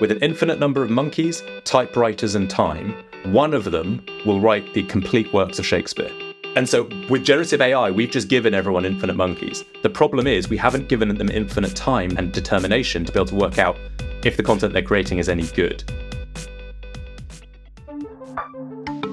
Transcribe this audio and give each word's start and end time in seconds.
with 0.00 0.10
an 0.10 0.18
infinite 0.18 0.58
number 0.58 0.82
of 0.82 0.90
monkeys, 0.90 1.42
typewriters, 1.64 2.34
and 2.34 2.50
time, 2.50 2.94
one 3.24 3.54
of 3.54 3.64
them 3.64 4.04
will 4.26 4.40
write 4.40 4.74
the 4.74 4.82
complete 4.84 5.32
works 5.32 5.58
of 5.58 5.66
Shakespeare. 5.66 6.10
And 6.54 6.68
so 6.68 6.88
with 7.10 7.24
generative 7.24 7.60
AI, 7.60 7.90
we've 7.90 8.10
just 8.10 8.28
given 8.28 8.54
everyone 8.54 8.84
infinite 8.84 9.16
monkeys. 9.16 9.64
The 9.82 9.90
problem 9.90 10.26
is 10.26 10.48
we 10.48 10.56
haven't 10.56 10.88
given 10.88 11.14
them 11.16 11.30
infinite 11.30 11.74
time 11.74 12.16
and 12.16 12.32
determination 12.32 13.04
to 13.04 13.12
be 13.12 13.18
able 13.18 13.26
to 13.26 13.34
work 13.34 13.58
out 13.58 13.76
if 14.24 14.36
the 14.36 14.42
content 14.42 14.72
they're 14.72 14.82
creating 14.82 15.18
is 15.18 15.28
any 15.28 15.44
good. 15.48 15.84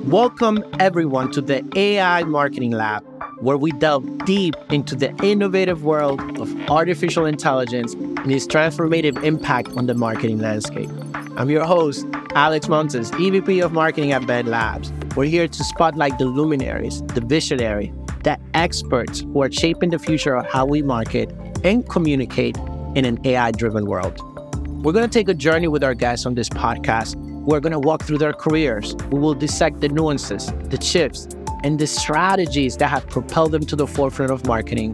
Welcome 0.06 0.64
everyone 0.80 1.32
to 1.32 1.42
the 1.42 1.68
AI 1.76 2.24
Marketing 2.24 2.72
Lab, 2.72 3.04
where 3.44 3.58
we 3.58 3.72
delve 3.74 4.06
deep 4.26 4.56
into 4.72 4.96
the 4.96 5.14
innovative 5.22 5.84
world 5.84 6.22
of 6.40 6.70
artificial 6.70 7.26
intelligence 7.26 7.94
and 7.94 8.32
its 8.32 8.48
transformative 8.48 9.22
impact 9.22 9.68
on 9.76 9.86
the 9.86 9.94
marketing 9.94 10.40
landscape. 10.40 10.90
I'm 11.36 11.50
your 11.50 11.66
host, 11.66 12.06
Alex 12.36 12.70
Montes, 12.70 13.12
EVP 13.12 13.64
of 13.64 13.74
Marketing 13.74 14.14
at 14.14 14.26
Ben 14.26 14.46
Labs. 14.46 14.94
We're 15.18 15.26
here 15.26 15.50
to 15.50 15.64
spotlight 15.64 16.18
the 16.18 16.26
luminaries, 16.26 17.02
the 17.08 17.20
visionary, 17.20 17.94
the 18.24 18.40
experts 18.54 19.20
who 19.20 19.42
are 19.42 19.52
shaping 19.52 19.90
the 19.90 20.00
future 20.00 20.36
of 20.36 20.46
how 20.50 20.66
we 20.66 20.82
market 20.82 21.30
and 21.66 21.88
communicate 21.90 22.58
in 22.96 23.04
an 23.04 23.20
AI 23.26 23.52
driven 23.52 23.88
world. 23.88 24.18
We're 24.86 24.94
going 24.94 25.10
to 25.10 25.12
take 25.12 25.28
a 25.28 25.34
journey 25.34 25.68
with 25.68 25.84
our 25.84 25.94
guests 25.94 26.26
on 26.26 26.36
this 26.36 26.48
podcast. 26.48 27.16
We're 27.44 27.60
going 27.60 27.74
to 27.74 27.80
walk 27.80 28.04
through 28.04 28.20
their 28.20 28.34
careers. 28.34 28.96
We 29.12 29.20
will 29.20 29.34
dissect 29.34 29.82
the 29.82 29.90
nuances, 29.90 30.54
the 30.70 30.82
shifts, 30.82 31.28
and 31.64 31.80
the 31.80 31.88
strategies 31.88 32.78
that 32.78 32.90
have 32.90 33.08
propelled 33.08 33.52
them 33.52 33.66
to 33.66 33.76
the 33.76 33.88
forefront 33.88 34.32
of 34.32 34.46
marketing 34.46 34.94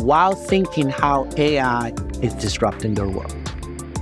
while 0.00 0.34
thinking 0.34 0.88
how 0.88 1.28
AI 1.36 1.92
is 2.22 2.34
disrupting 2.34 2.94
their 2.94 3.08
world. 3.08 3.34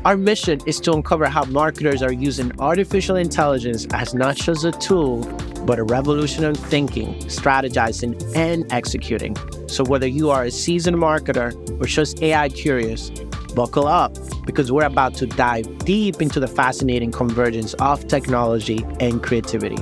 Our 0.05 0.17
mission 0.17 0.61
is 0.67 0.79
to 0.81 0.93
uncover 0.93 1.27
how 1.27 1.45
marketers 1.47 2.01
are 2.03 2.13
using 2.13 2.53
artificial 2.61 3.17
intelligence 3.17 3.87
as 3.93 4.15
not 4.15 4.37
just 4.37 4.65
a 4.65 4.73
tool, 4.73 5.25
but 5.67 5.81
a 5.81 5.83
revolution 5.83 6.45
in 6.45 6.55
thinking, 6.55 7.15
strategizing, 7.25 8.15
and 8.37 8.73
executing. 8.73 9.37
So, 9.67 9.83
whether 9.85 10.07
you 10.07 10.31
are 10.31 10.45
a 10.45 10.51
seasoned 10.51 10.97
marketer 10.97 11.53
or 11.81 11.87
just 11.87 12.23
AI 12.23 12.49
curious, 12.51 13.11
buckle 13.57 13.89
up 13.89 14.17
because 14.45 14.71
we're 14.71 14.85
about 14.85 15.15
to 15.15 15.27
dive 15.27 15.79
deep 15.79 16.23
into 16.23 16.39
the 16.39 16.47
fascinating 16.47 17.11
convergence 17.11 17.75
of 17.75 18.07
technology 18.07 18.87
and 19.01 19.23
creativity. 19.25 19.77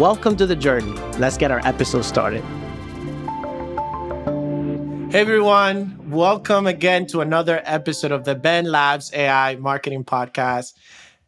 Welcome 0.00 0.34
to 0.36 0.46
the 0.46 0.56
journey. 0.56 0.92
Let's 1.18 1.36
get 1.36 1.50
our 1.50 1.60
episode 1.62 2.06
started. 2.06 2.42
Hey 5.12 5.20
everyone, 5.20 6.10
welcome 6.10 6.66
again 6.66 7.06
to 7.08 7.20
another 7.20 7.60
episode 7.66 8.10
of 8.10 8.24
the 8.24 8.34
Ben 8.34 8.64
Labs 8.64 9.12
AI 9.12 9.56
Marketing 9.56 10.02
Podcast. 10.02 10.72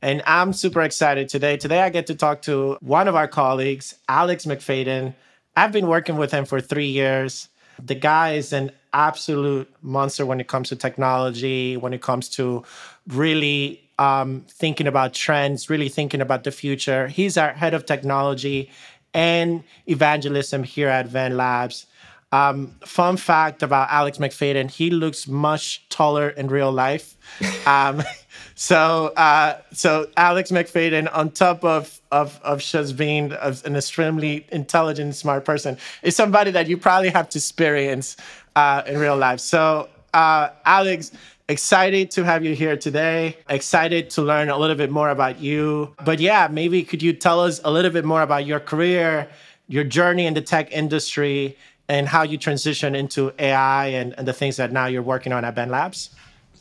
And 0.00 0.22
I'm 0.26 0.54
super 0.54 0.80
excited 0.80 1.28
today. 1.28 1.58
Today 1.58 1.82
I 1.82 1.90
get 1.90 2.06
to 2.06 2.14
talk 2.14 2.40
to 2.42 2.78
one 2.80 3.08
of 3.08 3.14
our 3.14 3.28
colleagues, 3.28 3.94
Alex 4.08 4.46
McFadyen. 4.46 5.14
I've 5.54 5.72
been 5.72 5.86
working 5.86 6.16
with 6.16 6.32
him 6.32 6.46
for 6.46 6.58
three 6.58 6.88
years. 6.88 7.50
The 7.78 7.94
guy 7.94 8.36
is 8.36 8.54
an 8.54 8.70
absolute 8.94 9.70
monster 9.82 10.24
when 10.24 10.40
it 10.40 10.48
comes 10.48 10.70
to 10.70 10.76
technology, 10.76 11.76
when 11.76 11.92
it 11.92 12.00
comes 12.00 12.30
to 12.30 12.64
really 13.06 13.81
um, 13.98 14.44
thinking 14.48 14.86
about 14.86 15.14
trends, 15.14 15.70
really 15.70 15.88
thinking 15.88 16.20
about 16.20 16.44
the 16.44 16.50
future. 16.50 17.08
He's 17.08 17.36
our 17.36 17.52
head 17.52 17.74
of 17.74 17.86
technology 17.86 18.70
and 19.14 19.62
evangelism 19.86 20.64
here 20.64 20.88
at 20.88 21.12
Ben 21.12 21.36
Labs. 21.36 21.86
Um, 22.32 22.74
fun 22.86 23.18
fact 23.18 23.62
about 23.62 23.90
Alex 23.90 24.16
McFadyen, 24.16 24.70
he 24.70 24.88
looks 24.88 25.28
much 25.28 25.86
taller 25.90 26.30
in 26.30 26.48
real 26.48 26.72
life. 26.72 27.16
Um, 27.66 28.02
so, 28.56 29.12
uh, 29.16 29.58
so 29.72 30.08
Alex 30.16 30.50
McFadyen, 30.50 31.08
on 31.14 31.30
top 31.30 31.64
of 31.64 32.00
of 32.10 32.40
of 32.42 32.60
just 32.60 32.96
being 32.96 33.32
an 33.32 33.76
extremely 33.76 34.46
intelligent, 34.50 35.14
smart 35.14 35.44
person, 35.44 35.78
is 36.02 36.16
somebody 36.16 36.50
that 36.50 36.68
you 36.68 36.76
probably 36.76 37.10
have 37.10 37.28
to 37.30 37.38
experience 37.38 38.16
uh, 38.56 38.82
in 38.86 38.98
real 38.98 39.16
life. 39.16 39.38
So, 39.38 39.88
uh, 40.12 40.48
Alex, 40.64 41.12
excited 41.52 42.10
to 42.12 42.24
have 42.24 42.44
you 42.44 42.54
here 42.54 42.76
today. 42.76 43.36
Excited 43.48 44.08
to 44.10 44.22
learn 44.22 44.48
a 44.48 44.56
little 44.56 44.74
bit 44.74 44.90
more 44.90 45.10
about 45.10 45.38
you. 45.38 45.94
But 46.02 46.18
yeah, 46.18 46.48
maybe 46.50 46.82
could 46.82 47.02
you 47.02 47.12
tell 47.12 47.40
us 47.40 47.60
a 47.62 47.70
little 47.70 47.90
bit 47.90 48.06
more 48.06 48.22
about 48.22 48.46
your 48.46 48.58
career, 48.58 49.28
your 49.68 49.84
journey 49.84 50.24
in 50.26 50.32
the 50.32 50.40
tech 50.40 50.72
industry, 50.72 51.58
and 51.88 52.08
how 52.08 52.22
you 52.22 52.38
transition 52.38 52.94
into 52.94 53.34
AI 53.38 53.88
and, 53.88 54.14
and 54.16 54.26
the 54.26 54.32
things 54.32 54.56
that 54.56 54.72
now 54.72 54.86
you're 54.86 55.02
working 55.02 55.32
on 55.32 55.44
at 55.44 55.54
Ben 55.54 55.68
Labs? 55.68 56.10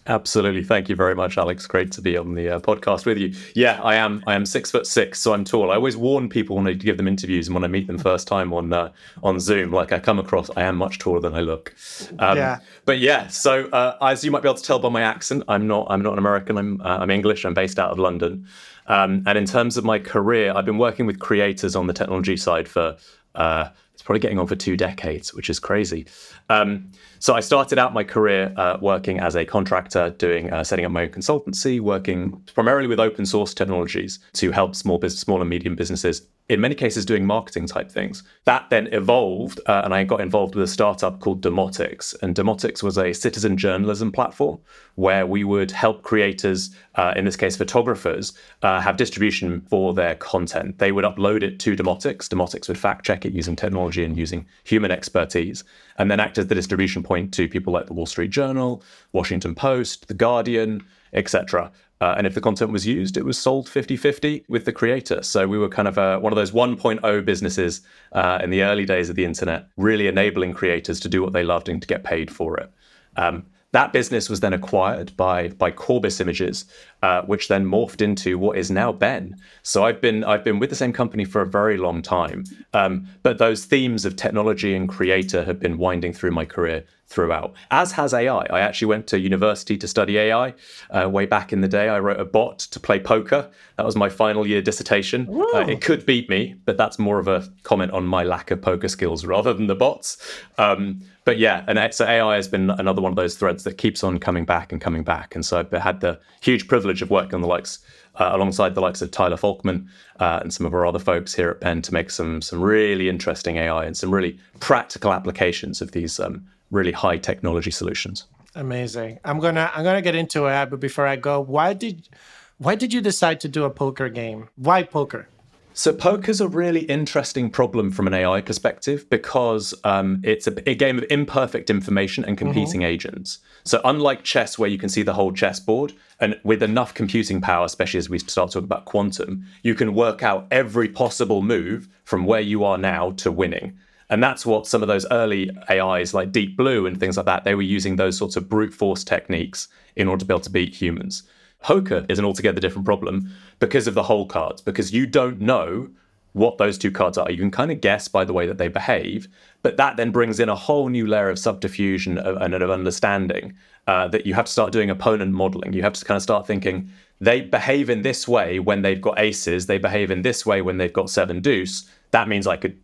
Absolutely. 0.07 0.63
Thank 0.63 0.89
you 0.89 0.95
very 0.95 1.13
much, 1.13 1.37
Alex. 1.37 1.67
Great 1.67 1.91
to 1.91 2.01
be 2.01 2.17
on 2.17 2.33
the 2.33 2.55
uh, 2.55 2.59
podcast 2.59 3.05
with 3.05 3.19
you. 3.19 3.35
Yeah, 3.53 3.79
I 3.83 3.95
am. 3.95 4.23
I 4.25 4.33
am 4.33 4.47
six 4.47 4.71
foot 4.71 4.87
six, 4.87 5.19
so 5.19 5.33
I'm 5.33 5.43
tall. 5.43 5.69
I 5.71 5.75
always 5.75 5.95
warn 5.95 6.27
people 6.27 6.55
when 6.55 6.67
I 6.67 6.73
give 6.73 6.97
them 6.97 7.07
interviews 7.07 7.47
and 7.47 7.53
when 7.53 7.63
I 7.63 7.67
meet 7.67 7.85
them 7.85 7.99
first 7.99 8.27
time 8.27 8.51
on 8.51 8.73
uh, 8.73 8.91
on 9.21 9.39
Zoom, 9.39 9.71
like 9.71 9.91
I 9.91 9.99
come 9.99 10.17
across, 10.17 10.49
I 10.57 10.63
am 10.63 10.75
much 10.77 10.97
taller 10.97 11.19
than 11.19 11.35
I 11.35 11.41
look. 11.41 11.75
Um, 12.17 12.35
yeah. 12.35 12.59
But 12.85 12.97
yeah, 12.97 13.27
so 13.27 13.69
uh, 13.69 13.97
as 14.01 14.23
you 14.23 14.31
might 14.31 14.41
be 14.41 14.49
able 14.49 14.57
to 14.57 14.63
tell 14.63 14.79
by 14.79 14.89
my 14.89 15.03
accent, 15.03 15.43
I'm 15.47 15.67
not. 15.67 15.85
I'm 15.91 16.01
not 16.01 16.13
an 16.13 16.19
American. 16.19 16.57
I'm. 16.57 16.81
Uh, 16.81 16.97
I'm 16.97 17.11
English. 17.11 17.45
I'm 17.45 17.53
based 17.53 17.77
out 17.77 17.91
of 17.91 17.99
London. 17.99 18.47
Um, 18.87 19.23
and 19.27 19.37
in 19.37 19.45
terms 19.45 19.77
of 19.77 19.85
my 19.85 19.99
career, 19.99 20.51
I've 20.55 20.65
been 20.65 20.79
working 20.79 21.05
with 21.05 21.19
creators 21.19 21.75
on 21.75 21.85
the 21.85 21.93
technology 21.93 22.37
side 22.37 22.67
for 22.67 22.97
uh, 23.35 23.69
it's 24.01 24.05
probably 24.07 24.19
getting 24.19 24.39
on 24.39 24.47
for 24.47 24.55
two 24.55 24.75
decades, 24.75 25.31
which 25.31 25.47
is 25.47 25.59
crazy. 25.59 26.07
Um, 26.49 26.89
so 27.19 27.35
I 27.35 27.39
started 27.39 27.77
out 27.77 27.93
my 27.93 28.03
career 28.03 28.51
uh, 28.57 28.79
working 28.81 29.19
as 29.19 29.35
a 29.35 29.45
contractor, 29.45 30.09
doing 30.17 30.51
uh, 30.51 30.63
setting 30.63 30.85
up 30.85 30.91
my 30.91 31.03
own 31.03 31.09
consultancy, 31.09 31.79
working 31.79 32.41
primarily 32.55 32.87
with 32.87 32.99
open 32.99 33.27
source 33.27 33.53
technologies 33.53 34.17
to 34.33 34.49
help 34.49 34.75
small 34.75 34.97
business, 34.97 35.21
small 35.21 35.39
and 35.39 35.51
medium 35.51 35.75
businesses 35.75 36.25
in 36.49 36.59
many 36.59 36.75
cases 36.75 37.05
doing 37.05 37.25
marketing 37.25 37.65
type 37.65 37.89
things. 37.89 38.23
That 38.45 38.69
then 38.69 38.87
evolved, 38.87 39.61
uh, 39.67 39.81
and 39.85 39.93
I 39.93 40.03
got 40.03 40.19
involved 40.19 40.55
with 40.55 40.63
a 40.63 40.67
startup 40.67 41.19
called 41.19 41.41
Demotix. 41.41 42.13
And 42.21 42.35
Demotix 42.35 42.83
was 42.83 42.97
a 42.97 43.13
citizen 43.13 43.55
journalism 43.55 44.11
platform 44.11 44.59
where 44.95 45.25
we 45.25 45.43
would 45.43 45.71
help 45.71 46.03
creators, 46.03 46.75
uh, 46.95 47.13
in 47.15 47.25
this 47.25 47.37
case 47.37 47.55
photographers, 47.55 48.33
uh, 48.63 48.81
have 48.81 48.97
distribution 48.97 49.61
for 49.61 49.93
their 49.93 50.15
content. 50.15 50.77
They 50.79 50.91
would 50.91 51.05
upload 51.05 51.41
it 51.41 51.59
to 51.59 51.75
Demotix. 51.75 52.27
Demotix 52.27 52.67
would 52.67 52.77
fact 52.77 53.05
check 53.05 53.25
it 53.25 53.33
using 53.33 53.55
technology 53.55 54.03
and 54.03 54.17
using 54.17 54.45
human 54.63 54.91
expertise, 54.91 55.63
and 55.97 56.11
then 56.11 56.19
act 56.19 56.37
as 56.37 56.47
the 56.47 56.55
distribution 56.55 57.01
point 57.01 57.33
to 57.35 57.47
people 57.47 57.71
like 57.71 57.85
the 57.85 57.93
Wall 57.93 58.05
Street 58.05 58.31
Journal, 58.31 58.83
Washington 59.13 59.55
Post, 59.55 60.07
The 60.07 60.13
Guardian, 60.13 60.83
etc. 61.13 61.71
Uh, 62.01 62.15
and 62.17 62.25
if 62.25 62.33
the 62.33 62.41
content 62.41 62.71
was 62.71 62.85
used, 62.87 63.15
it 63.15 63.23
was 63.23 63.37
sold 63.37 63.69
50 63.69 63.95
50 63.95 64.43
with 64.49 64.65
the 64.65 64.73
creator. 64.73 65.21
So 65.21 65.47
we 65.47 65.59
were 65.59 65.69
kind 65.69 65.87
of 65.87 65.99
uh, 65.99 66.19
one 66.19 66.33
of 66.33 66.35
those 66.35 66.51
1.0 66.51 67.25
businesses 67.25 67.81
uh, 68.11 68.39
in 68.43 68.49
the 68.49 68.63
early 68.63 68.85
days 68.85 69.09
of 69.09 69.15
the 69.15 69.23
internet, 69.23 69.67
really 69.77 70.07
enabling 70.07 70.53
creators 70.53 70.99
to 71.01 71.09
do 71.09 71.21
what 71.21 71.31
they 71.31 71.43
loved 71.43 71.69
and 71.69 71.79
to 71.79 71.87
get 71.87 72.03
paid 72.03 72.31
for 72.31 72.57
it. 72.57 72.71
Um, 73.17 73.45
that 73.71 73.93
business 73.93 74.29
was 74.29 74.41
then 74.41 74.53
acquired 74.53 75.15
by 75.15 75.49
by 75.49 75.71
Corbis 75.71 76.19
Images, 76.19 76.65
uh, 77.01 77.21
which 77.23 77.47
then 77.47 77.65
morphed 77.65 78.01
into 78.01 78.37
what 78.37 78.57
is 78.57 78.69
now 78.69 78.91
Ben. 78.91 79.35
So 79.63 79.85
I've 79.85 80.01
been 80.01 80.23
I've 80.23 80.43
been 80.43 80.59
with 80.59 80.69
the 80.69 80.75
same 80.75 80.93
company 80.93 81.25
for 81.25 81.41
a 81.41 81.47
very 81.47 81.77
long 81.77 82.01
time, 82.01 82.43
um, 82.73 83.07
but 83.23 83.37
those 83.37 83.65
themes 83.65 84.05
of 84.05 84.15
technology 84.15 84.75
and 84.75 84.89
creator 84.89 85.43
have 85.45 85.59
been 85.59 85.77
winding 85.77 86.13
through 86.13 86.31
my 86.31 86.45
career 86.45 86.83
throughout. 87.11 87.53
As 87.69 87.91
has 87.93 88.13
AI. 88.13 88.45
I 88.49 88.61
actually 88.61 88.87
went 88.87 89.05
to 89.07 89.19
university 89.19 89.77
to 89.77 89.87
study 89.87 90.17
AI 90.17 90.53
uh, 90.89 91.09
way 91.09 91.25
back 91.25 91.51
in 91.51 91.61
the 91.61 91.67
day. 91.67 91.89
I 91.89 91.99
wrote 91.99 92.19
a 92.19 92.25
bot 92.25 92.59
to 92.59 92.79
play 92.79 92.99
poker. 92.99 93.49
That 93.75 93.85
was 93.85 93.95
my 93.95 94.09
final 94.09 94.47
year 94.47 94.61
dissertation. 94.61 95.27
Uh, 95.53 95.65
it 95.67 95.81
could 95.81 96.05
beat 96.05 96.29
me, 96.29 96.55
but 96.65 96.77
that's 96.77 96.97
more 96.97 97.19
of 97.19 97.27
a 97.27 97.47
comment 97.63 97.91
on 97.91 98.05
my 98.05 98.23
lack 98.23 98.49
of 98.49 98.61
poker 98.61 98.87
skills 98.87 99.25
rather 99.25 99.53
than 99.53 99.67
the 99.67 99.75
bots. 99.75 100.17
Um, 100.57 101.01
but 101.23 101.37
yeah, 101.37 101.63
and 101.67 101.93
so 101.93 102.05
AI 102.05 102.35
has 102.35 102.47
been 102.47 102.69
another 102.71 103.01
one 103.01 103.11
of 103.11 103.15
those 103.15 103.35
threads 103.35 103.63
that 103.63 103.77
keeps 103.77 104.03
on 104.03 104.17
coming 104.17 104.45
back 104.45 104.71
and 104.71 104.81
coming 104.81 105.03
back. 105.03 105.35
And 105.35 105.45
so 105.45 105.59
I've 105.59 105.71
had 105.71 106.01
the 106.01 106.19
huge 106.41 106.67
privilege 106.67 107.01
of 107.01 107.11
working 107.11 107.35
on 107.35 107.41
the 107.41 107.47
likes 107.47 107.79
uh, 108.15 108.31
alongside 108.33 108.75
the 108.75 108.81
likes 108.81 109.01
of 109.01 109.11
Tyler 109.11 109.37
Folkman 109.37 109.87
uh, 110.19 110.39
and 110.41 110.53
some 110.53 110.65
of 110.65 110.73
our 110.73 110.85
other 110.85 110.99
folks 110.99 111.33
here 111.33 111.51
at 111.51 111.59
Ben 111.61 111.81
to 111.83 111.93
make 111.93 112.09
some 112.09 112.41
some 112.41 112.61
really 112.61 113.07
interesting 113.07 113.57
AI 113.57 113.85
and 113.85 113.95
some 113.95 114.13
really 114.13 114.39
practical 114.59 115.13
applications 115.13 115.81
of 115.81 115.91
these 115.91 116.19
um, 116.19 116.45
really 116.71 116.91
high 116.91 117.17
technology 117.17 117.71
solutions. 117.71 118.25
Amazing. 118.55 119.19
I'm 119.23 119.39
gonna 119.39 119.71
I'm 119.73 119.83
gonna 119.83 120.01
get 120.01 120.15
into 120.15 120.47
it, 120.47 120.69
but 120.69 120.79
before 120.79 121.07
I 121.07 121.15
go, 121.15 121.39
why 121.39 121.73
did 121.73 122.09
why 122.57 122.75
did 122.75 122.93
you 122.93 123.01
decide 123.01 123.39
to 123.41 123.47
do 123.47 123.63
a 123.63 123.69
poker 123.69 124.09
game? 124.09 124.49
Why 124.55 124.83
poker? 124.83 125.27
So 125.73 125.93
poker's 125.93 126.41
a 126.41 126.49
really 126.49 126.81
interesting 126.81 127.49
problem 127.49 127.91
from 127.91 128.05
an 128.05 128.13
AI 128.13 128.41
perspective 128.41 129.09
because 129.09 129.73
um, 129.85 130.21
it's 130.23 130.45
a, 130.45 130.69
a, 130.69 130.75
game 130.75 130.97
of 130.97 131.05
imperfect 131.09 131.69
information 131.69 132.25
and 132.25 132.37
competing 132.37 132.81
mm-hmm. 132.81 132.91
agents. 132.91 133.39
So 133.63 133.79
unlike 133.85 134.23
chess, 134.23 134.59
where 134.59 134.69
you 134.69 134.77
can 134.77 134.89
see 134.89 135.01
the 135.01 135.13
whole 135.13 135.31
chessboard, 135.31 135.93
and 136.19 136.37
with 136.43 136.61
enough 136.61 136.93
computing 136.93 137.39
power, 137.39 137.65
especially 137.65 137.99
as 137.99 138.09
we 138.09 138.19
start 138.19 138.51
talking 138.51 138.65
about 138.65 138.85
quantum, 138.85 139.45
you 139.63 139.73
can 139.73 139.93
work 139.93 140.23
out 140.23 140.45
every 140.51 140.89
possible 140.89 141.41
move 141.41 141.87
from 142.03 142.25
where 142.25 142.41
you 142.41 142.65
are 142.65 142.77
now 142.77 143.11
to 143.11 143.31
winning. 143.31 143.77
And 144.09 144.21
that's 144.21 144.45
what 144.45 144.67
some 144.67 144.81
of 144.81 144.89
those 144.89 145.05
early 145.09 145.49
AIs 145.69 146.13
like 146.13 146.33
Deep 146.33 146.57
Blue 146.57 146.85
and 146.85 146.99
things 146.99 147.15
like 147.15 147.27
that, 147.27 147.45
they 147.45 147.55
were 147.55 147.61
using 147.61 147.95
those 147.95 148.17
sorts 148.17 148.35
of 148.35 148.49
brute 148.49 148.73
force 148.73 149.05
techniques 149.05 149.69
in 149.95 150.09
order 150.09 150.19
to 150.19 150.25
be 150.25 150.33
able 150.33 150.41
to 150.41 150.49
beat 150.49 150.75
humans. 150.75 151.23
Poker 151.61 152.05
is 152.09 152.19
an 152.19 152.25
altogether 152.25 152.59
different 152.59 152.85
problem 152.85 153.31
because 153.59 153.87
of 153.87 153.93
the 153.93 154.03
hole 154.03 154.25
cards, 154.25 154.61
because 154.61 154.91
you 154.93 155.05
don't 155.05 155.39
know 155.39 155.89
what 156.33 156.57
those 156.57 156.77
two 156.77 156.91
cards 156.91 157.17
are. 157.17 157.29
You 157.29 157.37
can 157.37 157.51
kind 157.51 157.71
of 157.71 157.81
guess 157.81 158.07
by 158.07 158.23
the 158.23 158.33
way 158.33 158.47
that 158.47 158.57
they 158.57 158.67
behave, 158.67 159.27
but 159.63 159.77
that 159.77 159.97
then 159.97 160.11
brings 160.11 160.39
in 160.39 160.49
a 160.49 160.55
whole 160.55 160.89
new 160.89 161.05
layer 161.05 161.29
of 161.29 161.37
subterfuge 161.37 162.07
and, 162.07 162.17
and 162.19 162.53
of 162.53 162.69
understanding 162.69 163.53
uh, 163.87 164.07
that 164.07 164.25
you 164.25 164.33
have 164.33 164.45
to 164.45 164.51
start 164.51 164.71
doing 164.71 164.89
opponent 164.89 165.33
modeling. 165.33 165.73
You 165.73 165.81
have 165.81 165.93
to 165.93 166.05
kind 166.05 166.15
of 166.15 166.23
start 166.23 166.47
thinking 166.47 166.89
they 167.19 167.41
behave 167.41 167.89
in 167.89 168.01
this 168.01 168.27
way 168.27 168.59
when 168.59 168.81
they've 168.81 169.01
got 169.01 169.19
aces, 169.19 169.65
they 169.65 169.77
behave 169.77 170.09
in 170.09 170.21
this 170.21 170.45
way 170.45 170.61
when 170.61 170.77
they've 170.77 170.93
got 170.93 171.09
seven 171.09 171.41
deuce. 171.41 171.89
That 172.11 172.27
means 172.27 172.47
I 172.47 172.57
could 172.57 172.79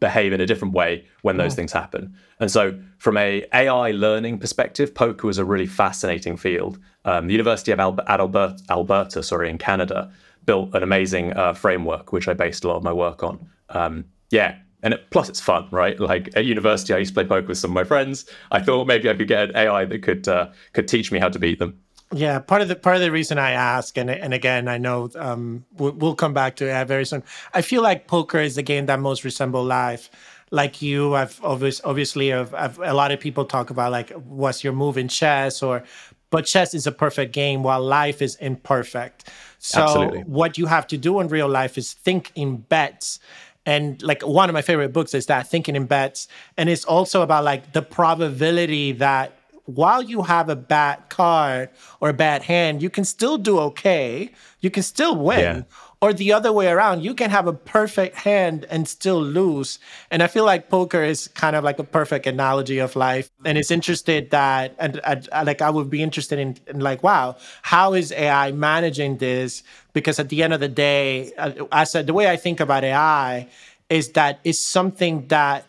behave 0.00 0.32
in 0.32 0.40
a 0.40 0.46
different 0.46 0.74
way 0.74 1.04
when 1.22 1.36
those 1.36 1.52
mm. 1.52 1.56
things 1.56 1.72
happen. 1.72 2.16
And 2.40 2.50
so, 2.50 2.80
from 2.98 3.16
a 3.16 3.44
AI 3.52 3.90
learning 3.90 4.38
perspective, 4.38 4.94
poker 4.94 5.26
was 5.26 5.38
a 5.38 5.44
really 5.44 5.66
fascinating 5.66 6.36
field. 6.36 6.78
Um, 7.04 7.26
the 7.26 7.32
University 7.32 7.72
of 7.72 7.80
Alberta, 7.80 8.56
Alberta, 8.68 9.22
sorry, 9.22 9.48
in 9.48 9.58
Canada, 9.58 10.12
built 10.44 10.74
an 10.74 10.82
amazing 10.82 11.32
uh, 11.34 11.54
framework 11.54 12.12
which 12.12 12.28
I 12.28 12.34
based 12.34 12.64
a 12.64 12.68
lot 12.68 12.76
of 12.76 12.82
my 12.82 12.92
work 12.92 13.22
on. 13.22 13.48
Um, 13.70 14.04
yeah, 14.30 14.56
and 14.82 14.94
it, 14.94 15.10
plus 15.10 15.28
it's 15.28 15.40
fun, 15.40 15.68
right? 15.70 15.98
Like 15.98 16.30
at 16.36 16.44
university, 16.44 16.94
I 16.94 16.98
used 16.98 17.10
to 17.10 17.14
play 17.14 17.24
poker 17.24 17.48
with 17.48 17.58
some 17.58 17.70
of 17.70 17.74
my 17.74 17.84
friends. 17.84 18.26
I 18.50 18.60
thought 18.60 18.86
maybe 18.86 19.08
I 19.10 19.14
could 19.14 19.28
get 19.28 19.50
an 19.50 19.56
AI 19.56 19.84
that 19.84 20.02
could 20.02 20.28
uh, 20.28 20.50
could 20.72 20.88
teach 20.88 21.12
me 21.12 21.18
how 21.18 21.28
to 21.28 21.38
beat 21.38 21.58
them. 21.58 21.78
Yeah, 22.12 22.40
part 22.40 22.60
of 22.60 22.68
the 22.68 22.74
part 22.74 22.96
of 22.96 23.02
the 23.02 23.12
reason 23.12 23.38
I 23.38 23.52
ask, 23.52 23.96
and 23.96 24.10
and 24.10 24.34
again, 24.34 24.66
I 24.66 24.78
know 24.78 25.10
um, 25.14 25.64
we'll, 25.76 26.14
come 26.16 26.34
back 26.34 26.56
to 26.56 26.66
it 26.66 26.84
very 26.86 27.04
soon. 27.04 27.22
I 27.54 27.62
feel 27.62 27.82
like 27.82 28.08
poker 28.08 28.40
is 28.40 28.56
the 28.56 28.62
game 28.62 28.86
that 28.86 28.98
most 28.98 29.22
resemble 29.22 29.62
life. 29.62 30.10
Like 30.50 30.82
you, 30.82 31.14
I've 31.14 31.38
obviously, 31.44 31.88
obviously, 31.88 32.32
I've, 32.32 32.52
I've, 32.52 32.78
a 32.80 32.94
lot 32.94 33.12
of 33.12 33.20
people 33.20 33.44
talk 33.44 33.70
about 33.70 33.92
like 33.92 34.10
what's 34.10 34.64
your 34.64 34.72
move 34.72 34.98
in 34.98 35.06
chess, 35.06 35.62
or 35.62 35.84
but 36.30 36.46
chess 36.46 36.74
is 36.74 36.86
a 36.86 36.92
perfect 36.92 37.32
game 37.32 37.62
while 37.62 37.82
life 37.82 38.22
is 38.22 38.36
imperfect. 38.36 39.28
So 39.58 39.82
Absolutely. 39.82 40.20
what 40.20 40.56
you 40.58 40.66
have 40.66 40.86
to 40.88 40.96
do 40.96 41.20
in 41.20 41.28
real 41.28 41.48
life 41.48 41.76
is 41.76 41.92
think 41.92 42.32
in 42.34 42.58
bets. 42.58 43.18
And 43.66 44.02
like 44.02 44.22
one 44.22 44.48
of 44.48 44.54
my 44.54 44.62
favorite 44.62 44.92
books 44.92 45.12
is 45.12 45.26
that 45.26 45.48
thinking 45.48 45.76
in 45.76 45.86
bets. 45.86 46.28
And 46.56 46.68
it's 46.68 46.84
also 46.84 47.22
about 47.22 47.44
like 47.44 47.72
the 47.72 47.82
probability 47.82 48.92
that 48.92 49.36
while 49.66 50.02
you 50.02 50.22
have 50.22 50.48
a 50.48 50.56
bad 50.56 51.08
card 51.10 51.68
or 52.00 52.08
a 52.08 52.14
bad 52.14 52.42
hand 52.42 52.82
you 52.82 52.90
can 52.90 53.04
still 53.04 53.36
do 53.36 53.58
okay. 53.58 54.30
You 54.60 54.70
can 54.70 54.82
still 54.82 55.16
win. 55.16 55.38
Yeah 55.38 55.62
or 56.02 56.12
the 56.14 56.32
other 56.32 56.52
way 56.52 56.68
around 56.68 57.02
you 57.02 57.14
can 57.14 57.30
have 57.30 57.46
a 57.46 57.52
perfect 57.52 58.16
hand 58.16 58.66
and 58.70 58.88
still 58.88 59.22
lose. 59.22 59.78
And 60.10 60.22
i 60.22 60.26
feel 60.26 60.44
like 60.44 60.68
poker 60.68 61.02
is 61.02 61.28
kind 61.28 61.54
of 61.56 61.64
like 61.64 61.78
a 61.78 61.84
perfect 61.84 62.26
analogy 62.26 62.78
of 62.78 62.96
life. 62.96 63.30
And 63.44 63.58
it's 63.58 63.70
interested 63.70 64.30
that 64.30 64.74
and, 64.78 65.00
and 65.04 65.28
like 65.44 65.62
i 65.62 65.70
would 65.70 65.90
be 65.90 66.02
interested 66.02 66.38
in, 66.38 66.56
in, 66.66 66.80
like 66.80 67.02
wow 67.02 67.36
how 67.62 67.94
is 67.94 68.12
ai 68.12 68.52
managing 68.52 69.18
this? 69.18 69.62
Because 69.92 70.18
at 70.18 70.28
the 70.28 70.42
end 70.42 70.52
of 70.52 70.60
the 70.60 70.68
day 70.68 71.32
uh, 71.38 71.52
i 71.72 71.84
said 71.84 72.06
the 72.06 72.14
way 72.14 72.28
i 72.28 72.36
think 72.36 72.60
about 72.60 72.84
ai 72.84 73.48
is 73.88 74.12
that 74.12 74.40
it's 74.44 74.60
something 74.60 75.26
that 75.28 75.66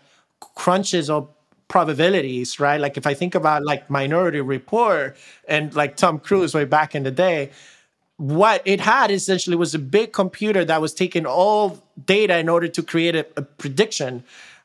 crunches 0.56 1.10
up 1.10 1.36
probabilities, 1.72 2.60
right? 2.60 2.82
Like 2.82 2.98
if 2.98 3.08
I 3.08 3.14
think 3.14 3.34
about 3.34 3.64
like 3.64 3.90
Minority 3.90 4.42
Report 4.42 5.16
and 5.48 5.74
like 5.74 5.96
Tom 5.96 6.20
Cruise 6.20 6.54
way 6.54 6.66
back 6.66 6.96
in 6.96 7.04
the 7.04 7.12
day, 7.12 7.52
what 8.22 8.62
it 8.66 8.80
had 8.80 9.10
essentially 9.10 9.56
was 9.56 9.74
a 9.74 9.80
big 9.80 10.14
computer 10.14 10.64
that 10.64 10.80
was 10.80 10.94
taking 10.94 11.26
all 11.26 11.82
data 12.06 12.38
in 12.38 12.50
order 12.50 12.68
to 12.68 12.84
create 12.84 13.16
a, 13.16 13.26
a 13.36 13.42
prediction 13.42 14.24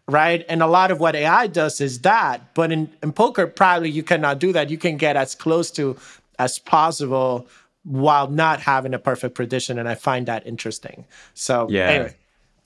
right? 0.08 0.44
And 0.48 0.62
a 0.62 0.68
lot 0.68 0.92
of 0.92 1.00
what 1.00 1.16
ai 1.16 1.48
does 1.48 1.80
is 1.80 2.02
that. 2.02 2.54
But 2.54 2.70
in, 2.70 2.88
in 3.02 3.12
poker 3.12 3.46
probably 3.46 3.90
you 3.90 4.04
cannot 4.04 4.38
do 4.38 4.52
that. 4.52 4.70
You 4.70 4.78
can 4.78 4.98
get 4.98 5.16
as 5.16 5.34
close 5.34 5.70
to 5.72 5.96
as 6.38 6.60
possible 6.60 7.48
while 7.82 8.28
not 8.28 8.60
having 8.60 8.94
a 8.94 8.98
perfect 8.98 9.34
prediction 9.34 9.78
and 9.78 9.88
i 9.88 9.94
find 9.94 10.26
that 10.26 10.46
interesting. 10.46 11.06
So 11.32 11.66
yeah. 11.70 11.88
anyway 11.88 12.14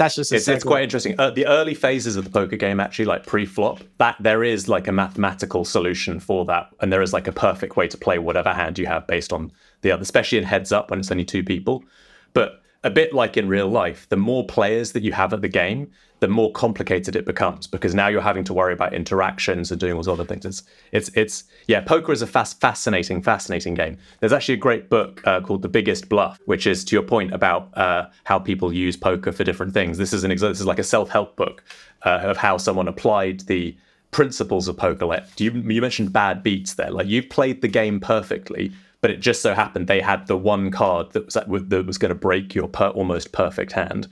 that's 0.01 0.15
just 0.15 0.33
it's, 0.33 0.49
it's, 0.49 0.65
quite 0.65 0.83
interesting. 0.83 1.15
Uh, 1.19 1.31
the 1.31 1.47
early 1.47 1.75
phases 1.75 2.17
of 2.17 2.25
the 2.25 2.31
poker 2.31 2.57
game, 2.57 2.81
actually, 2.81 3.05
like 3.05 3.27
pre-flop, 3.27 3.81
that 3.99 4.17
there 4.19 4.43
is 4.43 4.67
like 4.67 4.89
a 4.89 4.93
mathematical 4.93 5.63
solution 5.63 6.19
for 6.19 6.47
that, 6.47 6.71
and 6.81 6.91
there 6.91 7.03
is 7.03 7.13
like 7.13 7.29
a 7.29 7.33
perfect 7.33 7.77
way 7.77 7.87
to 7.87 7.99
play 7.99 8.19
whatever 8.19 8.51
hand 8.55 8.79
you 8.79 8.87
have 8.87 9.07
based 9.07 9.31
on 9.31 9.53
the 9.83 9.93
other, 9.93 10.01
especially 10.01 10.39
in 10.39 10.45
heads 10.45 10.73
up 10.73 10.91
when 10.91 11.01
it's 11.01 11.11
only 11.11 11.27
two 11.27 11.45
people. 11.45 11.85
But 12.33 12.63
a 12.83 12.89
bit 12.89 13.13
like 13.13 13.37
in 13.37 13.47
real 13.47 13.69
life, 13.69 14.09
the 14.09 14.17
more 14.17 14.47
players 14.47 14.93
that 14.93 15.03
you 15.03 15.13
have 15.13 15.35
at 15.35 15.43
the 15.43 15.49
game, 15.49 15.91
the 16.21 16.29
more 16.29 16.53
complicated 16.53 17.17
it 17.17 17.25
becomes 17.25 17.67
because 17.67 17.95
now 17.95 18.09
you're 18.09 18.21
having 18.21 18.45
to 18.45 18.55
worry 18.55 18.73
about 18.73 18.95
interactions 18.95 19.71
and 19.71 19.81
doing 19.81 19.95
all 19.95 20.03
those 20.03 20.09
other 20.09 20.25
things. 20.25 20.45
It's 20.45 20.63
it's 20.93 21.11
it's 21.15 21.45
yeah, 21.67 21.81
poker 21.81 22.13
is 22.13 22.23
a 22.23 22.27
fast, 22.27 22.61
fascinating, 22.61 23.23
fascinating 23.23 23.75
game. 23.75 23.99
There's 24.21 24.33
actually 24.33 24.55
a 24.55 24.59
great 24.59 24.91
book 24.91 25.23
uh, 25.27 25.41
called 25.41 25.63
The 25.63 25.69
Biggest 25.69 26.09
Bluff, 26.09 26.39
which 26.45 26.67
is 26.67 26.85
to 26.85 26.97
your 26.97 27.03
point 27.03 27.33
about 27.33 27.77
uh, 27.77 28.07
how 28.25 28.39
people 28.39 28.73
use 28.73 28.97
poker 28.97 29.33
for 29.33 29.45
different 29.45 29.73
things. 29.73 29.99
This 29.99 30.13
is 30.13 30.23
an 30.23 30.31
this 30.31 30.61
is 30.61 30.67
like 30.67 30.79
a 30.79 30.85
self 30.85 31.11
help 31.11 31.37
book 31.37 31.65
uh, 32.03 32.21
of 32.23 32.37
how 32.37 32.59
someone 32.59 32.87
applied 32.87 33.41
the 33.41 33.77
principles 34.11 34.69
of 34.69 34.77
poker. 34.77 35.07
Like 35.07 35.25
you 35.39 35.51
you 35.53 35.81
mentioned 35.81 36.13
bad 36.13 36.43
beats 36.43 36.75
there. 36.75 36.91
Like 36.91 37.07
you've 37.07 37.31
played 37.31 37.63
the 37.63 37.69
game 37.69 37.99
perfectly 37.99 38.73
but 39.01 39.11
it 39.11 39.21
just 39.21 39.41
so 39.41 39.55
happened 39.55 39.87
they 39.87 40.01
had 40.01 40.27
the 40.27 40.37
one 40.37 40.71
card 40.71 41.11
that 41.13 41.25
was 41.49 41.65
that 41.69 41.87
was 41.87 41.99
going 41.99 42.11
to 42.11 42.15
break 42.15 42.55
your 42.55 42.69
per, 42.69 42.89
almost 42.89 43.33
perfect 43.33 43.73
hand. 43.73 44.09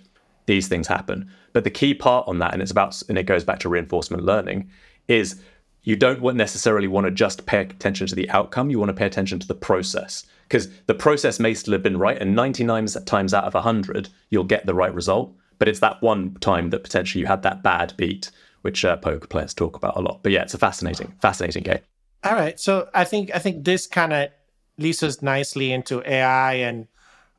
These 0.47 0.69
things 0.69 0.87
happen, 0.87 1.31
but 1.53 1.65
the 1.65 1.71
key 1.71 1.95
part 1.95 2.27
on 2.29 2.39
that, 2.39 2.53
and 2.53 2.63
it's 2.63 2.71
about, 2.71 3.01
and 3.09 3.19
it 3.19 3.25
goes 3.25 3.45
back 3.45 3.59
to 3.61 3.69
reinforcement 3.69 4.25
learning, 4.25 4.71
is 5.09 5.41
you 5.83 5.97
don't 5.97 6.23
necessarily 6.37 6.89
want 6.89 7.07
to 7.07 7.11
just 7.11 7.47
pay 7.47 7.61
attention 7.61 8.07
to 8.07 8.15
the 8.15 8.29
outcome. 8.31 8.71
You 8.71 8.79
want 8.79 8.91
to 8.91 8.95
pay 8.95 9.07
attention 9.07 9.39
to 9.39 9.47
the 9.47 9.55
process 9.55 10.27
because 10.49 10.69
the 10.87 10.95
process 10.95 11.39
may 11.39 11.55
still 11.55 11.73
have 11.73 11.83
been 11.83 11.99
right, 11.99 12.21
and 12.21 12.35
99 12.35 12.87
times 13.07 13.35
out 13.35 13.45
of 13.45 13.55
100 13.55 14.09
you'll 14.31 14.45
get 14.45 14.67
the 14.67 14.75
right 14.75 14.93
result. 14.93 15.35
But 15.59 15.69
it's 15.69 15.81
that 15.81 16.01
one 16.03 16.35
time 16.41 16.71
that 16.71 16.85
potentially 16.85 17.21
you 17.21 17.27
had 17.27 17.43
that 17.43 17.63
bad 17.63 17.93
beat, 17.97 18.31
which 18.63 18.85
uh, 18.85 18.97
poker 18.97 19.27
players 19.27 19.55
talk 19.55 19.77
about 19.77 19.97
a 19.97 20.01
lot. 20.01 20.23
But 20.23 20.33
yeah, 20.33 20.43
it's 20.43 20.55
a 20.55 20.59
fascinating, 20.59 21.13
fascinating 21.21 21.65
game. 21.65 21.81
All 22.25 22.35
right, 22.35 22.59
so 22.59 22.89
I 22.95 23.05
think 23.05 23.31
I 23.35 23.39
think 23.39 23.65
this 23.65 23.87
kind 23.87 24.13
of 24.13 24.29
leads 24.77 25.03
us 25.03 25.23
nicely 25.23 25.73
into 25.73 26.03
AI 26.09 26.55
and 26.55 26.87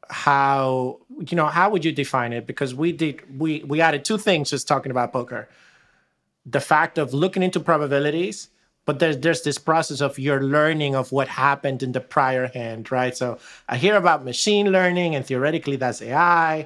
how 0.09 0.99
you 1.19 1.35
know 1.35 1.45
how 1.47 1.69
would 1.69 1.85
you 1.85 1.91
define 1.91 2.33
it? 2.33 2.47
Because 2.47 2.73
we 2.73 2.91
did 2.91 3.39
we 3.39 3.63
we 3.63 3.81
added 3.81 4.05
two 4.05 4.17
things 4.17 4.49
just 4.49 4.67
talking 4.67 4.91
about 4.91 5.13
poker. 5.13 5.47
The 6.45 6.61
fact 6.61 6.97
of 6.97 7.13
looking 7.13 7.43
into 7.43 7.59
probabilities, 7.59 8.49
but 8.85 8.99
there's 8.99 9.17
there's 9.17 9.43
this 9.43 9.57
process 9.57 10.01
of 10.01 10.17
your 10.17 10.41
learning 10.41 10.95
of 10.95 11.11
what 11.11 11.27
happened 11.27 11.83
in 11.83 11.91
the 11.91 12.01
prior 12.01 12.47
hand, 12.47 12.91
right? 12.91 13.15
So 13.15 13.37
I 13.67 13.77
hear 13.77 13.95
about 13.95 14.25
machine 14.25 14.71
learning 14.71 15.15
and 15.15 15.25
theoretically 15.25 15.75
that's 15.75 16.01
AI. 16.01 16.65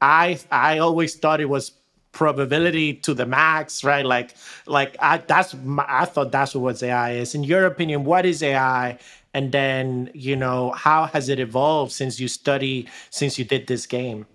I 0.00 0.40
I 0.50 0.78
always 0.78 1.14
thought 1.14 1.40
it 1.40 1.48
was 1.48 1.72
probability 2.12 2.94
to 2.94 3.14
the 3.14 3.26
max, 3.26 3.84
right? 3.84 4.04
Like 4.04 4.34
like 4.66 4.96
I 5.00 5.18
that's 5.18 5.54
my, 5.54 5.84
I 5.88 6.06
thought 6.06 6.32
that's 6.32 6.54
what 6.54 6.62
was 6.62 6.82
AI 6.82 7.12
is. 7.12 7.34
In 7.36 7.44
your 7.44 7.66
opinion, 7.66 8.04
what 8.04 8.26
is 8.26 8.42
AI 8.42 8.98
and 9.34 9.52
then 9.52 10.10
you 10.14 10.36
know 10.36 10.70
how 10.72 11.06
has 11.06 11.28
it 11.28 11.38
evolved 11.38 11.92
since 11.92 12.18
you 12.20 12.28
study 12.28 12.88
since 13.10 13.38
you 13.38 13.44
did 13.44 13.66
this 13.66 13.86
game? 13.86 14.26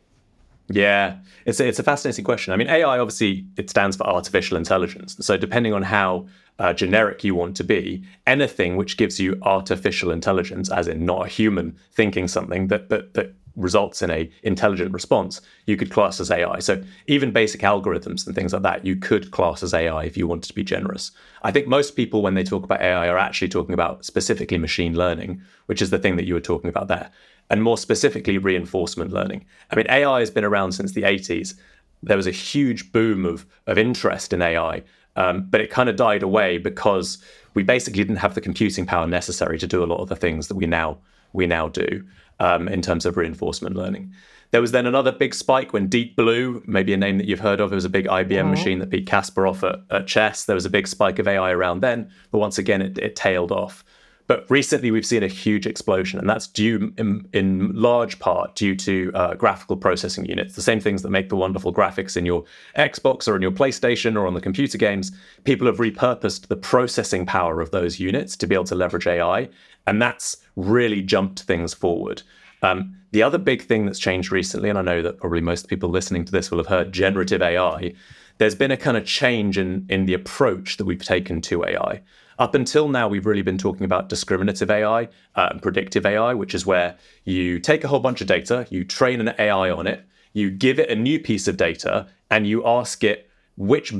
Yeah 0.67 1.17
it's 1.45 1.59
a, 1.59 1.67
it's 1.67 1.79
a 1.79 1.83
fascinating 1.83 2.25
question. 2.25 2.53
I 2.53 2.57
mean 2.57 2.69
ai 2.69 2.97
obviously 2.99 3.45
it 3.57 3.69
stands 3.69 3.97
for 3.97 4.05
artificial 4.05 4.57
intelligence. 4.57 5.15
So 5.19 5.37
depending 5.37 5.73
on 5.73 5.83
how 5.83 6.27
uh, 6.57 6.73
generic 6.73 7.23
you 7.23 7.35
want 7.35 7.55
to 7.57 7.63
be 7.63 8.03
anything 8.25 8.77
which 8.77 8.97
gives 8.97 9.19
you 9.19 9.37
artificial 9.41 10.09
intelligence 10.11 10.71
as 10.71 10.87
in 10.87 11.05
not 11.05 11.25
a 11.25 11.29
human 11.29 11.75
thinking 11.91 12.27
something 12.27 12.67
that 12.67 12.89
that, 12.89 13.13
that 13.13 13.33
results 13.55 14.01
in 14.01 14.11
a 14.11 14.29
intelligent 14.43 14.91
response, 14.93 15.41
you 15.65 15.77
could 15.77 15.91
class 15.91 16.19
as 16.19 16.31
AI. 16.31 16.59
So 16.59 16.83
even 17.07 17.31
basic 17.31 17.61
algorithms 17.61 18.25
and 18.25 18.35
things 18.35 18.53
like 18.53 18.63
that, 18.63 18.85
you 18.85 18.95
could 18.95 19.31
class 19.31 19.63
as 19.63 19.73
AI 19.73 20.03
if 20.03 20.17
you 20.17 20.27
wanted 20.27 20.47
to 20.47 20.53
be 20.53 20.63
generous. 20.63 21.11
I 21.43 21.51
think 21.51 21.67
most 21.67 21.95
people, 21.95 22.21
when 22.21 22.33
they 22.33 22.43
talk 22.43 22.63
about 22.63 22.81
AI, 22.81 23.07
are 23.07 23.17
actually 23.17 23.49
talking 23.49 23.73
about 23.73 24.05
specifically 24.05 24.57
machine 24.57 24.95
learning, 24.95 25.41
which 25.67 25.81
is 25.81 25.89
the 25.89 25.99
thing 25.99 26.15
that 26.17 26.25
you 26.25 26.33
were 26.33 26.41
talking 26.41 26.69
about 26.69 26.87
there, 26.87 27.09
and 27.49 27.63
more 27.63 27.77
specifically 27.77 28.37
reinforcement 28.37 29.11
learning. 29.11 29.45
I 29.71 29.75
mean, 29.75 29.87
AI 29.89 30.19
has 30.19 30.31
been 30.31 30.45
around 30.45 30.73
since 30.73 30.93
the 30.93 31.03
80s. 31.03 31.55
There 32.03 32.17
was 32.17 32.27
a 32.27 32.31
huge 32.31 32.91
boom 32.91 33.25
of 33.25 33.45
of 33.67 33.77
interest 33.77 34.33
in 34.33 34.41
AI, 34.41 34.83
um, 35.15 35.47
but 35.49 35.61
it 35.61 35.69
kind 35.69 35.89
of 35.89 35.95
died 35.95 36.23
away 36.23 36.57
because 36.57 37.17
we 37.53 37.63
basically 37.63 38.03
didn't 38.03 38.17
have 38.17 38.35
the 38.35 38.41
computing 38.41 38.85
power 38.85 39.07
necessary 39.07 39.57
to 39.59 39.67
do 39.67 39.83
a 39.83 39.85
lot 39.85 40.01
of 40.01 40.09
the 40.09 40.15
things 40.15 40.47
that 40.49 40.55
we 40.55 40.65
now 40.65 40.97
we 41.33 41.47
now 41.47 41.67
do 41.67 42.03
um, 42.39 42.67
in 42.67 42.81
terms 42.81 43.05
of 43.05 43.17
reinforcement 43.17 43.75
learning. 43.75 44.13
There 44.51 44.61
was 44.61 44.71
then 44.71 44.85
another 44.85 45.11
big 45.11 45.33
spike 45.33 45.73
when 45.73 45.87
Deep 45.87 46.15
Blue, 46.15 46.63
maybe 46.65 46.93
a 46.93 46.97
name 46.97 47.17
that 47.17 47.27
you've 47.27 47.39
heard 47.39 47.59
of, 47.59 47.71
it 47.71 47.75
was 47.75 47.85
a 47.85 47.89
big 47.89 48.05
IBM 48.05 48.27
mm-hmm. 48.27 48.49
machine 48.49 48.79
that 48.79 48.89
beat 48.89 49.07
Kasparov 49.07 49.63
at, 49.67 49.79
at 49.89 50.07
chess. 50.07 50.45
There 50.45 50.55
was 50.55 50.65
a 50.65 50.69
big 50.69 50.87
spike 50.87 51.19
of 51.19 51.27
AI 51.27 51.51
around 51.51 51.81
then, 51.81 52.09
but 52.31 52.37
once 52.37 52.57
again, 52.57 52.81
it, 52.81 52.97
it 52.97 53.15
tailed 53.15 53.51
off. 53.51 53.83
But 54.27 54.49
recently, 54.49 54.89
we've 54.89 55.05
seen 55.05 55.21
a 55.21 55.27
huge 55.27 55.67
explosion, 55.67 56.19
and 56.19 56.27
that's 56.27 56.47
due 56.47 56.91
in, 56.97 57.27
in 57.31 57.73
large 57.75 58.17
part 58.17 58.55
due 58.55 58.75
to 58.75 59.11
uh, 59.13 59.33
graphical 59.35 59.77
processing 59.77 60.25
units, 60.25 60.55
the 60.55 60.63
same 60.63 60.79
things 60.79 61.03
that 61.03 61.11
make 61.11 61.29
the 61.29 61.35
wonderful 61.35 61.71
graphics 61.71 62.17
in 62.17 62.25
your 62.25 62.43
Xbox 62.75 63.27
or 63.27 63.35
in 63.35 63.43
your 63.43 63.51
PlayStation 63.51 64.15
or 64.15 64.25
on 64.25 64.33
the 64.33 64.41
computer 64.41 64.79
games. 64.79 65.11
People 65.43 65.67
have 65.67 65.77
repurposed 65.77 66.47
the 66.47 66.55
processing 66.55 67.25
power 67.25 67.61
of 67.61 67.69
those 67.69 67.99
units 67.99 68.35
to 68.37 68.47
be 68.47 68.55
able 68.55 68.65
to 68.65 68.75
leverage 68.75 69.05
AI, 69.05 69.47
and 69.85 70.01
that's 70.01 70.37
really 70.55 71.03
jumped 71.03 71.41
things 71.41 71.75
forward. 71.75 72.23
Um, 72.63 72.95
the 73.11 73.21
other 73.21 73.37
big 73.37 73.61
thing 73.61 73.85
that's 73.85 73.99
changed 73.99 74.31
recently, 74.31 74.69
and 74.69 74.79
I 74.79 74.81
know 74.81 75.03
that 75.03 75.19
probably 75.19 75.41
most 75.41 75.67
people 75.67 75.89
listening 75.89 76.25
to 76.25 76.31
this 76.31 76.49
will 76.49 76.57
have 76.57 76.67
heard 76.67 76.91
generative 76.91 77.43
AI, 77.43 77.93
there's 78.39 78.55
been 78.55 78.71
a 78.71 78.77
kind 78.77 78.97
of 78.97 79.05
change 79.05 79.57
in, 79.57 79.85
in 79.87 80.05
the 80.05 80.15
approach 80.15 80.77
that 80.77 80.85
we've 80.85 81.03
taken 81.03 81.41
to 81.41 81.63
AI. 81.63 82.01
Up 82.37 82.53
until 82.53 82.89
now, 82.89 83.07
we've 83.07 83.25
really 83.25 83.41
been 83.41 83.57
talking 83.57 83.85
about 83.85 84.09
discriminative 84.09 84.69
AI 84.69 85.03
uh, 85.35 85.49
and 85.51 85.61
predictive 85.61 86.05
AI, 86.05 86.33
which 86.33 86.53
is 86.53 86.65
where 86.65 86.97
you 87.23 87.59
take 87.59 87.83
a 87.83 87.87
whole 87.87 87.99
bunch 87.99 88.21
of 88.21 88.27
data, 88.27 88.67
you 88.69 88.83
train 88.83 89.21
an 89.21 89.33
AI 89.39 89.69
on 89.69 89.87
it, 89.87 90.05
you 90.33 90.51
give 90.51 90.79
it 90.79 90.89
a 90.89 90.95
new 90.95 91.19
piece 91.19 91.47
of 91.47 91.55
data, 91.55 92.07
and 92.29 92.45
you 92.45 92.65
ask 92.65 93.03
it 93.03 93.29
which 93.55 93.93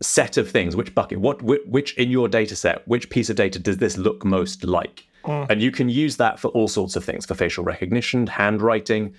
set 0.00 0.36
of 0.36 0.50
things, 0.50 0.76
which 0.76 0.94
bucket, 0.94 1.18
what 1.18 1.42
which 1.42 1.96
in 1.96 2.10
your 2.10 2.28
data 2.28 2.54
set, 2.54 2.86
which 2.86 3.10
piece 3.10 3.30
of 3.30 3.36
data 3.36 3.58
does 3.58 3.78
this 3.78 3.96
look 3.96 4.24
most 4.24 4.62
like? 4.64 5.06
Mm. 5.24 5.50
And 5.50 5.62
you 5.62 5.72
can 5.72 5.88
use 5.88 6.16
that 6.18 6.38
for 6.38 6.48
all 6.48 6.68
sorts 6.68 6.94
of 6.94 7.04
things, 7.04 7.26
for 7.26 7.34
facial 7.34 7.64
recognition, 7.64 8.26
handwriting, 8.28 9.14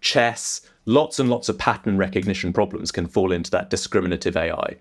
chess, 0.00 0.60
lots 0.84 1.18
and 1.18 1.30
lots 1.30 1.48
of 1.48 1.58
pattern 1.58 1.96
recognition 1.96 2.52
problems 2.52 2.92
can 2.92 3.06
fall 3.06 3.32
into 3.32 3.50
that 3.52 3.70
discriminative 3.70 4.36
AI. 4.36 4.76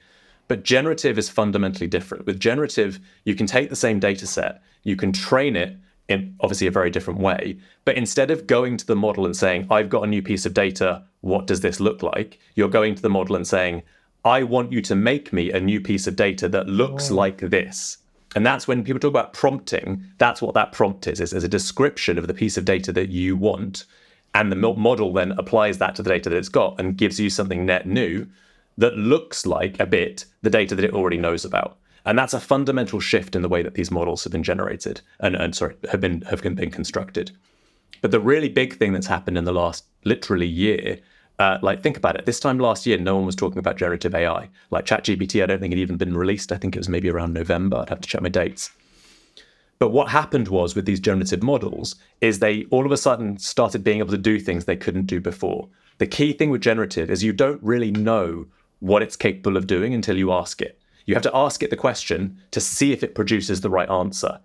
But 0.48 0.64
generative 0.64 1.18
is 1.18 1.30
fundamentally 1.30 1.88
different. 1.88 2.26
With 2.26 2.40
generative, 2.40 3.00
you 3.24 3.36
can 3.36 3.48
take 3.48 3.70
the 3.70 3.76
same 3.76 4.00
data 4.00 4.28
set, 4.28 4.62
you 4.84 4.96
can 4.96 5.12
train 5.12 5.56
it 5.56 5.78
in 6.08 6.36
obviously 6.40 6.68
a 6.68 6.72
very 6.72 6.92
different 6.92 7.20
way. 7.20 7.58
But 7.84 7.96
instead 7.96 8.30
of 8.30 8.46
going 8.46 8.78
to 8.78 8.86
the 8.86 8.96
model 8.96 9.26
and 9.26 9.36
saying, 9.36 9.68
I've 9.72 9.90
got 9.90 10.04
a 10.04 10.08
new 10.08 10.22
piece 10.22 10.46
of 10.46 10.54
data, 10.54 11.04
what 11.22 11.48
does 11.48 11.62
this 11.62 11.80
look 11.80 12.04
like? 12.04 12.40
You're 12.54 12.70
going 12.70 12.94
to 12.96 13.02
the 13.02 13.10
model 13.10 13.36
and 13.36 13.48
saying, 13.48 13.82
I 14.24 14.44
want 14.44 14.72
you 14.72 14.82
to 14.82 14.96
make 14.96 15.34
me 15.34 15.52
a 15.52 15.60
new 15.60 15.82
piece 15.82 16.08
of 16.08 16.16
data 16.16 16.48
that 16.50 16.68
looks 16.68 17.10
oh. 17.10 17.16
like 17.16 17.40
this. 17.40 17.98
And 18.36 18.46
that's 18.46 18.68
when 18.68 18.84
people 18.84 19.00
talk 19.00 19.10
about 19.10 19.34
prompting, 19.34 20.04
that's 20.18 20.42
what 20.42 20.54
that 20.56 20.74
prompt 20.74 21.08
is, 21.08 21.22
is, 21.22 21.34
is 21.34 21.44
a 21.44 21.48
description 21.48 22.18
of 22.18 22.28
the 22.28 22.34
piece 22.34 22.58
of 22.58 22.66
data 22.66 22.92
that 22.92 23.10
you 23.10 23.36
want. 23.36 23.86
And 24.34 24.52
the 24.52 24.56
model 24.58 25.14
then 25.14 25.32
applies 25.32 25.78
that 25.78 25.96
to 25.96 26.04
the 26.04 26.10
data 26.10 26.30
that 26.30 26.38
it's 26.38 26.50
got 26.50 26.80
and 26.80 26.98
gives 26.98 27.20
you 27.20 27.30
something 27.30 27.66
net 27.66 27.88
new 27.88 28.28
that 28.78 28.98
looks 28.98 29.46
like 29.46 29.80
a 29.80 29.86
bit 29.86 30.26
the 30.42 30.50
data 30.50 30.76
that 30.76 30.86
it 30.86 30.94
already 30.94 31.18
knows 31.18 31.46
about. 31.46 31.78
And 32.06 32.20
that's 32.20 32.34
a 32.34 32.40
fundamental 32.40 33.00
shift 33.00 33.36
in 33.36 33.42
the 33.42 33.50
way 33.50 33.64
that 33.64 33.74
these 33.74 33.90
models 33.90 34.24
have 34.24 34.32
been 34.32 34.44
generated 34.44 35.02
and, 35.20 35.36
and 35.36 35.56
sorry, 35.56 35.76
have 35.92 36.02
been 36.02 36.22
have 36.22 36.42
been 36.42 36.72
constructed. 36.72 37.32
But 38.02 38.12
the 38.12 38.20
really 38.20 38.50
big 38.50 38.78
thing 38.78 38.94
that's 38.94 39.08
happened 39.08 39.38
in 39.38 39.46
the 39.46 39.52
last 39.52 39.86
literally 40.04 40.46
year, 40.46 41.00
uh, 41.40 41.58
like 41.64 41.82
think 41.82 41.98
about 41.98 42.16
it. 42.16 42.26
This 42.28 42.40
time 42.40 42.60
last 42.60 42.86
year, 42.86 43.00
no 43.00 43.16
one 43.16 43.26
was 43.26 43.36
talking 43.36 43.58
about 43.58 43.78
generative 43.78 44.14
AI. 44.14 44.50
Like 44.70 44.86
ChatGPT, 44.86 45.42
I 45.42 45.48
don't 45.48 45.60
think 45.60 45.74
it 45.74 45.80
even 45.80 45.98
been 45.98 46.16
released. 46.16 46.52
I 46.52 46.58
think 46.58 46.76
it 46.76 46.80
was 46.80 46.90
maybe 46.90 47.10
around 47.10 47.34
November. 47.34 47.78
I'd 47.78 47.90
have 47.90 48.02
to 48.02 48.10
check 48.10 48.22
my 48.22 48.30
dates. 48.30 48.72
But 49.80 49.90
what 49.90 50.10
happened 50.10 50.48
was 50.48 50.76
with 50.76 50.86
these 50.86 51.00
generative 51.00 51.44
models 51.44 51.96
is 52.22 52.40
they 52.40 52.66
all 52.66 52.86
of 52.86 52.92
a 52.92 52.98
sudden 52.98 53.38
started 53.40 53.84
being 53.84 54.00
able 54.00 54.12
to 54.12 54.18
do 54.18 54.40
things 54.40 54.66
they 54.66 54.78
couldn't 54.78 55.08
do 55.08 55.20
before. 55.20 55.68
The 55.98 56.08
key 56.08 56.34
thing 56.34 56.50
with 56.50 56.62
generative 56.62 57.10
is 57.10 57.24
you 57.24 57.34
don't 57.34 57.62
really 57.64 57.92
know 57.92 58.48
what 58.80 59.02
it's 59.02 59.16
capable 59.16 59.58
of 59.58 59.68
doing 59.68 59.94
until 59.94 60.18
you 60.18 60.32
ask 60.32 60.62
it. 60.62 60.80
You 61.06 61.14
have 61.14 61.24
to 61.24 61.36
ask 61.36 61.62
it 61.62 61.70
the 61.70 61.76
question 61.76 62.38
to 62.52 62.60
see 62.60 62.92
if 62.92 63.04
it 63.04 63.16
produces 63.16 63.62
the 63.62 63.70
right 63.70 63.90
answer. 63.90 64.40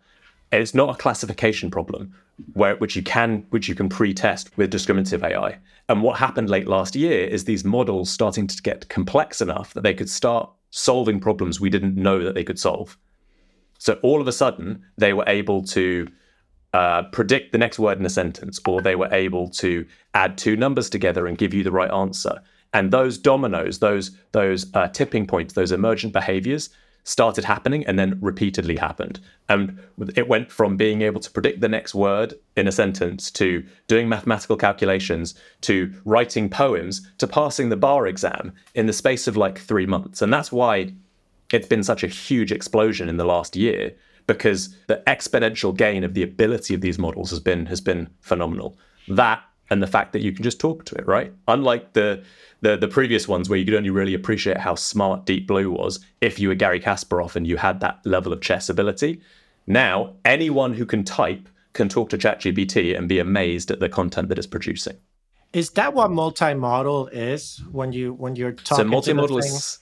And 0.52 0.62
it's 0.62 0.74
not 0.74 0.94
a 0.94 0.98
classification 0.98 1.70
problem 1.70 2.14
where 2.54 2.76
which 2.76 2.96
you 2.96 3.02
can 3.02 3.46
which 3.50 3.68
you 3.68 3.74
can 3.74 3.88
pre-test 3.88 4.56
with 4.56 4.70
discriminative 4.70 5.22
AI. 5.22 5.58
And 5.88 6.02
what 6.02 6.18
happened 6.18 6.50
late 6.50 6.66
last 6.66 6.96
year 6.96 7.26
is 7.26 7.44
these 7.44 7.64
models 7.64 8.10
starting 8.10 8.46
to 8.46 8.62
get 8.62 8.88
complex 8.88 9.40
enough 9.40 9.74
that 9.74 9.82
they 9.82 9.94
could 9.94 10.10
start 10.10 10.50
solving 10.70 11.20
problems 11.20 11.60
we 11.60 11.70
didn't 11.70 11.96
know 11.96 12.22
that 12.24 12.34
they 12.34 12.44
could 12.44 12.58
solve. 12.58 12.96
So 13.78 13.98
all 14.02 14.20
of 14.20 14.28
a 14.28 14.32
sudden, 14.32 14.84
they 14.98 15.12
were 15.12 15.24
able 15.26 15.62
to 15.64 16.08
uh, 16.72 17.04
predict 17.04 17.52
the 17.52 17.58
next 17.58 17.78
word 17.78 17.98
in 17.98 18.06
a 18.06 18.10
sentence, 18.10 18.60
or 18.66 18.80
they 18.80 18.94
were 18.94 19.12
able 19.12 19.48
to 19.48 19.86
add 20.14 20.38
two 20.38 20.56
numbers 20.56 20.90
together 20.90 21.26
and 21.26 21.38
give 21.38 21.54
you 21.54 21.64
the 21.64 21.72
right 21.72 21.90
answer. 21.90 22.40
And 22.72 22.92
those 22.92 23.18
dominoes, 23.18 23.78
those 23.78 24.12
those 24.32 24.66
uh, 24.74 24.88
tipping 24.88 25.26
points, 25.26 25.54
those 25.54 25.72
emergent 25.72 26.12
behaviors 26.12 26.70
started 27.04 27.44
happening 27.44 27.84
and 27.86 27.98
then 27.98 28.18
repeatedly 28.20 28.76
happened. 28.76 29.20
And 29.48 29.78
it 30.16 30.28
went 30.28 30.50
from 30.50 30.76
being 30.76 31.02
able 31.02 31.20
to 31.20 31.30
predict 31.30 31.60
the 31.60 31.68
next 31.68 31.94
word 31.94 32.34
in 32.56 32.68
a 32.68 32.72
sentence 32.72 33.30
to 33.32 33.64
doing 33.88 34.08
mathematical 34.08 34.56
calculations 34.56 35.34
to 35.62 35.92
writing 36.04 36.48
poems 36.48 37.06
to 37.18 37.26
passing 37.26 37.68
the 37.68 37.76
bar 37.76 38.06
exam 38.06 38.52
in 38.74 38.86
the 38.86 38.92
space 38.92 39.26
of 39.26 39.36
like 39.36 39.58
three 39.58 39.86
months. 39.86 40.22
And 40.22 40.32
that's 40.32 40.52
why 40.52 40.92
it's 41.52 41.66
been 41.66 41.82
such 41.82 42.04
a 42.04 42.08
huge 42.08 42.52
explosion 42.52 43.08
in 43.08 43.16
the 43.16 43.24
last 43.24 43.56
year 43.56 43.92
because 44.26 44.76
the 44.86 45.02
exponential 45.06 45.76
gain 45.76 46.04
of 46.04 46.14
the 46.14 46.22
ability 46.22 46.74
of 46.74 46.80
these 46.80 46.98
models 46.98 47.30
has 47.30 47.40
been 47.40 47.66
has 47.66 47.80
been 47.80 48.08
phenomenal. 48.20 48.78
That 49.08 49.42
and 49.70 49.82
the 49.82 49.86
fact 49.86 50.12
that 50.12 50.20
you 50.20 50.32
can 50.32 50.42
just 50.42 50.60
talk 50.60 50.84
to 50.86 50.94
it, 50.96 51.06
right? 51.06 51.32
Unlike 51.48 51.92
the 51.92 52.22
the 52.60 52.76
the 52.76 52.88
previous 52.88 53.26
ones 53.28 53.48
where 53.48 53.58
you 53.58 53.64
could 53.64 53.74
only 53.74 53.90
really 53.90 54.14
appreciate 54.14 54.58
how 54.58 54.74
smart 54.74 55.24
Deep 55.24 55.46
Blue 55.46 55.70
was 55.70 56.00
if 56.20 56.38
you 56.38 56.48
were 56.48 56.54
Gary 56.54 56.80
Kasparov 56.80 57.36
and 57.36 57.46
you 57.46 57.56
had 57.56 57.80
that 57.80 58.00
level 58.04 58.32
of 58.32 58.40
chess 58.40 58.68
ability. 58.68 59.20
Now, 59.66 60.14
anyone 60.24 60.74
who 60.74 60.84
can 60.84 61.04
type 61.04 61.48
can 61.72 61.88
talk 61.88 62.10
to 62.10 62.18
ChatGPT 62.18 62.96
and 62.96 63.08
be 63.08 63.18
amazed 63.18 63.70
at 63.70 63.78
the 63.78 63.88
content 63.88 64.28
that 64.28 64.38
it's 64.38 64.46
producing. 64.46 64.96
Is 65.52 65.70
that 65.70 65.94
what 65.94 66.10
multimodal 66.10 67.10
is 67.12 67.62
when 67.70 67.92
you 67.92 68.12
when 68.14 68.36
you're 68.36 68.52
talking? 68.52 68.76
So 68.76 69.12
multimodal 69.12 69.38
is 69.38 69.78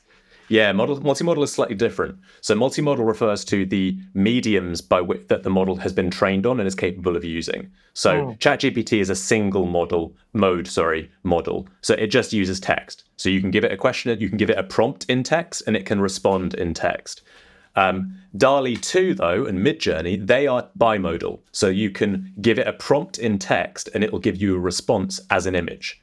yeah, 0.48 0.72
model, 0.72 0.98
multimodal 1.00 1.42
is 1.42 1.52
slightly 1.52 1.74
different. 1.74 2.18
So 2.40 2.54
multimodal 2.54 3.06
refers 3.06 3.44
to 3.46 3.66
the 3.66 3.98
mediums 4.14 4.80
by 4.80 5.00
which 5.00 5.28
that 5.28 5.42
the 5.42 5.50
model 5.50 5.76
has 5.76 5.92
been 5.92 6.10
trained 6.10 6.46
on 6.46 6.58
and 6.58 6.66
is 6.66 6.74
capable 6.74 7.16
of 7.16 7.24
using. 7.24 7.70
So 7.92 8.10
oh. 8.12 8.36
ChatGPT 8.38 9.00
is 9.00 9.10
a 9.10 9.16
single 9.16 9.66
model 9.66 10.14
mode, 10.32 10.66
sorry, 10.66 11.10
model. 11.22 11.68
So 11.82 11.94
it 11.94 12.08
just 12.08 12.32
uses 12.32 12.60
text. 12.60 13.04
So 13.16 13.28
you 13.28 13.40
can 13.40 13.50
give 13.50 13.64
it 13.64 13.72
a 13.72 13.76
question, 13.76 14.18
you 14.20 14.28
can 14.28 14.38
give 14.38 14.50
it 14.50 14.58
a 14.58 14.62
prompt 14.62 15.04
in 15.08 15.22
text, 15.22 15.62
and 15.66 15.76
it 15.76 15.84
can 15.84 16.00
respond 16.00 16.54
in 16.54 16.74
text. 16.74 17.22
Um, 17.76 18.18
DALL-E 18.36 18.76
2, 18.76 19.14
though, 19.14 19.46
and 19.46 19.58
Midjourney, 19.58 20.26
they 20.26 20.46
are 20.46 20.68
bimodal. 20.78 21.40
So 21.52 21.68
you 21.68 21.90
can 21.90 22.32
give 22.40 22.58
it 22.58 22.66
a 22.66 22.72
prompt 22.72 23.18
in 23.18 23.38
text, 23.38 23.88
and 23.94 24.02
it 24.02 24.12
will 24.12 24.18
give 24.18 24.40
you 24.40 24.56
a 24.56 24.58
response 24.58 25.20
as 25.30 25.46
an 25.46 25.54
image. 25.54 26.00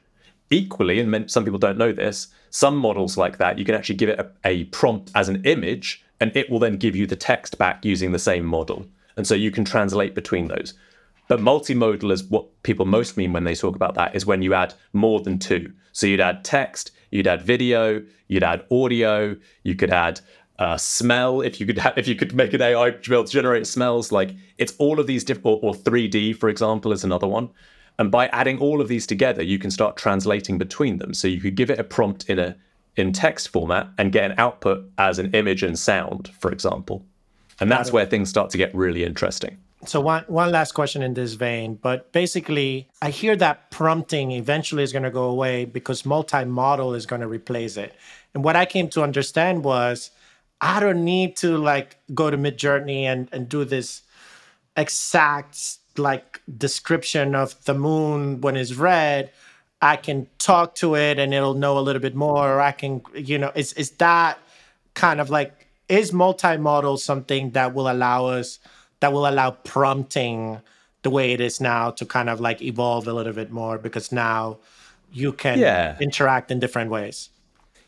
Equally, 0.50 1.00
and 1.00 1.30
some 1.30 1.44
people 1.44 1.58
don't 1.58 1.76
know 1.76 1.92
this, 1.92 2.28
some 2.50 2.76
models 2.76 3.16
like 3.16 3.38
that, 3.38 3.58
you 3.58 3.64
can 3.64 3.74
actually 3.74 3.96
give 3.96 4.08
it 4.08 4.18
a, 4.18 4.30
a 4.44 4.64
prompt 4.64 5.10
as 5.14 5.28
an 5.28 5.44
image, 5.44 6.04
and 6.20 6.34
it 6.36 6.50
will 6.50 6.58
then 6.58 6.76
give 6.76 6.96
you 6.96 7.06
the 7.06 7.16
text 7.16 7.58
back 7.58 7.84
using 7.84 8.12
the 8.12 8.18
same 8.18 8.44
model. 8.44 8.86
And 9.16 9.26
so 9.26 9.34
you 9.34 9.50
can 9.50 9.64
translate 9.64 10.14
between 10.14 10.48
those. 10.48 10.74
But 11.28 11.40
multimodal 11.40 12.12
is 12.12 12.24
what 12.24 12.62
people 12.62 12.86
most 12.86 13.16
mean 13.16 13.32
when 13.32 13.44
they 13.44 13.54
talk 13.54 13.74
about 13.74 13.94
that 13.94 14.14
is 14.14 14.26
when 14.26 14.42
you 14.42 14.54
add 14.54 14.74
more 14.92 15.20
than 15.20 15.38
two. 15.38 15.72
So 15.92 16.06
you'd 16.06 16.20
add 16.20 16.44
text, 16.44 16.92
you'd 17.10 17.26
add 17.26 17.42
video, 17.42 18.02
you'd 18.28 18.44
add 18.44 18.64
audio, 18.70 19.36
you 19.62 19.74
could 19.74 19.90
add 19.90 20.20
uh, 20.58 20.76
smell 20.76 21.40
if 21.40 21.60
you 21.60 21.66
could 21.66 21.78
ha- 21.84 21.94
if 21.96 22.06
you 22.08 22.14
could 22.14 22.34
make 22.34 22.52
an 22.52 22.62
AI 22.62 22.90
to 22.90 23.10
be 23.10 23.14
able 23.14 23.24
to 23.24 23.32
generate 23.32 23.66
smells. 23.66 24.12
Like 24.12 24.34
it's 24.58 24.74
all 24.78 25.00
of 25.00 25.06
these 25.06 25.24
different 25.24 25.46
or, 25.46 25.70
or 25.70 25.74
3D, 25.74 26.36
for 26.36 26.48
example, 26.48 26.92
is 26.92 27.04
another 27.04 27.26
one. 27.26 27.50
And 27.98 28.10
by 28.10 28.26
adding 28.28 28.58
all 28.58 28.80
of 28.80 28.88
these 28.88 29.06
together, 29.06 29.42
you 29.42 29.58
can 29.58 29.70
start 29.70 29.96
translating 29.96 30.58
between 30.58 30.98
them. 30.98 31.14
So 31.14 31.28
you 31.28 31.40
could 31.40 31.54
give 31.54 31.70
it 31.70 31.78
a 31.78 31.84
prompt 31.84 32.28
in 32.28 32.38
a 32.38 32.56
in 32.96 33.12
text 33.12 33.48
format 33.48 33.88
and 33.98 34.10
get 34.10 34.30
an 34.30 34.34
output 34.38 34.90
as 34.96 35.18
an 35.18 35.30
image 35.34 35.62
and 35.62 35.78
sound, 35.78 36.28
for 36.40 36.50
example. 36.50 37.04
And 37.60 37.70
that's 37.70 37.92
where 37.92 38.06
things 38.06 38.28
start 38.28 38.50
to 38.50 38.58
get 38.58 38.74
really 38.74 39.04
interesting. 39.04 39.58
So 39.84 40.00
one 40.00 40.24
one 40.26 40.50
last 40.50 40.72
question 40.72 41.02
in 41.02 41.14
this 41.14 41.34
vein, 41.34 41.74
but 41.74 42.10
basically 42.12 42.88
I 43.02 43.10
hear 43.10 43.36
that 43.36 43.70
prompting 43.70 44.32
eventually 44.32 44.82
is 44.82 44.92
going 44.92 45.04
to 45.04 45.10
go 45.10 45.24
away 45.24 45.64
because 45.64 46.02
multimodal 46.02 46.96
is 46.96 47.06
going 47.06 47.20
to 47.20 47.28
replace 47.28 47.76
it. 47.76 47.94
And 48.34 48.42
what 48.42 48.56
I 48.56 48.64
came 48.64 48.88
to 48.90 49.02
understand 49.02 49.64
was 49.64 50.10
I 50.60 50.80
don't 50.80 51.04
need 51.04 51.36
to 51.38 51.56
like 51.58 51.98
go 52.14 52.30
to 52.30 52.38
Midjourney 52.38 53.02
and 53.02 53.28
and 53.32 53.48
do 53.48 53.64
this 53.64 54.02
exact 54.76 55.78
like 55.98 56.40
description 56.56 57.34
of 57.34 57.62
the 57.64 57.74
moon 57.74 58.40
when 58.40 58.56
it's 58.56 58.74
red, 58.74 59.30
I 59.82 59.96
can 59.96 60.26
talk 60.38 60.74
to 60.76 60.96
it 60.96 61.18
and 61.18 61.34
it'll 61.34 61.54
know 61.54 61.78
a 61.78 61.80
little 61.80 62.02
bit 62.02 62.14
more. 62.14 62.54
Or 62.54 62.60
I 62.60 62.72
can, 62.72 63.02
you 63.14 63.38
know, 63.38 63.52
is 63.54 63.72
is 63.74 63.90
that 63.92 64.38
kind 64.94 65.20
of 65.20 65.30
like 65.30 65.66
is 65.88 66.12
multimodal 66.12 66.98
something 66.98 67.50
that 67.50 67.74
will 67.74 67.90
allow 67.90 68.26
us 68.26 68.58
that 69.00 69.12
will 69.12 69.28
allow 69.28 69.50
prompting 69.50 70.60
the 71.02 71.10
way 71.10 71.32
it 71.32 71.40
is 71.40 71.60
now 71.60 71.90
to 71.90 72.04
kind 72.04 72.28
of 72.28 72.40
like 72.40 72.60
evolve 72.62 73.06
a 73.06 73.12
little 73.12 73.32
bit 73.32 73.52
more 73.52 73.78
because 73.78 74.10
now 74.10 74.58
you 75.12 75.32
can 75.32 75.58
yeah. 75.58 75.96
interact 76.00 76.50
in 76.50 76.58
different 76.58 76.90
ways. 76.90 77.30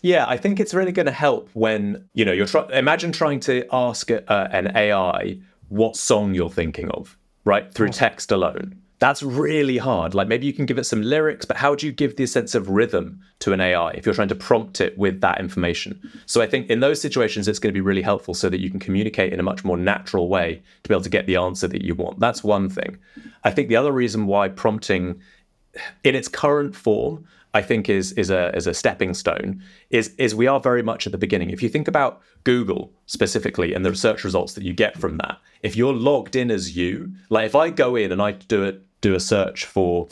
Yeah, 0.03 0.27
I 0.29 0.37
think 0.37 0.61
it's 0.61 0.73
really 0.73 0.93
going 0.93 1.07
to 1.07 1.13
help 1.13 1.49
when 1.55 2.09
you 2.15 2.25
know 2.25 2.33
you're 2.33 2.47
trying. 2.47 2.71
Imagine 2.71 3.11
trying 3.11 3.41
to 3.41 3.67
ask 3.73 4.11
uh, 4.11 4.21
an 4.29 4.77
AI 4.77 5.39
what 5.69 5.97
song 5.97 6.35
you're 6.35 6.51
thinking 6.51 6.89
of, 6.91 7.18
right? 7.49 7.73
Through 7.73 7.89
text 7.89 8.31
alone. 8.31 8.79
That's 8.99 9.23
really 9.23 9.79
hard. 9.79 10.13
Like 10.13 10.29
maybe 10.29 10.47
you 10.47 10.53
can 10.53 10.67
give 10.67 10.77
it 10.77 10.85
some 10.85 11.01
lyrics, 11.03 11.47
but 11.47 11.57
how 11.57 11.75
do 11.75 11.87
you 11.87 11.93
give 11.93 12.17
the 12.17 12.27
sense 12.27 12.55
of 12.55 12.69
rhythm 12.69 13.21
to 13.39 13.53
an 13.53 13.61
AI 13.61 13.93
if 13.93 14.05
you're 14.05 14.15
trying 14.15 14.29
to 14.29 14.35
prompt 14.35 14.81
it 14.81 14.99
with 14.99 15.21
that 15.23 15.41
information? 15.41 15.99
So 16.27 16.43
I 16.43 16.47
think 16.47 16.69
in 16.69 16.81
those 16.81 17.01
situations, 17.01 17.49
it's 17.49 17.59
going 17.59 17.73
to 17.73 17.77
be 17.77 17.81
really 17.81 18.03
helpful 18.03 18.35
so 18.35 18.51
that 18.51 18.61
you 18.61 18.71
can 18.71 18.81
communicate 18.81 19.33
in 19.33 19.41
a 19.41 19.45
much 19.45 19.65
more 19.65 19.79
natural 19.79 20.29
way 20.29 20.61
to 20.83 20.89
be 20.89 20.95
able 20.95 21.05
to 21.05 21.11
get 21.11 21.27
the 21.27 21.37
answer 21.37 21.69
that 21.69 21.83
you 21.83 21.95
want. 21.95 22.21
That's 22.21 22.45
one 22.45 22.69
thing. 22.69 22.99
I 23.45 23.51
think 23.51 23.69
the 23.69 23.77
other 23.77 23.93
reason 23.93 24.27
why 24.27 24.49
prompting 24.49 25.21
in 26.05 26.15
its 26.15 26.29
current 26.29 26.77
form 26.77 27.25
I 27.55 27.63
think 27.63 27.89
is 27.89 28.13
is 28.13 28.31
a 28.31 28.55
is 28.55 28.67
a 28.67 28.75
stepping 28.75 29.15
stone 29.15 29.63
is 29.91 30.15
is 30.19 30.35
we 30.35 30.47
are 30.47 30.61
very 30.61 30.83
much 30.83 31.07
at 31.07 31.13
the 31.13 31.19
beginning. 31.19 31.51
If 31.51 31.63
you 31.63 31.69
think 31.69 31.89
about 31.89 32.21
Google 32.45 32.93
specifically 33.07 33.75
and 33.75 33.85
the 33.85 33.95
search 33.95 34.25
results 34.25 34.53
that 34.55 34.65
you 34.65 34.73
get 34.73 34.99
from 34.99 35.17
that, 35.19 35.39
if 35.63 35.77
you're 35.77 35.95
logged 35.95 36.37
in 36.37 36.51
as 36.51 36.77
you, 36.77 37.13
like 37.31 37.47
if 37.47 37.55
I 37.55 37.71
go 37.71 37.97
in 37.97 38.13
and 38.13 38.21
I 38.21 38.33
do 38.33 38.65
it 38.65 38.83
do 39.01 39.15
a 39.15 39.21
search 39.21 39.65
for 39.65 40.09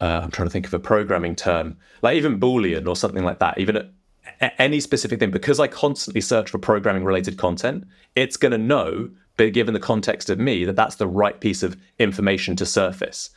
uh, 0.00 0.20
I'm 0.22 0.30
trying 0.30 0.48
to 0.48 0.52
think 0.52 0.66
of 0.66 0.74
a 0.74 0.78
programming 0.78 1.36
term, 1.36 1.76
like 2.02 2.16
even 2.16 2.40
Boolean 2.40 2.88
or 2.88 2.96
something 2.96 3.24
like 3.24 3.38
that, 3.38 3.58
even 3.58 3.90
any 4.40 4.80
specific 4.80 5.18
thing, 5.20 5.30
because 5.30 5.60
I 5.60 5.68
constantly 5.68 6.20
search 6.20 6.50
for 6.50 6.58
programming 6.58 7.04
related 7.04 7.38
content, 7.38 7.86
it's 8.14 8.36
going 8.36 8.52
to 8.52 8.58
know, 8.58 9.10
but 9.36 9.52
given 9.52 9.74
the 9.74 9.80
context 9.80 10.30
of 10.30 10.38
me, 10.38 10.64
that 10.64 10.76
that's 10.76 10.96
the 10.96 11.06
right 11.06 11.40
piece 11.40 11.62
of 11.62 11.76
information 11.98 12.56
to 12.56 12.66
surface 12.66 13.30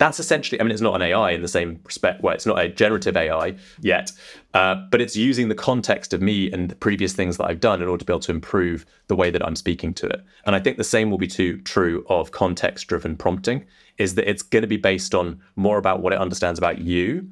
that's 0.00 0.18
essentially, 0.18 0.58
I 0.58 0.64
mean, 0.64 0.72
it's 0.72 0.80
not 0.80 0.94
an 0.94 1.02
AI 1.02 1.32
in 1.32 1.42
the 1.42 1.46
same 1.46 1.78
respect 1.84 2.22
where 2.22 2.32
it's 2.32 2.46
not 2.46 2.58
a 2.58 2.70
generative 2.70 3.18
AI 3.18 3.54
yet, 3.82 4.10
uh, 4.54 4.76
but 4.90 5.02
it's 5.02 5.14
using 5.14 5.50
the 5.50 5.54
context 5.54 6.14
of 6.14 6.22
me 6.22 6.50
and 6.50 6.70
the 6.70 6.74
previous 6.74 7.12
things 7.12 7.36
that 7.36 7.44
I've 7.44 7.60
done 7.60 7.82
in 7.82 7.86
order 7.86 8.00
to 8.00 8.06
be 8.06 8.12
able 8.14 8.20
to 8.20 8.32
improve 8.32 8.86
the 9.08 9.14
way 9.14 9.30
that 9.30 9.44
I'm 9.46 9.54
speaking 9.54 9.92
to 9.94 10.06
it. 10.06 10.24
And 10.46 10.56
I 10.56 10.58
think 10.58 10.78
the 10.78 10.84
same 10.84 11.10
will 11.10 11.18
be 11.18 11.26
too 11.26 11.60
true 11.60 12.06
of 12.08 12.30
context 12.30 12.86
driven 12.86 13.14
prompting, 13.14 13.66
is 13.98 14.14
that 14.14 14.26
it's 14.26 14.42
going 14.42 14.62
to 14.62 14.66
be 14.66 14.78
based 14.78 15.14
on 15.14 15.38
more 15.54 15.76
about 15.76 16.00
what 16.00 16.14
it 16.14 16.18
understands 16.18 16.58
about 16.58 16.78
you 16.78 17.28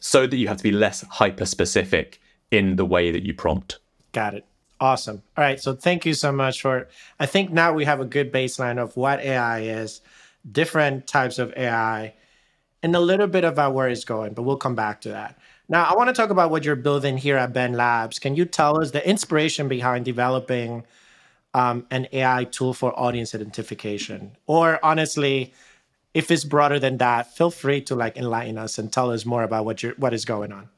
so 0.00 0.26
that 0.26 0.36
you 0.38 0.48
have 0.48 0.56
to 0.56 0.62
be 0.62 0.72
less 0.72 1.02
hyper 1.02 1.44
specific 1.44 2.22
in 2.50 2.76
the 2.76 2.86
way 2.86 3.10
that 3.10 3.22
you 3.22 3.34
prompt. 3.34 3.80
Got 4.12 4.32
it. 4.32 4.46
Awesome. 4.80 5.22
All 5.36 5.44
right. 5.44 5.60
So 5.60 5.74
thank 5.74 6.06
you 6.06 6.14
so 6.14 6.32
much 6.32 6.62
for, 6.62 6.88
I 7.20 7.26
think 7.26 7.52
now 7.52 7.74
we 7.74 7.84
have 7.84 8.00
a 8.00 8.06
good 8.06 8.32
baseline 8.32 8.78
of 8.78 8.96
what 8.96 9.20
AI 9.20 9.60
is 9.60 10.00
different 10.50 11.06
types 11.06 11.38
of 11.38 11.52
AI, 11.56 12.14
and 12.82 12.96
a 12.96 13.00
little 13.00 13.26
bit 13.26 13.44
about 13.44 13.74
where 13.74 13.88
it's 13.88 14.04
going, 14.04 14.34
but 14.34 14.42
we'll 14.42 14.56
come 14.56 14.74
back 14.74 15.00
to 15.02 15.10
that. 15.10 15.38
Now, 15.68 15.84
I 15.84 15.94
want 15.94 16.08
to 16.08 16.12
talk 16.12 16.30
about 16.30 16.50
what 16.50 16.64
you're 16.64 16.76
building 16.76 17.16
here 17.16 17.36
at 17.36 17.52
Ben 17.52 17.74
Labs. 17.74 18.18
Can 18.18 18.34
you 18.34 18.44
tell 18.44 18.80
us 18.80 18.90
the 18.90 19.08
inspiration 19.08 19.68
behind 19.68 20.04
developing 20.04 20.84
um, 21.54 21.86
an 21.90 22.08
AI 22.12 22.44
tool 22.44 22.74
for 22.74 22.98
audience 22.98 23.34
identification? 23.34 24.36
Or 24.46 24.78
honestly, 24.84 25.54
if 26.12 26.30
it's 26.30 26.44
broader 26.44 26.78
than 26.78 26.98
that, 26.98 27.34
feel 27.34 27.50
free 27.50 27.80
to 27.82 27.94
like 27.94 28.16
enlighten 28.16 28.58
us 28.58 28.78
and 28.78 28.92
tell 28.92 29.10
us 29.10 29.24
more 29.24 29.42
about 29.44 29.64
what 29.64 29.82
you're 29.82 29.94
what 29.94 30.12
is 30.12 30.24
going 30.24 30.52
on. 30.52 30.68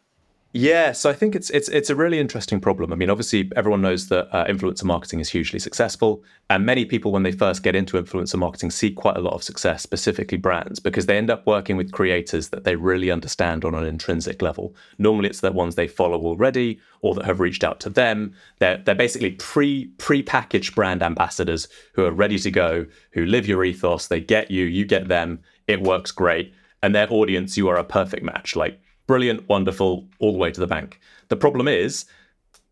Yeah, 0.57 0.93
so 0.93 1.11
I 1.11 1.15
think 1.15 1.35
it's 1.35 1.51
it's 1.51 1.69
it's 1.69 1.91
a 1.91 1.97
really 1.97 2.21
interesting 2.21 2.61
problem. 2.61 2.93
I 2.93 2.97
mean, 2.97 3.11
obviously, 3.11 3.51
everyone 3.57 3.83
knows 3.83 4.07
that 4.07 4.29
uh, 4.33 4.45
influencer 4.47 4.85
marketing 4.85 5.19
is 5.19 5.29
hugely 5.29 5.59
successful, 5.59 6.23
and 6.49 6.65
many 6.65 6.85
people, 6.85 7.11
when 7.11 7.25
they 7.25 7.33
first 7.33 7.65
get 7.65 7.75
into 7.75 8.01
influencer 8.01 8.37
marketing, 8.37 8.71
see 8.71 8.93
quite 8.93 9.17
a 9.17 9.21
lot 9.21 9.33
of 9.33 9.43
success, 9.43 9.83
specifically 9.83 10.39
brands, 10.39 10.79
because 10.79 11.07
they 11.07 11.19
end 11.19 11.29
up 11.29 11.45
working 11.45 11.77
with 11.77 11.91
creators 11.91 12.51
that 12.51 12.63
they 12.63 12.77
really 12.77 13.11
understand 13.11 13.65
on 13.65 13.75
an 13.75 13.85
intrinsic 13.85 14.43
level. 14.43 14.77
Normally, 14.97 15.29
it's 15.29 15.41
the 15.41 15.51
ones 15.51 15.75
they 15.75 15.89
follow 15.89 16.21
already, 16.21 16.79
or 17.01 17.17
that 17.17 17.25
have 17.25 17.41
reached 17.41 17.65
out 17.65 17.81
to 17.81 17.91
them. 17.91 18.33
They're 18.61 18.77
they're 18.77 18.95
basically 18.95 19.33
pre 19.33 19.87
pre-packaged 19.99 20.77
brand 20.77 21.03
ambassadors 21.03 21.67
who 21.95 22.05
are 22.05 22.13
ready 22.13 22.39
to 22.39 22.51
go, 22.53 22.87
who 23.11 23.27
live 23.27 23.49
your 23.49 23.65
ethos. 23.65 24.07
They 24.07 24.21
get 24.21 24.53
you, 24.53 24.67
you 24.67 24.85
get 24.85 25.09
them. 25.09 25.41
It 25.67 25.83
works 25.83 26.13
great, 26.13 26.55
and 26.81 26.95
their 26.95 27.13
audience, 27.13 27.57
you 27.57 27.67
are 27.67 27.77
a 27.77 27.83
perfect 27.83 28.23
match. 28.23 28.55
Like 28.55 28.79
brilliant, 29.07 29.49
wonderful, 29.49 30.09
all 30.19 30.33
the 30.33 30.39
way 30.39 30.51
to 30.51 30.61
the 30.61 30.67
bank. 30.67 31.01
The 31.29 31.37
problem 31.37 31.69
is 31.69 32.07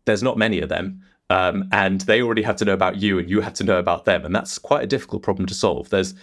there's 0.05 0.23
not 0.23 0.37
many 0.37 0.59
of 0.61 0.69
them. 0.69 1.01
Um, 1.29 1.69
and 1.71 2.01
they 2.01 2.21
already 2.21 2.43
have 2.43 2.57
to 2.57 2.65
know 2.65 2.73
about 2.73 2.97
you 2.97 3.17
and 3.17 3.29
you 3.29 3.41
have 3.41 3.53
to 3.55 3.63
know 3.63 3.79
about 3.79 4.05
them. 4.05 4.25
And 4.25 4.35
that's 4.35 4.57
quite 4.59 4.83
a 4.83 4.87
difficult 4.87 5.23
problem 5.23 5.47
to 5.47 5.53
solve. 5.53 5.89
There's 5.89 6.13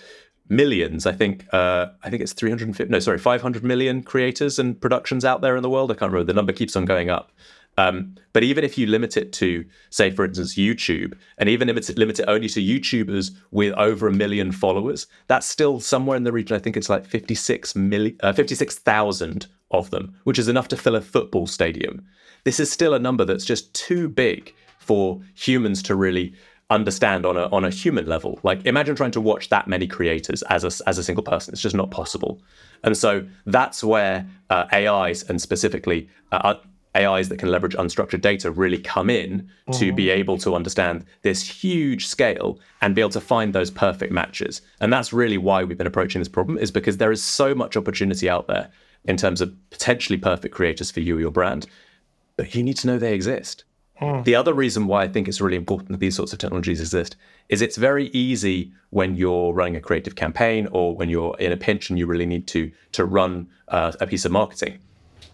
millions, 0.49 1.07
I 1.07 1.13
think, 1.13 1.47
uh, 1.53 1.87
I 2.03 2.11
think 2.11 2.23
it's 2.23 2.33
350, 2.33 2.93
no, 2.93 2.99
sorry, 2.99 3.19
500 3.19 3.65
million 3.65 4.03
creators 4.03 4.59
and 4.59 4.79
productions 4.81 5.25
out 5.25 5.41
there 5.41 5.57
in 5.57 5.63
the 5.63 5.71
world. 5.71 5.91
I 5.91 5.95
can't 5.95 6.13
remember. 6.13 6.33
The 6.33 6.37
number 6.37 6.53
keeps 6.53 6.77
on 6.77 6.85
going 6.85 7.09
up. 7.09 7.33
Um, 7.79 8.17
but 8.33 8.43
even 8.43 8.65
if 8.65 8.77
you 8.77 8.87
limit 8.87 9.17
it 9.17 9.33
to, 9.35 9.65
say, 9.91 10.11
for 10.11 10.25
instance, 10.25 10.57
YouTube, 10.57 11.17
and 11.39 11.49
even 11.49 11.69
limit 11.69 11.89
it, 11.89 11.99
limit 11.99 12.21
it 12.21 12.27
only 12.29 12.49
to 12.49 12.61
YouTubers 12.61 13.31
with 13.51 13.73
over 13.75 14.09
a 14.09 14.13
million 14.13 14.53
followers, 14.53 15.07
that's 15.29 15.47
still 15.47 15.81
somewhere 15.81 16.17
in 16.17 16.25
the 16.25 16.33
region. 16.33 16.57
I 16.57 16.61
think 16.61 16.77
it's 16.77 16.91
like 16.91 17.07
56 17.07 17.75
million, 17.77 18.17
uh, 18.23 18.33
56,000 18.33 19.47
of 19.71 19.91
them, 19.91 20.15
which 20.25 20.39
is 20.39 20.49
enough 20.49 20.69
to 20.69 20.77
fill 20.77 20.97
a 20.97 21.01
football 21.01 21.47
stadium. 21.47 22.05
This 22.45 22.61
is 22.61 22.71
still 22.71 22.95
a 22.95 22.99
number 22.99 23.25
that's 23.25 23.45
just 23.45 23.73
too 23.75 24.09
big 24.09 24.55
for 24.79 25.21
humans 25.35 25.83
to 25.85 25.95
really 25.95 26.35
understand 26.71 27.27
on 27.27 27.37
a 27.37 27.49
on 27.49 27.65
a 27.65 27.71
human 27.71 28.07
level. 28.07 28.39
Like 28.43 28.65
imagine 28.65 28.95
trying 28.95 29.11
to 29.13 29.21
watch 29.21 29.49
that 29.49 29.67
many 29.67 29.87
creators 29.87 30.43
as 30.43 30.65
a 30.65 30.89
as 30.89 30.99
a 30.99 31.05
single 31.05 31.25
person. 31.25 31.53
It's 31.53 31.63
just 31.63 31.75
not 31.75 31.91
possible. 31.91 32.41
And 32.83 32.97
so 32.97 33.27
that's 33.47 33.85
where 33.85 34.27
uh, 34.49 34.67
AIs 34.73 35.23
and 35.25 35.41
specifically 35.41 36.09
uh, 36.33 36.55
AIs 36.97 37.29
that 37.29 37.39
can 37.39 37.51
leverage 37.51 37.75
unstructured 37.75 38.21
data 38.21 38.51
really 38.51 38.79
come 38.79 39.09
in 39.11 39.43
mm-hmm. 39.43 39.73
to 39.73 39.93
be 39.93 40.11
able 40.11 40.39
to 40.39 40.55
understand 40.55 41.05
this 41.23 41.43
huge 41.43 42.07
scale 42.07 42.59
and 42.81 42.95
be 42.95 43.01
able 43.01 43.11
to 43.11 43.21
find 43.21 43.53
those 43.53 43.71
perfect 43.71 44.13
matches. 44.13 44.63
And 44.81 44.93
that's 44.93 45.13
really 45.13 45.39
why 45.39 45.63
we've 45.65 45.79
been 45.79 45.87
approaching 45.87 46.21
this 46.21 46.29
problem 46.29 46.59
is 46.59 46.71
because 46.71 46.97
there 46.97 47.13
is 47.13 47.23
so 47.23 47.55
much 47.55 47.77
opportunity 47.77 48.29
out 48.29 48.49
there 48.49 48.71
in 49.05 49.17
terms 49.17 49.41
of 49.41 49.55
potentially 49.71 50.19
perfect 50.19 50.55
creators 50.55 50.91
for 50.91 51.01
you 51.01 51.17
or 51.17 51.21
your 51.21 51.31
brand, 51.31 51.67
but 52.37 52.55
you 52.55 52.63
need 52.63 52.77
to 52.79 52.87
know 52.87 52.99
they 52.99 53.15
exist. 53.15 53.65
Hmm. 53.99 54.23
The 54.23 54.35
other 54.35 54.53
reason 54.53 54.87
why 54.87 55.03
I 55.03 55.09
think 55.09 55.29
it's 55.29 55.41
really 55.41 55.57
important 55.57 55.91
that 55.91 56.01
these 56.01 56.17
sorts 56.17 56.33
of 56.33 56.39
technologies 56.39 56.81
exist 56.81 57.17
is 57.49 57.63
it's 57.63 57.77
very 57.77 58.07
easy 58.09 58.73
when 58.91 59.15
you're 59.15 59.53
running 59.53 59.77
a 59.77 59.81
creative 59.81 60.17
campaign 60.17 60.69
or 60.73 60.97
when 60.97 61.09
you're 61.09 61.37
in 61.39 61.53
a 61.53 61.57
pinch 61.57 61.91
and 61.91 61.99
you 61.99 62.07
really 62.07 62.27
need 62.27 62.47
to 62.49 62.73
to 62.93 63.05
run 63.05 63.49
uh, 63.69 63.93
a 64.01 64.07
piece 64.07 64.25
of 64.25 64.33
marketing 64.33 64.79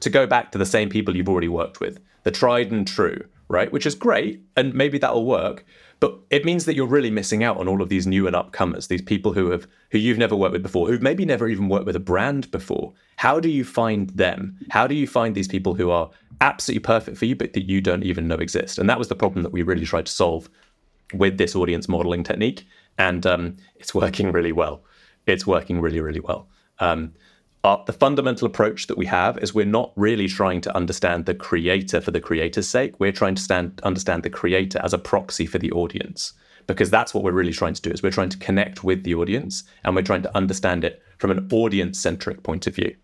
to 0.01 0.11
go 0.11 0.27
back 0.27 0.53
to 0.53 0.59
the 0.59 0.67
same 0.67 0.89
people 0.89 1.17
you've 1.17 1.29
already 1.29 1.49
worked 1.49 1.81
with, 1.81 2.01
the 2.23 2.31
tried 2.31 2.71
and 2.71 2.87
true, 2.87 3.25
right? 3.49 3.73
Which 3.73 3.87
is 3.87 3.95
great, 3.95 4.43
and 4.57 4.75
maybe 4.75 4.99
that'll 4.99 5.27
work. 5.27 5.65
But 5.99 6.19
it 6.29 6.45
means 6.45 6.67
that 6.67 6.75
you're 6.75 6.87
really 6.87 7.11
missing 7.11 7.43
out 7.43 7.57
on 7.57 7.69
all 7.69 7.81
of 7.81 7.89
these 7.89 8.07
new 8.07 8.27
and 8.27 8.37
upcomers, 8.37 8.89
these 8.89 9.01
people 9.01 9.33
who 9.33 9.51
have 9.51 9.67
who 9.91 9.99
you've 9.99 10.19
never 10.19 10.37
worked 10.37 10.53
with 10.53 10.63
before, 10.63 10.89
who've 10.89 11.01
maybe 11.01 11.25
never 11.25 11.49
even 11.49 11.69
worked 11.69 11.87
with 11.87 11.97
a 11.97 12.01
brand 12.01 12.51
before. 12.51 12.93
How 13.17 13.41
do 13.41 13.49
you 13.49 13.65
find 13.65 14.11
them? 14.11 14.59
How 14.71 14.87
do 14.87 14.95
you 14.95 15.07
find 15.07 15.35
these 15.35 15.49
people 15.49 15.75
who 15.75 15.91
are 15.91 16.11
absolutely 16.43 16.85
perfect 16.85 17.17
for 17.17 17.25
you, 17.25 17.35
but 17.35 17.55
that 17.55 17.69
you 17.69 17.81
don't 17.81 18.03
even 18.03 18.29
know 18.29 18.35
exist? 18.35 18.79
And 18.79 18.91
that 18.91 18.99
was 18.99 19.09
the 19.09 19.15
problem 19.15 19.43
that 19.43 19.53
we 19.53 19.63
really 19.63 19.87
tried 19.87 20.07
to 20.07 20.13
solve 20.13 20.51
with 21.15 21.39
this 21.39 21.57
audience 21.57 21.89
modeling 21.89 22.25
technique, 22.25 22.67
and 22.99 23.25
um, 23.25 23.57
it's 23.77 23.95
working 23.95 24.33
really 24.33 24.53
well. 24.53 24.83
It's 25.27 25.47
working 25.47 25.81
really, 25.81 26.01
really 26.01 26.21
well. 26.21 26.49
Um, 26.79 27.15
uh, 27.67 27.83
the 27.85 27.93
fundamental 27.93 28.47
approach 28.47 28.87
that 28.87 28.97
we 28.97 29.07
have 29.07 29.37
is 29.39 29.53
we're 29.53 29.67
not 29.67 29.93
really 29.97 30.29
trying 30.29 30.61
to 30.63 30.77
understand 30.77 31.27
the 31.27 31.35
creator 31.35 32.01
for 32.01 32.13
the 32.13 32.21
creator's 32.21 32.69
sake. 32.69 32.99
We're 33.01 33.13
trying 33.13 33.35
to 33.35 33.43
stand, 33.43 33.81
understand 33.83 34.23
the 34.23 34.31
creator 34.31 34.81
as 34.85 34.95
a 34.95 34.99
proxy 34.99 35.47
for 35.47 35.59
the 35.59 35.73
audience 35.73 36.33
because 36.67 36.91
that's 36.91 37.13
what 37.13 37.25
we're 37.25 37.33
really 37.33 37.53
trying 37.53 37.75
to 37.75 37.83
do 37.83 37.91
is 37.91 38.03
we're 38.03 38.11
trying 38.11 38.29
to 38.29 38.39
connect 38.39 38.85
with 38.85 39.05
the 39.05 39.15
audience 39.15 39.65
and 39.85 39.95
we're 39.95 40.03
trying 40.03 40.23
to 40.23 40.37
understand 40.37 40.85
it 40.85 41.03
from 41.19 41.31
an 41.31 41.49
audience 41.53 41.99
centric 41.99 42.43
point 42.43 42.67
of 42.67 42.75
view. 42.75 42.95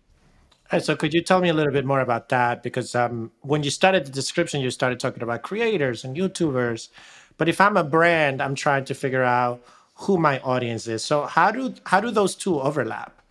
so 0.79 0.95
could 0.95 1.13
you 1.13 1.21
tell 1.21 1.41
me 1.41 1.49
a 1.49 1.53
little 1.53 1.73
bit 1.73 1.85
more 1.85 2.01
about 2.01 2.29
that? 2.29 2.63
Because 2.63 2.95
um, 2.95 3.31
when 3.41 3.63
you 3.63 3.69
started 3.69 4.05
the 4.05 4.11
description, 4.11 4.61
you 4.61 4.71
started 4.71 4.99
talking 4.99 5.23
about 5.23 5.41
creators 5.41 6.03
and 6.03 6.15
YouTubers. 6.15 6.89
But 7.37 7.49
if 7.49 7.59
I'm 7.59 7.77
a 7.77 7.83
brand, 7.83 8.41
I'm 8.41 8.55
trying 8.55 8.85
to 8.85 8.93
figure 8.93 9.23
out 9.23 9.61
who 9.95 10.17
my 10.17 10.39
audience 10.39 10.87
is. 10.87 11.03
So 11.03 11.25
how 11.25 11.51
do 11.51 11.73
how 11.85 11.99
do 11.99 12.11
those 12.11 12.35
two 12.35 12.59
overlap? 12.59 13.22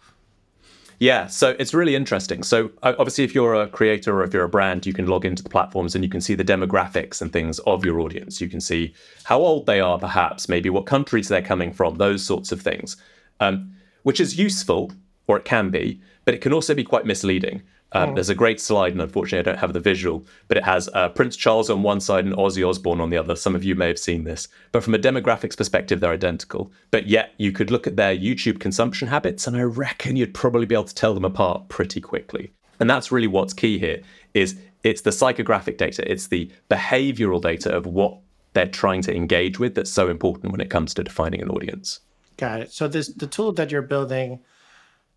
Yeah, 1.03 1.27
so 1.27 1.57
it's 1.59 1.75
really 1.75 1.97
interesting. 1.97 2.45
So 2.45 2.71
obviously, 2.85 3.25
if 3.25 3.35
you're 3.35 3.57
a 3.61 3.67
creator 3.67 4.15
or 4.15 4.23
if 4.23 4.33
you're 4.33 4.45
a 4.45 4.49
brand, 4.49 4.87
you 4.87 4.93
can 4.93 5.07
log 5.09 5.25
into 5.25 5.43
the 5.43 5.49
platforms 5.49 5.97
and 5.97 6.05
you 6.05 6.09
can 6.09 6.21
see 6.21 6.37
the 6.37 6.45
demographics 6.45 7.21
and 7.21 7.33
things 7.33 7.59
of 7.67 7.85
your 7.85 7.99
audience. 7.99 8.41
You 8.41 8.49
can 8.49 8.61
see 8.61 8.95
how 9.25 9.41
old 9.41 9.67
they 9.67 9.81
are, 9.81 9.99
perhaps, 9.99 10.49
maybe 10.49 10.71
what 10.71 10.87
countries 10.87 11.27
they're 11.27 11.43
coming 11.43 11.73
from, 11.73 11.97
those 11.97 12.25
sorts 12.25 12.53
of 12.53 12.63
things, 12.63 12.97
um, 13.41 13.75
which 14.05 14.21
is 14.21 14.39
useful, 14.39 14.93
or 15.27 15.37
it 15.37 15.45
can 15.45 15.71
be, 15.71 16.01
but 16.25 16.35
it 16.35 16.41
can 16.41 16.53
also 16.53 16.73
be 16.73 16.85
quite 16.85 17.05
misleading. 17.05 17.63
Um, 17.95 18.11
oh. 18.11 18.15
There's 18.15 18.31
a 18.31 18.35
great 18.35 18.61
slide, 18.61 18.93
and 18.93 19.03
unfortunately, 19.03 19.39
I 19.41 19.53
don't 19.53 19.61
have 19.61 19.73
the 19.73 19.81
visual, 19.81 20.25
but 20.49 20.57
it 20.57 20.65
has 20.65 20.89
uh, 20.95 21.11
Prince 21.11 21.37
Charles 21.37 21.69
on 21.69 21.83
one 21.83 22.01
side 22.01 22.25
and 22.25 22.35
Ozzy 22.35 22.67
Osbourne 22.67 23.01
on 23.01 23.11
the 23.11 23.19
other. 23.19 23.37
Some 23.37 23.55
of 23.55 23.65
you 23.65 23.75
may 23.75 23.89
have 23.89 23.99
seen 23.99 24.25
this, 24.25 24.49
but 24.73 24.83
from 24.83 24.95
a 24.95 24.99
demographics 24.99 25.57
perspective, 25.57 26.01
they're 26.01 26.13
identical. 26.13 26.73
But 26.91 27.07
yet, 27.07 27.35
you 27.37 27.53
could 27.53 27.71
look 27.71 27.87
at 27.87 27.97
their 27.97 28.17
YouTube 28.17 28.61
consumption 28.61 29.09
habits, 29.09 29.47
and 29.47 29.57
I 29.57 29.63
reckon 29.63 30.17
you'd 30.17 30.35
probably 30.35 30.67
be 30.67 30.75
able 30.75 30.85
to 30.85 30.95
tell 30.95 31.15
them 31.15 31.25
apart 31.25 31.69
pretty 31.69 32.01
quickly. 32.01 32.53
And 32.81 32.89
that's 32.89 33.13
really 33.13 33.29
what's 33.29 33.53
key 33.53 33.79
here: 33.79 34.01
is 34.33 34.57
it's 34.83 35.03
the 35.03 35.11
psychographic 35.11 35.77
data, 35.77 36.11
it's 36.11 36.29
the 36.29 36.51
behavioral 36.71 37.41
data 37.41 37.71
of 37.71 37.87
what 37.87 38.19
they're 38.55 38.67
trying 38.67 39.03
to 39.03 39.15
engage 39.15 39.59
with 39.59 39.75
that's 39.75 39.93
so 39.93 40.09
important 40.09 40.53
when 40.53 40.61
it 40.61 40.71
comes 40.71 40.95
to 40.95 41.05
defining 41.05 41.41
an 41.43 41.49
audience. 41.49 42.01
Got 42.37 42.61
it. 42.61 42.73
So 42.73 42.89
this 42.89 43.09
the 43.09 43.27
tool 43.27 43.53
that 43.53 43.71
you're 43.71 43.83
building 43.83 44.41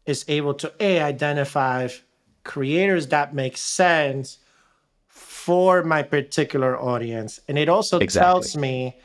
is 0.05 0.25
able 0.27 0.53
to 0.55 0.71
a 0.79 0.99
identify 0.99 1.87
creators 2.45 3.07
that 3.07 3.35
make 3.35 3.57
sense 3.57 4.37
for 5.09 5.83
my 5.83 6.01
particular 6.01 6.79
audience, 6.79 7.41
and 7.49 7.57
it 7.57 7.67
also 7.67 7.99
exactly. 7.99 8.25
tells 8.25 8.55
me 8.55 8.95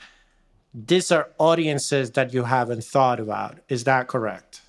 these 0.72 1.11
are 1.11 1.31
audiences 1.38 2.12
that 2.12 2.33
you 2.33 2.44
haven't 2.44 2.85
thought 2.85 3.18
about. 3.18 3.59
Is 3.68 3.85
that 3.85 4.07
correct? 4.07 4.62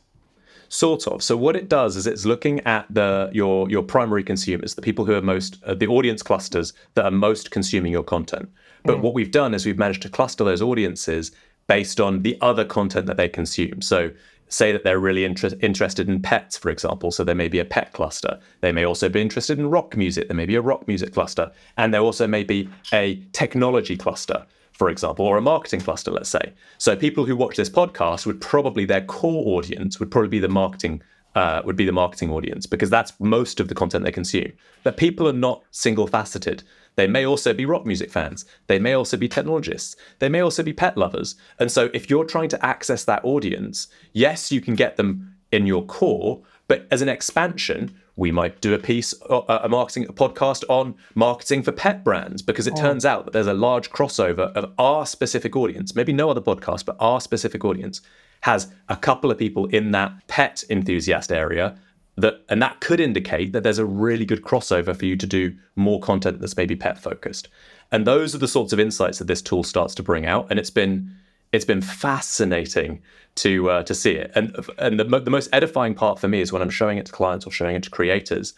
Sort 0.69 1.05
of. 1.07 1.21
So 1.21 1.35
what 1.35 1.55
it 1.55 1.67
does 1.69 1.95
is 1.97 2.07
it's 2.07 2.25
looking 2.25 2.61
at 2.61 2.85
the 2.89 3.29
your 3.33 3.69
your 3.69 3.83
primary 3.83 4.23
consumers, 4.23 4.75
the 4.75 4.81
people 4.81 5.05
who 5.05 5.13
are 5.13 5.21
most 5.21 5.61
uh, 5.65 5.75
the 5.75 5.87
audience 5.87 6.23
clusters 6.23 6.73
that 6.95 7.05
are 7.05 7.11
most 7.11 7.51
consuming 7.51 7.91
your 7.91 8.03
content. 8.03 8.49
But 8.83 8.97
mm. 8.97 9.01
what 9.01 9.13
we've 9.13 9.31
done 9.31 9.53
is 9.53 9.65
we've 9.65 9.77
managed 9.77 10.01
to 10.03 10.09
cluster 10.09 10.43
those 10.43 10.61
audiences 10.61 11.31
based 11.67 11.99
on 11.99 12.23
the 12.23 12.37
other 12.41 12.65
content 12.65 13.05
that 13.05 13.17
they 13.17 13.29
consume. 13.29 13.81
So 13.81 14.11
say 14.51 14.71
that 14.71 14.83
they're 14.83 14.99
really 14.99 15.23
inter- 15.23 15.57
interested 15.61 16.07
in 16.07 16.21
pets, 16.21 16.57
for 16.57 16.69
example. 16.69 17.09
So 17.09 17.23
there 17.23 17.35
may 17.35 17.47
be 17.47 17.59
a 17.59 17.65
pet 17.65 17.93
cluster. 17.93 18.39
They 18.59 18.71
may 18.71 18.85
also 18.85 19.09
be 19.09 19.21
interested 19.21 19.57
in 19.57 19.69
rock 19.69 19.97
music. 19.97 20.27
There 20.27 20.35
may 20.35 20.45
be 20.45 20.55
a 20.55 20.61
rock 20.61 20.87
music 20.87 21.13
cluster. 21.13 21.51
And 21.77 21.93
there 21.93 22.01
also 22.01 22.27
may 22.27 22.43
be 22.43 22.69
a 22.93 23.15
technology 23.31 23.97
cluster 23.97 24.45
for 24.73 24.89
example, 24.89 25.27
or 25.27 25.37
a 25.37 25.41
marketing 25.41 25.79
cluster, 25.79 26.09
let's 26.09 26.29
say. 26.29 26.53
So 26.79 26.95
people 26.95 27.23
who 27.23 27.35
watch 27.35 27.55
this 27.55 27.69
podcast 27.69 28.25
would 28.25 28.41
probably 28.41 28.83
their 28.83 29.01
core 29.01 29.55
audience 29.55 29.99
would 29.99 30.09
probably 30.09 30.29
be 30.29 30.39
the 30.39 30.49
marketing 30.49 31.03
uh, 31.35 31.61
would 31.65 31.75
be 31.75 31.85
the 31.85 31.91
marketing 31.91 32.31
audience 32.31 32.65
because 32.65 32.89
that's 32.89 33.13
most 33.19 33.59
of 33.59 33.67
the 33.67 33.75
content 33.75 34.03
they 34.03 34.11
consume. 34.11 34.51
But 34.83 34.97
people 34.97 35.27
are 35.27 35.33
not 35.33 35.63
single 35.69 36.07
faceted. 36.07 36.63
They 36.95 37.07
may 37.07 37.25
also 37.25 37.53
be 37.53 37.65
rock 37.65 37.85
music 37.85 38.11
fans. 38.11 38.45
They 38.67 38.79
may 38.79 38.93
also 38.93 39.17
be 39.17 39.27
technologists. 39.27 39.95
They 40.19 40.29
may 40.29 40.41
also 40.41 40.63
be 40.63 40.73
pet 40.73 40.97
lovers. 40.97 41.35
And 41.59 41.71
so 41.71 41.89
if 41.93 42.09
you're 42.09 42.25
trying 42.25 42.49
to 42.49 42.65
access 42.65 43.03
that 43.05 43.23
audience, 43.23 43.87
yes, 44.13 44.51
you 44.51 44.61
can 44.61 44.75
get 44.75 44.97
them 44.97 45.35
in 45.51 45.65
your 45.67 45.85
core, 45.85 46.41
but 46.67 46.87
as 46.91 47.01
an 47.01 47.09
expansion, 47.09 47.95
we 48.15 48.31
might 48.31 48.61
do 48.61 48.73
a 48.73 48.79
piece, 48.79 49.13
uh, 49.29 49.41
a 49.63 49.69
marketing 49.69 50.05
a 50.07 50.13
podcast 50.13 50.63
on 50.69 50.95
marketing 51.15 51.63
for 51.63 51.71
pet 51.71 52.03
brands 52.03 52.41
because 52.41 52.67
it 52.67 52.73
oh. 52.77 52.81
turns 52.81 53.05
out 53.05 53.25
that 53.25 53.31
there's 53.31 53.47
a 53.47 53.53
large 53.53 53.89
crossover 53.89 54.53
of 54.53 54.71
our 54.77 55.05
specific 55.05 55.55
audience, 55.55 55.95
maybe 55.95 56.13
no 56.13 56.29
other 56.29 56.41
podcast, 56.41 56.85
but 56.85 56.95
our 56.99 57.19
specific 57.19 57.65
audience 57.65 58.01
has 58.41 58.73
a 58.89 58.95
couple 58.95 59.31
of 59.31 59.37
people 59.37 59.65
in 59.67 59.91
that 59.91 60.11
pet 60.27 60.63
enthusiast 60.69 61.31
area 61.31 61.77
that 62.21 62.43
and 62.49 62.61
that 62.61 62.79
could 62.79 62.99
indicate 62.99 63.53
that 63.53 63.63
there's 63.63 63.77
a 63.77 63.85
really 63.85 64.25
good 64.25 64.41
crossover 64.41 64.95
for 64.95 65.05
you 65.05 65.15
to 65.15 65.27
do 65.27 65.55
more 65.75 65.99
content 65.99 66.39
that's 66.39 66.57
maybe 66.57 66.75
pet 66.75 66.97
focused. 66.97 67.47
And 67.91 68.07
those 68.07 68.33
are 68.33 68.37
the 68.37 68.47
sorts 68.47 68.73
of 68.73 68.79
insights 68.79 69.19
that 69.19 69.27
this 69.27 69.41
tool 69.41 69.63
starts 69.63 69.93
to 69.95 70.03
bring 70.03 70.25
out 70.25 70.47
and 70.49 70.59
it's 70.59 70.69
been 70.69 71.11
it's 71.51 71.65
been 71.65 71.81
fascinating 71.81 73.01
to 73.35 73.69
uh, 73.69 73.83
to 73.83 73.93
see 73.93 74.11
it. 74.11 74.31
And 74.35 74.55
and 74.77 74.99
the, 74.99 75.19
the 75.19 75.31
most 75.31 75.49
edifying 75.51 75.95
part 75.95 76.19
for 76.19 76.27
me 76.27 76.41
is 76.41 76.51
when 76.51 76.61
I'm 76.61 76.69
showing 76.69 76.97
it 76.97 77.05
to 77.07 77.11
clients 77.11 77.45
or 77.45 77.51
showing 77.51 77.75
it 77.75 77.83
to 77.83 77.89
creators. 77.89 78.53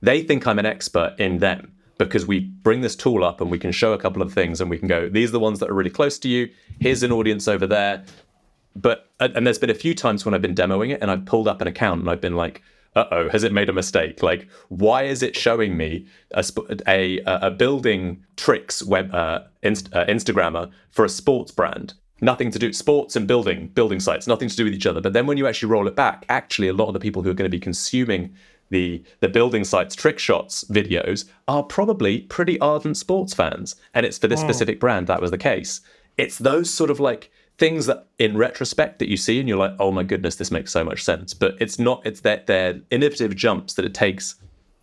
They 0.00 0.22
think 0.22 0.46
I'm 0.46 0.58
an 0.58 0.66
expert 0.66 1.14
in 1.18 1.38
them 1.38 1.72
because 1.98 2.26
we 2.26 2.40
bring 2.40 2.80
this 2.80 2.96
tool 2.96 3.22
up 3.22 3.40
and 3.40 3.50
we 3.50 3.58
can 3.58 3.70
show 3.70 3.92
a 3.92 3.98
couple 3.98 4.22
of 4.22 4.32
things 4.32 4.60
and 4.60 4.68
we 4.68 4.76
can 4.78 4.88
go, 4.88 5.08
these 5.08 5.28
are 5.28 5.32
the 5.32 5.40
ones 5.40 5.60
that 5.60 5.70
are 5.70 5.74
really 5.74 5.90
close 5.90 6.18
to 6.18 6.28
you. 6.28 6.50
Here's 6.80 7.04
an 7.04 7.12
audience 7.12 7.46
over 7.46 7.66
there. 7.66 8.04
But 8.74 9.10
and 9.20 9.46
there's 9.46 9.58
been 9.58 9.70
a 9.70 9.74
few 9.74 9.94
times 9.94 10.24
when 10.24 10.34
I've 10.34 10.42
been 10.42 10.54
demoing 10.54 10.90
it 10.90 11.00
and 11.02 11.10
I've 11.10 11.26
pulled 11.26 11.46
up 11.46 11.60
an 11.60 11.68
account 11.68 12.00
and 12.00 12.10
I've 12.10 12.20
been 12.20 12.36
like, 12.36 12.62
uh 12.94 13.04
oh, 13.10 13.28
has 13.30 13.42
it 13.42 13.52
made 13.52 13.68
a 13.68 13.72
mistake? 13.72 14.22
Like, 14.22 14.48
why 14.68 15.04
is 15.04 15.22
it 15.22 15.36
showing 15.36 15.76
me 15.76 16.06
a 16.32 16.44
a, 16.86 17.18
a 17.26 17.50
building 17.50 18.24
tricks 18.36 18.82
web 18.82 19.14
uh, 19.14 19.40
inst- 19.62 19.92
uh, 19.94 20.04
Instagrammer 20.06 20.70
for 20.90 21.04
a 21.04 21.08
sports 21.08 21.52
brand? 21.52 21.94
nothing 22.22 22.52
to 22.52 22.58
do 22.58 22.72
sports 22.72 23.16
and 23.16 23.26
building 23.26 23.66
building 23.74 24.00
sites 24.00 24.26
nothing 24.26 24.48
to 24.48 24.56
do 24.56 24.64
with 24.64 24.72
each 24.72 24.86
other 24.86 25.00
but 25.00 25.12
then 25.12 25.26
when 25.26 25.36
you 25.36 25.46
actually 25.46 25.68
roll 25.68 25.88
it 25.88 25.96
back 25.96 26.24
actually 26.28 26.68
a 26.68 26.72
lot 26.72 26.86
of 26.86 26.94
the 26.94 27.00
people 27.00 27.20
who 27.20 27.28
are 27.28 27.34
going 27.34 27.50
to 27.50 27.54
be 27.54 27.60
consuming 27.60 28.32
the 28.70 29.02
the 29.20 29.28
building 29.28 29.64
sites 29.64 29.94
trick 29.94 30.18
shots 30.18 30.64
videos 30.64 31.24
are 31.48 31.62
probably 31.64 32.20
pretty 32.22 32.58
ardent 32.60 32.96
sports 32.96 33.34
fans 33.34 33.74
and 33.92 34.06
it's 34.06 34.18
for 34.18 34.28
this 34.28 34.40
oh. 34.40 34.44
specific 34.44 34.80
brand 34.80 35.08
that 35.08 35.20
was 35.20 35.32
the 35.32 35.38
case 35.38 35.80
it's 36.16 36.38
those 36.38 36.70
sort 36.70 36.90
of 36.90 37.00
like 37.00 37.30
things 37.58 37.86
that 37.86 38.06
in 38.18 38.36
retrospect 38.36 38.98
that 38.98 39.08
you 39.08 39.16
see 39.16 39.38
and 39.38 39.48
you're 39.48 39.58
like 39.58 39.74
oh 39.78 39.92
my 39.92 40.02
goodness 40.02 40.36
this 40.36 40.50
makes 40.50 40.72
so 40.72 40.82
much 40.82 41.02
sense 41.04 41.34
but 41.34 41.54
it's 41.60 41.78
not 41.78 42.04
it's 42.04 42.20
that 42.20 42.46
they're 42.46 42.80
innovative 42.90 43.36
jumps 43.36 43.74
that 43.74 43.84
it 43.84 43.94
takes 43.94 44.36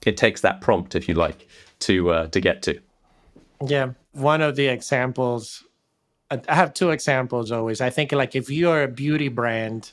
it 0.05 0.15
takes 0.15 0.41
that 0.41 0.61
prompt 0.61 0.95
if 0.95 1.09
you 1.09 1.15
like 1.15 1.47
to 1.79 2.11
uh, 2.11 2.27
to 2.27 2.39
get 2.39 2.61
to 2.61 2.79
yeah 3.67 3.91
one 4.13 4.41
of 4.41 4.55
the 4.55 4.67
examples 4.67 5.63
I 6.31 6.39
have 6.53 6.73
two 6.73 6.91
examples 6.91 7.51
always. 7.51 7.81
I 7.81 7.89
think 7.89 8.11
like 8.11 8.35
if 8.35 8.49
you're 8.49 8.83
a 8.83 8.87
beauty 8.87 9.29
brand, 9.29 9.91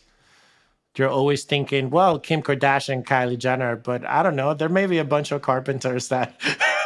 you're 0.97 1.09
always 1.09 1.45
thinking, 1.45 1.91
well, 1.91 2.19
Kim 2.19 2.43
Kardashian, 2.43 3.05
Kylie 3.05 3.39
Jenner, 3.39 3.77
but 3.77 4.05
I 4.07 4.23
don't 4.23 4.37
know. 4.37 4.55
There 4.55 4.69
may 4.69 4.87
be 4.87 4.99
a 4.99 5.05
bunch 5.05 5.33
of 5.33 5.43
carpenters 5.43 6.09
that 6.09 6.35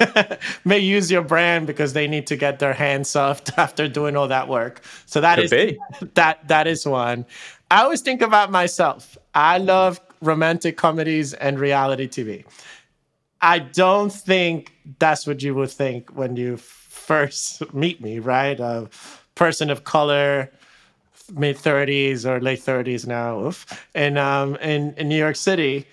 may 0.65 0.79
use 0.79 1.11
your 1.11 1.23
brand 1.23 1.67
because 1.67 1.93
they 1.93 2.07
need 2.07 2.27
to 2.29 2.37
get 2.37 2.59
their 2.59 2.73
hands 2.73 3.09
soft 3.09 3.53
after 3.59 3.89
doing 3.89 4.17
all 4.17 4.29
that 4.29 4.49
work. 4.49 4.83
So 5.07 5.21
that 5.21 5.37
Could 5.37 5.45
is 5.45 5.51
be. 5.51 5.79
that 6.15 6.47
that 6.49 6.67
is 6.67 6.87
one. 6.87 7.27
I 7.71 7.83
always 7.83 8.01
think 8.01 8.21
about 8.23 8.51
myself. 8.51 9.17
I 9.35 9.59
love 9.59 10.01
romantic 10.21 10.77
comedies 10.77 11.35
and 11.35 11.59
reality 11.59 12.09
TV. 12.09 12.45
I 13.41 13.61
don't 13.61 14.13
think 14.13 14.73
that's 14.99 15.27
what 15.27 15.43
you 15.43 15.55
would 15.55 15.71
think 15.71 16.11
when 16.11 16.37
you 16.37 16.57
first 16.57 17.73
meet 17.73 18.01
me, 18.01 18.19
right? 18.19 18.59
A 18.61 18.89
person 19.35 19.71
of 19.71 19.85
color, 19.85 20.51
mid 21.33 21.57
30s 21.57 22.27
or 22.27 22.41
late 22.41 22.61
30s 22.61 23.07
now, 23.07 23.41
oof, 23.47 23.87
and 23.95 24.19
um, 24.19 24.57
in, 24.57 24.95
in 24.95 25.09
New 25.09 25.17
York 25.17 25.37
City. 25.37 25.87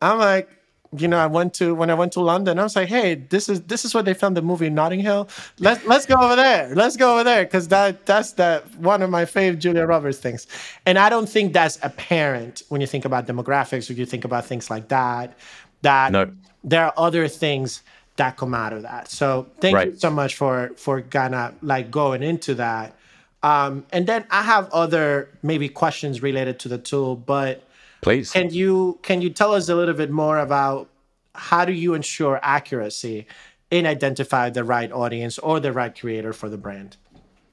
I'm 0.00 0.18
like, 0.18 0.48
you 0.96 1.06
know, 1.06 1.18
I 1.18 1.26
went 1.26 1.54
to 1.54 1.74
when 1.74 1.90
I 1.90 1.94
went 1.94 2.12
to 2.12 2.20
London. 2.20 2.58
I 2.58 2.62
was 2.62 2.74
like, 2.74 2.88
hey, 2.88 3.14
this 3.14 3.48
is 3.48 3.62
this 3.62 3.84
is 3.84 3.94
where 3.94 4.02
they 4.02 4.14
filmed 4.14 4.36
the 4.36 4.42
movie 4.42 4.70
Notting 4.70 5.00
Hill. 5.00 5.28
Let's 5.58 5.84
let's 5.84 6.06
go 6.06 6.14
over 6.14 6.36
there. 6.36 6.74
Let's 6.74 6.96
go 6.96 7.14
over 7.14 7.24
there 7.24 7.44
because 7.44 7.68
that 7.68 8.06
that's 8.06 8.32
that 8.32 8.74
one 8.76 9.02
of 9.02 9.10
my 9.10 9.24
favorite 9.24 9.60
Julia 9.60 9.84
Roberts 9.86 10.18
things. 10.18 10.46
And 10.86 10.98
I 10.98 11.10
don't 11.10 11.28
think 11.28 11.52
that's 11.52 11.78
apparent 11.82 12.62
when 12.68 12.80
you 12.80 12.86
think 12.86 13.04
about 13.04 13.26
demographics 13.26 13.90
or 13.90 13.94
you 13.94 14.06
think 14.06 14.24
about 14.24 14.46
things 14.46 14.70
like 14.70 14.88
that. 14.88 15.36
That 15.82 16.12
no. 16.12 16.32
there 16.64 16.84
are 16.84 16.94
other 16.96 17.28
things 17.28 17.82
that 18.16 18.36
come 18.36 18.54
out 18.54 18.72
of 18.72 18.82
that. 18.82 19.08
So 19.08 19.46
thank 19.60 19.76
right. 19.76 19.90
you 19.92 19.96
so 19.96 20.10
much 20.10 20.36
for 20.36 20.72
for 20.76 21.02
kind 21.02 21.34
of 21.34 21.54
like 21.62 21.90
going 21.90 22.22
into 22.22 22.54
that. 22.54 22.94
Um, 23.42 23.86
and 23.92 24.06
then 24.06 24.24
I 24.30 24.42
have 24.42 24.70
other 24.72 25.28
maybe 25.42 25.68
questions 25.68 26.22
related 26.22 26.58
to 26.60 26.68
the 26.68 26.78
tool, 26.78 27.14
but 27.14 27.62
please 28.00 28.30
can 28.30 28.50
you 28.50 28.98
can 29.02 29.20
you 29.20 29.30
tell 29.30 29.52
us 29.52 29.68
a 29.68 29.74
little 29.74 29.94
bit 29.94 30.10
more 30.10 30.38
about 30.38 30.88
how 31.34 31.64
do 31.64 31.72
you 31.72 31.94
ensure 31.94 32.40
accuracy 32.42 33.26
in 33.70 33.86
identify 33.86 34.50
the 34.50 34.64
right 34.64 34.90
audience 34.90 35.38
or 35.38 35.60
the 35.60 35.72
right 35.72 35.98
creator 35.98 36.32
for 36.32 36.48
the 36.48 36.58
brand? 36.58 36.96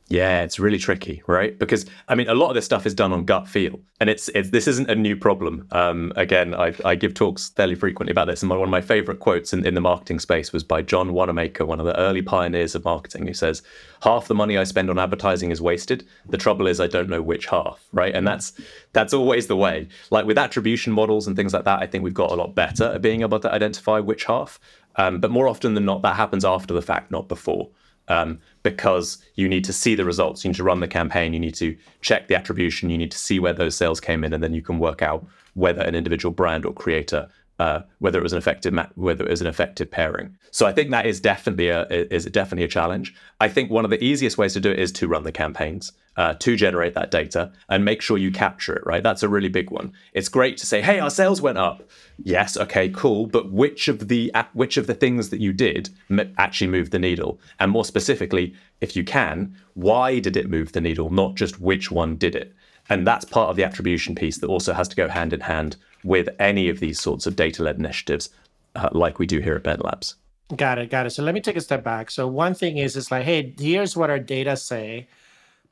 Yeah, 0.08 0.44
it's 0.44 0.60
really 0.60 0.78
tricky, 0.78 1.24
right? 1.26 1.58
Because 1.58 1.88
I 2.08 2.13
mean, 2.13 2.30
a 2.30 2.36
lot 2.36 2.50
of 2.50 2.56
this 2.56 2.65
stuff 2.65 2.86
is 2.86 2.94
done 2.94 3.12
on 3.12 3.26
gut 3.26 3.48
feel, 3.48 3.80
and 4.00 4.08
it's, 4.08 4.30
it's 4.30 4.52
this 4.52 4.68
isn't 4.68 4.88
a 4.88 4.94
new 4.94 5.15
problem. 5.15 5.68
Um, 5.72 6.13
again, 6.15 6.54
I, 6.54 6.76
I, 6.86 6.94
give 6.94 7.15
talks 7.15 7.50
fairly 7.50 7.74
frequently 7.74 8.12
about 8.12 8.28
this, 8.28 8.44
and 8.44 8.50
my, 8.50 8.56
one 8.56 8.68
of 8.68 8.72
my 8.72 8.82
favorite 8.82 9.20
quotes 9.20 9.52
in, 9.52 9.65
in 9.65 9.74
the 9.74 9.82
marketing 9.82 10.20
space 10.20 10.54
was 10.54 10.63
by 10.63 10.84
John 10.84 11.13
Wanamaker, 11.13 11.65
one 11.65 11.80
of 11.80 11.88
the 11.88 11.98
early 11.98 12.22
pioneers 12.22 12.76
of 12.76 12.86
marketing, 12.86 13.26
who 13.26 13.34
says, 13.34 13.63
"Half 14.04 14.28
the 14.28 14.36
money 14.36 14.60
I 14.60 14.63
spend 14.63 14.91
on 14.91 15.00
advertising 15.00 15.50
is 15.50 15.60
wasted. 15.60 16.06
The 16.30 16.38
trouble 16.38 16.68
is 16.68 16.80
I 16.80 16.86
don't 16.86 17.10
know 17.10 17.24
which 17.24 17.48
half." 17.48 17.84
Right, 17.91 18.13
and 18.13 18.28
that's 18.28 18.54
that's 18.94 19.13
always 19.13 19.48
the 19.48 19.58
way. 19.58 19.88
Like 20.12 20.28
with 20.28 20.38
attribution 20.38 20.94
models 20.94 21.26
and 21.26 21.36
things 21.36 21.54
like 21.54 21.63
that, 21.63 21.82
I 21.82 21.88
think 21.88 22.04
we've 22.04 22.13
got 22.13 22.32
a 22.32 22.36
lot 22.36 22.54
better 22.54 22.91
at 22.94 23.02
being 23.02 23.22
able 23.22 23.39
to 23.39 23.52
identify 23.52 24.00
which 24.00 24.26
half. 24.26 24.60
Um, 24.98 25.20
but 25.20 25.32
more 25.32 25.48
often 25.48 25.74
than 25.74 25.86
not, 25.86 26.04
that 26.04 26.15
happens 26.15 26.46
after 26.46 26.76
the 26.76 26.82
fact, 26.84 27.10
not 27.10 27.28
before 27.28 27.70
um, 28.08 28.39
because 28.63 29.18
you 29.36 29.48
need 29.48 29.63
to 29.65 29.74
see 29.74 29.96
the 29.96 30.06
results. 30.06 30.44
You 30.44 30.50
need 30.50 30.58
to 30.58 30.63
run 30.63 30.80
the 30.80 30.88
campaign. 30.88 31.34
You 31.34 31.39
need 31.39 31.56
to 31.56 31.76
check 32.02 32.28
the 32.28 32.36
attribution. 32.36 32.89
You 32.89 32.98
need 32.98 33.12
to 33.12 33.18
see 33.18 33.39
where 33.39 33.54
those 33.54 33.76
sales 33.76 34.00
came 34.00 34.24
in, 34.24 34.34
and 34.34 34.44
then 34.44 34.54
you 34.54 34.62
can 34.62 34.80
work 34.80 35.02
out 35.02 35.26
whether 35.54 35.82
an 35.82 35.96
individual 35.96 36.34
brand 36.34 36.65
or 36.65 36.74
creator 36.74 37.30
uh, 37.60 37.82
whether 38.00 38.20
it 38.20 38.24
was 38.24 38.34
an 38.34 38.38
effective 38.38 38.74
ma- 38.74 38.88
whether 38.96 39.26
it 39.26 39.30
was 39.30 39.41
an 39.41 39.48
effective 39.48 39.89
pairing. 39.89 40.38
So 40.52 40.65
I 40.65 40.74
think 40.74 40.91
that 40.91 41.06
is 41.06 41.20
definitely 41.22 41.70
a 41.70 41.86
is 41.88 42.26
definitely 42.26 42.65
a 42.65 42.70
challenge. 42.70 43.13
I 43.39 43.48
think 43.48 43.72
one 43.72 43.86
of 43.86 43.91
the 43.91 44.04
easiest 44.04 44.38
ways 44.38 44.54
to 44.54 44.60
do 44.60 44.72
it 44.72 44.80
is 44.80 44.91
to 44.94 45.08
run 45.08 45.24
the 45.24 45.32
campaigns 45.32 45.94
uh, 46.18 46.34
to 46.36 46.56
generate 46.56 46.94
that 46.96 47.12
data 47.12 47.52
and 47.70 47.86
make 47.86 48.02
sure 48.02 48.18
you 48.18 48.32
capture 48.32 48.76
it. 48.76 48.84
Right, 48.86 49.04
that's 49.04 49.24
a 49.24 49.30
really 49.30 49.48
big 49.48 49.72
one. 49.72 49.94
It's 50.13 50.30
great 50.30 50.58
to 50.58 50.65
say, 50.65 50.82
"Hey, 50.82 51.00
our 51.00 51.10
sales 51.10 51.41
went 51.41 51.58
up." 51.58 51.89
Yes, 52.22 52.58
okay, 52.58 52.89
cool. 52.89 53.26
But 53.26 53.52
which 53.52 53.88
of 53.88 54.08
the 54.10 54.34
which 54.54 54.76
of 54.78 54.88
the 54.88 54.94
things 54.94 55.30
that 55.30 55.39
you 55.39 55.54
did 55.54 55.89
actually 56.38 56.68
moved 56.68 56.91
the 56.91 57.00
needle? 57.00 57.39
And 57.60 57.72
more 57.72 57.86
specifically, 57.86 58.54
if 58.82 58.96
you 58.96 59.04
can, 59.06 59.56
why 59.76 60.20
did 60.20 60.36
it 60.36 60.50
move 60.50 60.74
the 60.74 60.82
needle? 60.82 61.10
Not 61.10 61.36
just 61.36 61.62
which 61.62 61.89
one 61.89 62.18
did 62.18 62.36
it. 62.36 62.54
And 62.89 63.08
that's 63.08 63.26
part 63.26 63.50
of 63.50 63.56
the 63.56 63.63
attribution 63.63 64.13
piece 64.13 64.38
that 64.38 64.48
also 64.48 64.74
has 64.74 64.88
to 64.89 64.96
go 64.96 65.08
hand 65.08 65.34
in 65.34 65.39
hand 65.39 65.76
with 66.06 66.30
any 66.39 66.70
of 66.70 66.80
these 66.80 67.00
sorts 67.00 67.26
of 67.26 67.36
data 67.36 67.63
led 67.63 67.78
initiatives 67.78 68.30
uh, 68.76 68.89
like 68.91 69.20
we 69.20 69.26
do 69.26 69.39
here 69.39 69.56
at 69.56 69.63
Ben 69.63 69.80
Labs. 69.80 70.15
Got 70.56 70.78
it, 70.78 70.91
got 70.91 71.08
it. 71.08 71.10
So 71.10 71.24
let 71.24 71.34
me 71.34 71.41
take 71.41 71.56
a 71.56 71.62
step 71.62 71.84
back. 71.84 72.12
So 72.12 72.28
one 72.28 72.54
thing 72.54 72.78
is, 72.78 72.96
it's 72.96 73.10
like, 73.10 73.24
hey, 73.24 73.54
here's 73.60 73.98
what 73.98 74.12
our 74.12 74.20
data 74.20 74.56
say, 74.56 75.08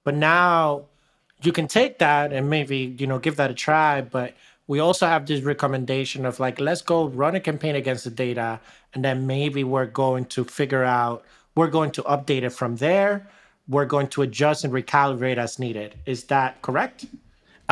but 0.03 0.15
now 0.15 0.85
you 1.43 1.51
can 1.51 1.67
take 1.67 1.99
that 1.99 2.33
and 2.33 2.49
maybe 2.49 2.95
you 2.97 3.05
know 3.05 3.19
give 3.19 3.35
that 3.35 3.51
a 3.51 3.53
try. 3.53 4.01
But 4.01 4.33
we 4.65 4.79
also 4.79 5.05
have 5.05 5.27
this 5.27 5.43
recommendation 5.43 6.25
of 6.25 6.39
like, 6.39 6.59
let's 6.59 6.81
go 6.81 7.07
run 7.07 7.35
a 7.35 7.39
campaign 7.39 7.75
against 7.75 8.05
the 8.05 8.09
data, 8.09 8.59
and 8.93 9.05
then 9.05 9.27
maybe 9.27 9.63
we're 9.63 9.85
going 9.85 10.25
to 10.25 10.43
figure 10.43 10.83
out 10.83 11.23
we're 11.55 11.67
going 11.67 11.91
to 11.91 12.03
update 12.03 12.41
it 12.41 12.49
from 12.49 12.77
there. 12.77 13.27
We're 13.67 13.85
going 13.85 14.07
to 14.09 14.23
adjust 14.23 14.63
and 14.63 14.73
recalibrate 14.73 15.37
as 15.37 15.59
needed. 15.59 15.95
Is 16.05 16.23
that 16.25 16.61
correct? 16.63 17.05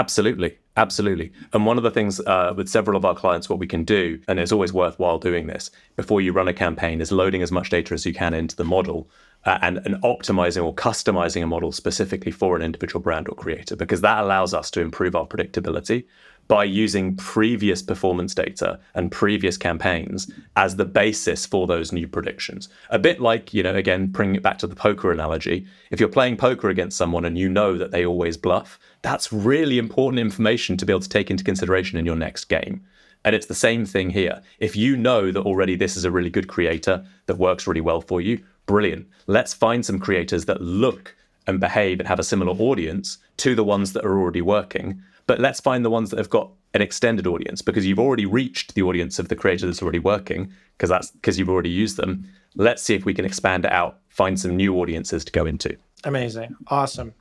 Absolutely. 0.02 0.58
Absolutely. 0.78 1.32
And 1.54 1.64
one 1.64 1.78
of 1.78 1.84
the 1.84 1.92
things 1.92 2.20
uh, 2.22 2.56
with 2.58 2.68
several 2.68 2.98
of 2.98 3.06
our 3.06 3.14
clients, 3.14 3.48
what 3.48 3.60
we 3.60 3.68
can 3.68 3.84
do, 3.84 4.20
and 4.28 4.40
it's 4.40 4.52
always 4.52 4.74
worthwhile 4.74 5.20
doing 5.20 5.46
this 5.46 5.70
before 5.96 6.22
you 6.22 6.34
run 6.34 6.48
a 6.48 6.54
campaign, 6.54 7.02
is 7.02 7.12
loading 7.12 7.44
as 7.44 7.52
much 7.52 7.70
data 7.70 7.94
as 7.94 8.04
you 8.04 8.12
can 8.12 8.34
into 8.34 8.56
the 8.56 8.64
model 8.64 9.08
uh, 9.46 9.60
and, 9.62 9.78
and 9.86 10.02
optimizing 10.02 10.64
or 10.64 10.74
customizing 10.74 11.44
a 11.44 11.46
model 11.46 11.72
specifically 11.72 12.32
for 12.32 12.56
an 12.56 12.64
individual 12.64 13.00
brand 13.00 13.30
or 13.30 13.36
creator, 13.36 13.76
because 13.76 14.02
that 14.02 14.24
allows 14.24 14.56
us 14.56 14.72
to 14.72 14.82
improve 14.82 15.16
our 15.16 15.28
predictability 15.28 16.06
by 16.52 16.66
using 16.66 17.16
previous 17.16 17.82
performance 17.82 18.36
data 18.36 18.78
and 18.94 19.10
previous 19.10 19.56
campaigns 19.56 20.30
as 20.58 20.76
the 20.76 20.84
basis 20.84 21.46
for 21.46 21.66
those 21.66 21.94
new 21.94 22.06
predictions. 22.06 22.68
A 22.90 23.00
bit 23.00 23.22
like, 23.22 23.54
you 23.54 23.64
know, 23.64 23.74
again, 23.74 24.08
bringing 24.08 24.36
it 24.36 24.44
back 24.44 24.58
to 24.58 24.68
the 24.68 24.76
poker 24.76 25.14
analogy. 25.14 25.66
If 25.92 26.02
you're 26.02 26.10
playing 26.10 26.36
poker 26.36 26.68
against 26.68 26.98
someone 26.98 27.24
and 27.24 27.38
you 27.38 27.48
know 27.48 27.78
that 27.78 27.92
they 27.92 28.06
always 28.06 28.36
bluff, 28.36 28.78
that's 29.02 29.32
really 29.32 29.78
important 29.78 30.20
information 30.20 30.76
to 30.76 30.86
be 30.86 30.92
able 30.92 31.00
to 31.00 31.08
take 31.08 31.32
into 31.32 31.46
consideration 31.46 31.98
in 31.98 32.06
your 32.06 32.18
next 32.18 32.44
game. 32.50 32.84
And 33.24 33.34
it's 33.34 33.48
the 33.48 33.56
same 33.56 33.86
thing 33.86 34.10
here. 34.10 34.42
If 34.60 34.76
you 34.76 34.98
know 34.98 35.32
that 35.32 35.44
already 35.44 35.78
this 35.78 35.96
is 35.96 36.04
a 36.04 36.12
really 36.12 36.30
good 36.30 36.50
creator 36.50 37.06
that 37.28 37.38
works 37.38 37.66
really 37.66 37.80
well 37.80 38.02
for 38.02 38.20
you, 38.20 38.44
brilliant. 38.66 39.08
Let's 39.26 39.54
find 39.54 39.86
some 39.86 40.00
creators 40.00 40.44
that 40.46 40.60
look 40.60 41.16
and 41.48 41.62
behave 41.62 42.00
and 42.00 42.10
have 42.10 42.20
a 42.20 42.26
similar 42.26 42.52
audience 42.52 43.20
to 43.38 43.56
the 43.56 43.64
ones 43.64 43.94
that 43.94 44.04
are 44.04 44.20
already 44.20 44.42
working 44.42 45.02
but 45.32 45.40
let's 45.40 45.62
find 45.62 45.86
the 45.86 45.90
ones 45.90 46.10
that 46.10 46.18
have 46.18 46.30
got 46.30 46.52
an 46.74 46.82
extended 46.82 47.26
audience 47.26 47.62
because 47.62 47.88
you've 47.88 48.00
already 48.00 48.26
reached 48.26 48.76
the 48.76 48.82
audience 48.82 49.18
of 49.18 49.30
the 49.30 49.36
creator 49.38 49.66
that's 49.66 49.82
already 49.82 49.98
working 49.98 50.52
because 50.76 50.90
that's 50.90 51.12
because 51.12 51.40
you've 51.40 51.48
already 51.50 51.70
used 51.70 51.96
them. 51.96 52.28
Let's 52.56 52.84
see 52.84 52.96
if 52.96 53.06
we 53.06 53.14
can 53.14 53.24
expand 53.24 53.64
it 53.64 53.72
out, 53.72 54.00
find 54.10 54.38
some 54.38 54.58
new 54.58 54.78
audiences 54.78 55.24
to 55.24 55.32
go 55.32 55.46
into. 55.46 55.78
Amazing. 56.04 56.58
Awesome. 56.68 57.14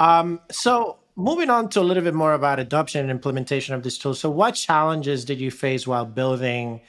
Um, 0.00 0.40
so 0.50 0.96
moving 1.14 1.48
on 1.48 1.68
to 1.68 1.80
a 1.80 1.86
little 1.88 2.02
bit 2.02 2.12
more 2.12 2.32
about 2.34 2.58
adoption 2.58 3.02
and 3.02 3.08
implementation 3.08 3.72
of 3.72 3.84
this 3.84 3.98
tool. 3.98 4.14
So 4.14 4.30
what 4.30 4.56
challenges 4.56 5.24
did 5.24 5.38
you 5.38 5.52
face 5.52 5.86
while 5.86 6.06
building 6.06 6.80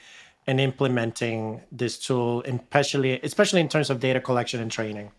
and 0.48 0.58
implementing 0.58 1.60
this 1.70 1.96
tool, 1.96 2.42
especially 2.42 3.20
especially 3.20 3.60
in 3.60 3.68
terms 3.68 3.88
of 3.88 4.00
data 4.00 4.20
collection 4.20 4.60
and 4.60 4.72
training? 4.72 5.12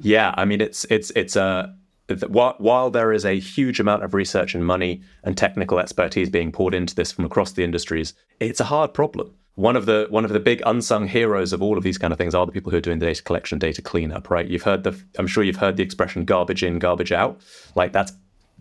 Yeah, 0.00 0.32
I 0.38 0.46
mean 0.46 0.62
it's 0.62 0.86
it's 0.88 1.10
it's 1.10 1.36
a 1.36 1.76
while, 2.08 2.90
there 2.90 3.12
is 3.12 3.24
a 3.24 3.38
huge 3.38 3.80
amount 3.80 4.04
of 4.04 4.14
research 4.14 4.54
and 4.54 4.64
money 4.64 5.02
and 5.24 5.36
technical 5.36 5.78
expertise 5.78 6.30
being 6.30 6.52
poured 6.52 6.74
into 6.74 6.94
this 6.94 7.12
from 7.12 7.24
across 7.24 7.52
the 7.52 7.64
industries, 7.64 8.14
it's 8.38 8.60
a 8.60 8.64
hard 8.64 8.94
problem. 8.94 9.34
One 9.56 9.74
of 9.74 9.86
the 9.86 10.06
one 10.10 10.24
of 10.24 10.32
the 10.32 10.40
big 10.40 10.62
unsung 10.66 11.08
heroes 11.08 11.52
of 11.54 11.62
all 11.62 11.78
of 11.78 11.82
these 11.82 11.96
kind 11.96 12.12
of 12.12 12.18
things 12.18 12.34
are 12.34 12.44
the 12.44 12.52
people 12.52 12.70
who 12.70 12.76
are 12.76 12.82
doing 12.82 12.98
the 12.98 13.06
data 13.06 13.22
collection, 13.22 13.58
data 13.58 13.80
cleanup, 13.80 14.28
right? 14.28 14.46
You've 14.46 14.62
heard 14.62 14.84
the 14.84 15.02
I'm 15.18 15.26
sure 15.26 15.42
you've 15.42 15.56
heard 15.56 15.78
the 15.78 15.82
expression 15.82 16.26
garbage 16.26 16.62
in, 16.62 16.78
garbage 16.78 17.10
out. 17.10 17.40
Like 17.74 17.92
that's 17.92 18.12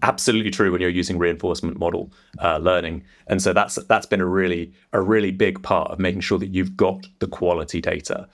absolutely 0.02 0.52
true 0.52 0.72
when 0.72 0.82
you're 0.82 0.90
using 0.90 1.18
reinforcement 1.18 1.80
model 1.80 2.12
uh, 2.40 2.58
learning 2.58 3.04
and 3.28 3.42
so 3.42 3.54
that's 3.54 3.76
that's 3.88 4.06
been 4.06 4.20
a 4.20 4.26
really 4.26 4.74
a 4.92 5.02
really 5.02 5.32
big 5.32 5.62
part 5.64 5.90
of 5.90 6.00
making 6.00 6.20
sure 6.20 6.38
that 6.38 6.48
you've 6.48 6.76
got 6.76 7.08
the 7.20 7.28
quality 7.28 7.80
data 7.80 8.28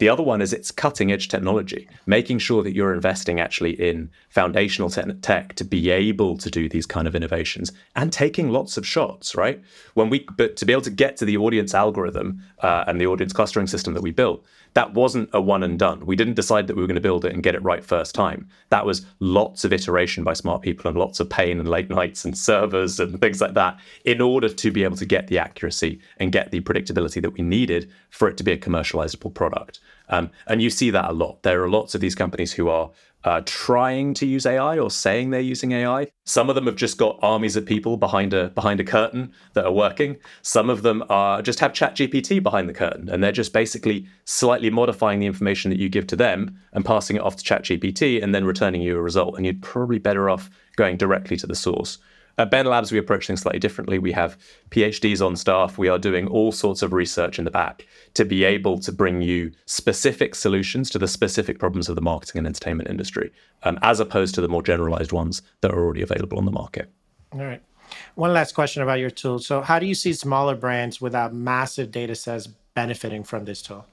the 0.00 0.08
other 0.08 0.22
one 0.22 0.40
is 0.40 0.54
it's 0.54 0.70
cutting 0.70 1.12
edge 1.12 1.28
technology, 1.28 1.86
making 2.06 2.38
sure 2.38 2.62
that 2.62 2.74
you're 2.74 2.94
investing 2.94 3.38
actually 3.38 3.72
in 3.72 4.10
foundational 4.30 4.88
tech 4.88 5.54
to 5.54 5.64
be 5.64 5.90
able 5.90 6.38
to 6.38 6.50
do 6.50 6.70
these 6.70 6.86
kind 6.86 7.06
of 7.06 7.14
innovations 7.14 7.70
and 7.94 8.10
taking 8.10 8.48
lots 8.48 8.78
of 8.78 8.86
shots, 8.86 9.34
right? 9.34 9.60
When 9.92 10.08
we, 10.08 10.26
but 10.36 10.56
to 10.56 10.64
be 10.64 10.72
able 10.72 10.82
to 10.82 10.90
get 10.90 11.18
to 11.18 11.26
the 11.26 11.36
audience 11.36 11.74
algorithm 11.74 12.42
uh, 12.60 12.84
and 12.86 12.98
the 12.98 13.06
audience 13.06 13.34
clustering 13.34 13.66
system 13.66 13.92
that 13.92 14.02
we 14.02 14.10
built, 14.10 14.42
that 14.74 14.94
wasn't 14.94 15.30
a 15.32 15.40
one 15.40 15.62
and 15.62 15.78
done. 15.78 16.04
We 16.06 16.16
didn't 16.16 16.34
decide 16.34 16.66
that 16.66 16.76
we 16.76 16.82
were 16.82 16.86
going 16.86 16.94
to 16.94 17.00
build 17.00 17.24
it 17.24 17.32
and 17.32 17.42
get 17.42 17.54
it 17.54 17.62
right 17.62 17.84
first 17.84 18.14
time. 18.14 18.48
That 18.68 18.86
was 18.86 19.04
lots 19.18 19.64
of 19.64 19.72
iteration 19.72 20.24
by 20.24 20.34
smart 20.34 20.62
people 20.62 20.88
and 20.88 20.96
lots 20.96 21.20
of 21.20 21.28
pain 21.28 21.58
and 21.58 21.68
late 21.68 21.90
nights 21.90 22.24
and 22.24 22.36
servers 22.36 23.00
and 23.00 23.20
things 23.20 23.40
like 23.40 23.54
that 23.54 23.78
in 24.04 24.20
order 24.20 24.48
to 24.48 24.70
be 24.70 24.84
able 24.84 24.96
to 24.96 25.06
get 25.06 25.26
the 25.26 25.38
accuracy 25.38 26.00
and 26.18 26.32
get 26.32 26.50
the 26.50 26.60
predictability 26.60 27.20
that 27.20 27.32
we 27.32 27.42
needed 27.42 27.90
for 28.10 28.28
it 28.28 28.36
to 28.36 28.44
be 28.44 28.52
a 28.52 28.58
commercializable 28.58 29.34
product. 29.34 29.80
Um, 30.08 30.30
and 30.46 30.60
you 30.60 30.70
see 30.70 30.90
that 30.90 31.08
a 31.08 31.12
lot. 31.12 31.42
There 31.42 31.62
are 31.62 31.70
lots 31.70 31.94
of 31.94 32.00
these 32.00 32.14
companies 32.14 32.52
who 32.52 32.68
are 32.68 32.90
uh, 33.24 33.42
trying 33.44 34.14
to 34.14 34.26
use 34.26 34.46
AI 34.46 34.78
or 34.78 34.90
saying 34.90 35.30
they're 35.30 35.40
using 35.40 35.72
AI. 35.72 36.08
Some 36.24 36.48
of 36.48 36.54
them 36.54 36.66
have 36.66 36.76
just 36.76 36.96
got 36.96 37.18
armies 37.22 37.56
of 37.56 37.66
people 37.66 37.96
behind 37.96 38.32
a 38.32 38.48
behind 38.50 38.80
a 38.80 38.84
curtain 38.84 39.32
that 39.54 39.64
are 39.64 39.72
working. 39.72 40.16
Some 40.42 40.70
of 40.70 40.82
them 40.82 41.04
are 41.08 41.42
just 41.42 41.60
have 41.60 41.72
ChatGPT 41.72 42.42
behind 42.42 42.68
the 42.68 42.74
curtain, 42.74 43.08
and 43.08 43.22
they're 43.22 43.32
just 43.32 43.52
basically 43.52 44.06
slightly 44.24 44.70
modifying 44.70 45.20
the 45.20 45.26
information 45.26 45.70
that 45.70 45.78
you 45.78 45.88
give 45.88 46.06
to 46.08 46.16
them 46.16 46.58
and 46.72 46.84
passing 46.84 47.16
it 47.16 47.22
off 47.22 47.36
to 47.36 47.44
ChatGPT, 47.44 48.22
and 48.22 48.34
then 48.34 48.44
returning 48.44 48.82
you 48.82 48.96
a 48.96 49.02
result. 49.02 49.36
And 49.36 49.44
you'd 49.44 49.62
probably 49.62 49.98
better 49.98 50.30
off 50.30 50.50
going 50.76 50.96
directly 50.96 51.36
to 51.36 51.46
the 51.46 51.54
source. 51.54 51.98
At 52.40 52.50
Ben 52.50 52.64
Labs, 52.64 52.90
we 52.90 52.96
approach 52.96 53.26
things 53.26 53.42
slightly 53.42 53.58
differently. 53.58 53.98
We 53.98 54.12
have 54.12 54.38
PhDs 54.70 55.20
on 55.24 55.36
staff. 55.36 55.76
We 55.76 55.88
are 55.88 55.98
doing 55.98 56.26
all 56.26 56.52
sorts 56.52 56.80
of 56.80 56.94
research 56.94 57.38
in 57.38 57.44
the 57.44 57.50
back 57.50 57.86
to 58.14 58.24
be 58.24 58.44
able 58.44 58.78
to 58.78 58.90
bring 58.90 59.20
you 59.20 59.52
specific 59.66 60.34
solutions 60.34 60.88
to 60.90 60.98
the 60.98 61.06
specific 61.06 61.58
problems 61.58 61.90
of 61.90 61.96
the 61.96 62.00
marketing 62.00 62.38
and 62.38 62.46
entertainment 62.46 62.88
industry, 62.88 63.30
um, 63.64 63.78
as 63.82 64.00
opposed 64.00 64.34
to 64.36 64.40
the 64.40 64.48
more 64.48 64.62
generalized 64.62 65.12
ones 65.12 65.42
that 65.60 65.70
are 65.70 65.84
already 65.84 66.00
available 66.00 66.38
on 66.38 66.46
the 66.46 66.50
market. 66.50 66.90
All 67.32 67.44
right. 67.44 67.60
One 68.14 68.32
last 68.32 68.54
question 68.54 68.82
about 68.82 69.00
your 69.00 69.10
tool. 69.10 69.38
So, 69.38 69.60
how 69.60 69.78
do 69.78 69.84
you 69.84 69.94
see 69.94 70.14
smaller 70.14 70.54
brands 70.54 70.98
without 70.98 71.34
massive 71.34 71.90
data 71.90 72.14
sets 72.14 72.46
benefiting 72.74 73.22
from 73.22 73.44
this 73.44 73.60
tool? 73.60 73.84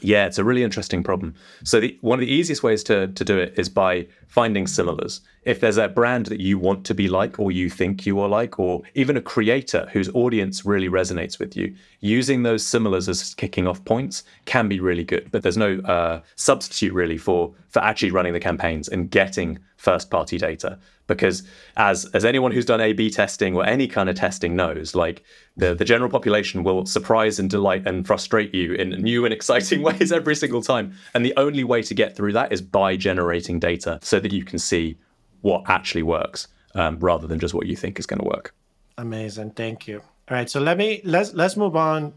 Yeah, 0.00 0.26
it's 0.26 0.38
a 0.38 0.44
really 0.44 0.62
interesting 0.62 1.02
problem. 1.02 1.34
So 1.64 1.80
the, 1.80 1.98
one 2.02 2.18
of 2.18 2.26
the 2.26 2.32
easiest 2.32 2.62
ways 2.62 2.84
to, 2.84 3.08
to 3.08 3.24
do 3.24 3.38
it 3.38 3.54
is 3.56 3.68
by 3.68 4.06
finding 4.28 4.66
similars. 4.66 5.20
If 5.44 5.60
there's 5.60 5.76
a 5.76 5.88
brand 5.88 6.26
that 6.26 6.40
you 6.40 6.58
want 6.58 6.84
to 6.86 6.94
be 6.94 7.08
like 7.08 7.38
or 7.38 7.50
you 7.50 7.68
think 7.70 8.06
you 8.06 8.20
are 8.20 8.28
like, 8.28 8.58
or 8.58 8.82
even 8.94 9.16
a 9.16 9.20
creator 9.20 9.88
whose 9.92 10.08
audience 10.10 10.64
really 10.64 10.88
resonates 10.88 11.38
with 11.38 11.56
you, 11.56 11.74
using 12.00 12.42
those 12.42 12.64
similars 12.64 13.08
as 13.08 13.34
kicking 13.34 13.66
off 13.66 13.84
points 13.84 14.22
can 14.44 14.68
be 14.68 14.78
really 14.78 15.04
good. 15.04 15.30
But 15.30 15.42
there's 15.42 15.56
no 15.56 15.78
uh, 15.80 16.20
substitute 16.36 16.92
really 16.92 17.18
for 17.18 17.54
for 17.70 17.80
actually 17.80 18.10
running 18.10 18.32
the 18.32 18.40
campaigns 18.40 18.88
and 18.88 19.10
getting 19.10 19.58
first 19.76 20.10
party 20.10 20.38
data 20.38 20.78
because 21.08 21.42
as 21.76 22.04
as 22.14 22.24
anyone 22.24 22.52
who's 22.52 22.64
done 22.64 22.80
A/B 22.80 23.10
testing 23.10 23.56
or 23.56 23.66
any 23.66 23.88
kind 23.88 24.08
of 24.08 24.14
testing 24.14 24.54
knows, 24.54 24.94
like 24.94 25.24
the 25.56 25.74
the 25.74 25.84
general 25.84 26.08
population 26.08 26.62
will 26.62 26.86
surprise 26.86 27.40
and 27.40 27.50
delight 27.50 27.84
and 27.84 28.06
frustrate 28.06 28.54
you 28.54 28.74
in 28.74 28.90
new 28.90 29.24
and 29.24 29.34
exciting 29.34 29.82
ways 29.88 30.12
every 30.12 30.36
single 30.36 30.62
time. 30.62 30.94
And 31.14 31.24
the 31.24 31.34
only 31.36 31.64
way 31.64 31.82
to 31.82 31.94
get 31.94 32.14
through 32.14 32.34
that 32.34 32.52
is 32.52 32.62
by 32.62 32.96
generating 32.96 33.58
data 33.58 33.98
so 34.02 34.20
that 34.20 34.32
you 34.32 34.44
can 34.44 34.60
see 34.60 34.96
what 35.40 35.68
actually 35.68 36.04
works 36.04 36.46
um, 36.76 36.98
rather 37.00 37.26
than 37.26 37.40
just 37.40 37.54
what 37.54 37.66
you 37.66 37.74
think 37.74 37.98
is 37.98 38.06
going 38.06 38.20
to 38.20 38.28
work. 38.28 38.54
Amazing, 38.96 39.52
thank 39.52 39.88
you. 39.88 40.00
All 40.30 40.36
right, 40.36 40.50
so 40.50 40.60
let 40.60 40.76
me 40.76 41.00
let's 41.04 41.32
let's 41.32 41.56
move 41.56 41.74
on 41.74 42.12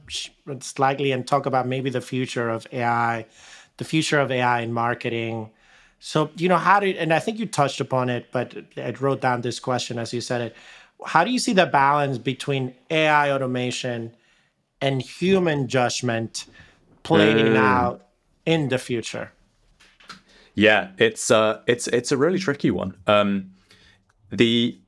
slightly 0.59 1.13
and 1.13 1.25
talk 1.25 1.45
about 1.45 1.65
maybe 1.65 1.89
the 1.89 2.01
future 2.01 2.49
of 2.49 2.67
AI, 2.73 3.25
the 3.77 3.85
future 3.85 4.19
of 4.19 4.29
AI 4.31 4.61
in 4.61 4.73
marketing 4.73 5.51
so, 6.03 6.31
you 6.35 6.49
know, 6.49 6.57
how 6.57 6.79
did, 6.79 6.97
and 6.97 7.13
I 7.13 7.19
think 7.19 7.37
you 7.37 7.45
touched 7.45 7.79
upon 7.79 8.09
it, 8.09 8.25
but 8.31 8.57
I 8.75 8.89
wrote 8.99 9.21
down 9.21 9.41
this 9.41 9.59
question 9.59 9.99
as 9.99 10.11
you 10.11 10.19
said 10.19 10.41
it. 10.41 10.55
How 11.05 11.23
do 11.23 11.29
you 11.29 11.37
see 11.37 11.53
the 11.53 11.67
balance 11.67 12.17
between 12.17 12.73
AI 12.89 13.31
automation 13.31 14.15
and 14.81 14.99
human 14.99 15.67
judgment 15.67 16.45
playing 17.03 17.53
mm. 17.53 17.55
out 17.55 18.07
in 18.47 18.69
the 18.69 18.79
future? 18.79 19.31
Yeah, 20.55 20.89
it's 20.97 21.29
uh, 21.29 21.61
it's 21.67 21.87
it's 21.87 22.11
a 22.11 22.17
really 22.17 22.39
tricky 22.39 22.71
one. 22.71 22.97
Um, 23.05 23.51
the 24.31 24.79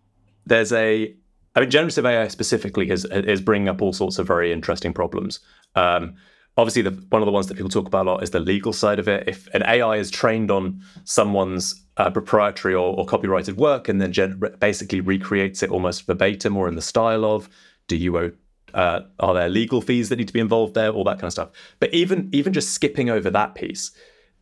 there's 0.48 0.74
a 0.74 1.16
I 1.56 1.60
mean, 1.60 1.70
generative 1.70 2.08
AI 2.08 2.28
specifically 2.28 2.90
is 2.90 3.06
is 3.06 3.40
bringing 3.40 3.70
up 3.70 3.84
all 3.84 3.94
sorts 3.94 4.18
of 4.18 4.26
very 4.26 4.52
interesting 4.52 4.94
problems. 4.94 5.40
Um, 5.76 6.16
obviously 6.58 6.82
the, 6.82 6.92
one 7.10 7.22
of 7.22 7.26
the 7.26 7.32
ones 7.32 7.48
that 7.48 7.56
people 7.56 7.70
talk 7.70 7.88
about 7.88 8.06
a 8.06 8.12
lot 8.12 8.24
is 8.24 8.32
the 8.32 8.40
legal 8.40 8.74
side 8.74 9.00
of 9.00 9.08
it. 9.08 9.28
If 9.28 9.48
an 9.54 9.64
ai 9.64 9.98
is 9.98 10.12
trained 10.12 10.52
on 10.52 10.82
someone's 11.04 11.84
uh, 11.98 12.10
proprietary 12.10 12.74
or, 12.74 12.98
or, 12.98 13.06
copyrighted 13.06 13.58
work 13.58 13.88
and 13.88 14.02
then 14.02 14.12
gen- 14.12 14.42
basically 14.60 15.00
recreates 15.00 15.62
it 15.62 15.70
almost 15.70 16.08
verbatim 16.08 16.58
or 16.58 16.68
in 16.68 16.76
the 16.76 16.82
style 16.82 17.24
of 17.24 17.50
do 17.88 17.96
you 17.96 18.18
owe 18.18 18.32
uh, 18.74 19.02
are 19.20 19.36
there 19.36 19.50
legal 19.50 19.82
fees 19.82 20.10
that 20.10 20.16
need 20.16 20.28
to 20.28 20.34
be 20.34 20.40
involved 20.40 20.74
there? 20.74 20.90
All 20.90 21.04
that 21.04 21.18
kind 21.18 21.26
of 21.26 21.32
stuff. 21.32 21.52
But 21.80 21.94
even 21.94 22.30
even 22.32 22.54
just 22.54 22.72
skipping 22.72 23.10
over 23.10 23.30
that 23.30 23.54
piece 23.54 23.92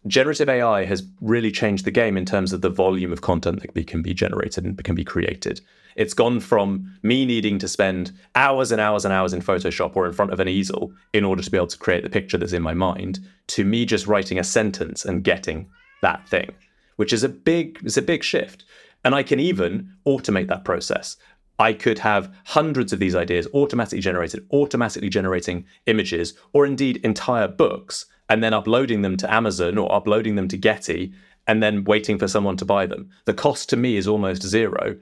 generative 0.07 0.49
AI 0.49 0.85
has 0.85 1.03
really 1.21 1.51
changed 1.51 1.85
the 1.85 1.91
game 1.91 2.17
in 2.17 2.25
terms 2.25 2.53
of 2.53 2.61
the 2.61 2.69
volume 2.69 3.13
of 3.13 3.21
content 3.21 3.61
that 3.61 3.87
can 3.87 4.01
be 4.01 4.13
generated 4.13 4.65
and 4.65 4.83
can 4.83 4.95
be 4.95 5.03
created. 5.03 5.61
It's 5.95 6.13
gone 6.13 6.39
from 6.39 6.97
me 7.03 7.25
needing 7.25 7.59
to 7.59 7.67
spend 7.67 8.11
hours 8.35 8.71
and 8.71 8.81
hours 8.81 9.05
and 9.05 9.13
hours 9.13 9.33
in 9.33 9.41
Photoshop 9.41 9.95
or 9.95 10.07
in 10.07 10.13
front 10.13 10.31
of 10.31 10.39
an 10.39 10.47
easel 10.47 10.91
in 11.13 11.23
order 11.23 11.43
to 11.43 11.51
be 11.51 11.57
able 11.57 11.67
to 11.67 11.77
create 11.77 12.03
the 12.03 12.09
picture 12.09 12.37
that's 12.37 12.53
in 12.53 12.61
my 12.63 12.73
mind 12.73 13.19
to 13.47 13.65
me 13.65 13.85
just 13.85 14.07
writing 14.07 14.39
a 14.39 14.43
sentence 14.43 15.05
and 15.05 15.23
getting 15.23 15.69
that 16.01 16.27
thing, 16.27 16.49
which 16.95 17.13
is 17.13 17.23
a 17.23 17.29
big 17.29 17.79
it's 17.83 17.97
a 17.97 18.01
big 18.01 18.23
shift. 18.23 18.63
And 19.03 19.15
I 19.15 19.23
can 19.23 19.39
even 19.39 19.91
automate 20.07 20.47
that 20.47 20.63
process. 20.63 21.17
I 21.59 21.73
could 21.73 21.99
have 21.99 22.33
hundreds 22.45 22.91
of 22.93 22.99
these 22.99 23.15
ideas 23.15 23.47
automatically 23.53 23.99
generated, 23.99 24.47
automatically 24.51 25.09
generating 25.09 25.65
images, 25.85 26.33
or 26.53 26.65
indeed 26.65 26.97
entire 27.03 27.47
books, 27.47 28.05
and 28.31 28.41
then 28.41 28.53
uploading 28.53 29.01
them 29.01 29.17
to 29.17 29.31
Amazon 29.31 29.77
or 29.77 29.93
uploading 29.93 30.35
them 30.35 30.47
to 30.47 30.55
Getty, 30.55 31.11
and 31.47 31.61
then 31.61 31.83
waiting 31.83 32.17
for 32.17 32.29
someone 32.29 32.55
to 32.55 32.63
buy 32.63 32.85
them. 32.85 33.09
The 33.25 33.33
cost 33.33 33.67
to 33.69 33.75
me 33.75 33.97
is 33.97 34.07
almost 34.07 34.41
zero. 34.41 34.95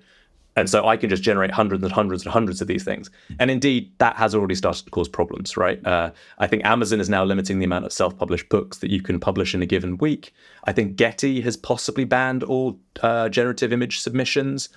And 0.56 0.68
so 0.68 0.88
I 0.88 0.98
can 0.98 1.12
just 1.12 1.22
generate 1.22 1.52
hundreds 1.52 1.84
and 1.84 1.92
hundreds 1.92 2.24
and 2.24 2.34
hundreds 2.34 2.60
of 2.60 2.68
these 2.68 2.84
things. 2.84 3.12
And 3.40 3.52
indeed, 3.52 3.92
that 4.00 4.16
has 4.16 4.34
already 4.34 4.56
started 4.56 4.84
to 4.86 4.90
cause 4.90 5.08
problems, 5.08 5.56
right? 5.56 5.86
Uh, 5.86 6.10
I 6.40 6.48
think 6.48 6.66
Amazon 6.66 7.00
is 7.00 7.08
now 7.08 7.24
limiting 7.24 7.60
the 7.60 7.66
amount 7.66 7.86
of 7.86 7.94
self 7.94 8.18
published 8.18 8.50
books 8.50 8.80
that 8.80 8.90
you 8.90 9.00
can 9.00 9.20
publish 9.20 9.54
in 9.54 9.62
a 9.62 9.68
given 9.68 9.98
week. 9.98 10.34
I 10.64 10.74
think 10.74 10.96
Getty 10.96 11.42
has 11.42 11.56
possibly 11.56 12.06
banned 12.06 12.42
all 12.42 12.80
uh, 13.04 13.30
generative 13.30 13.72
image 13.72 14.00
submissions 14.00 14.70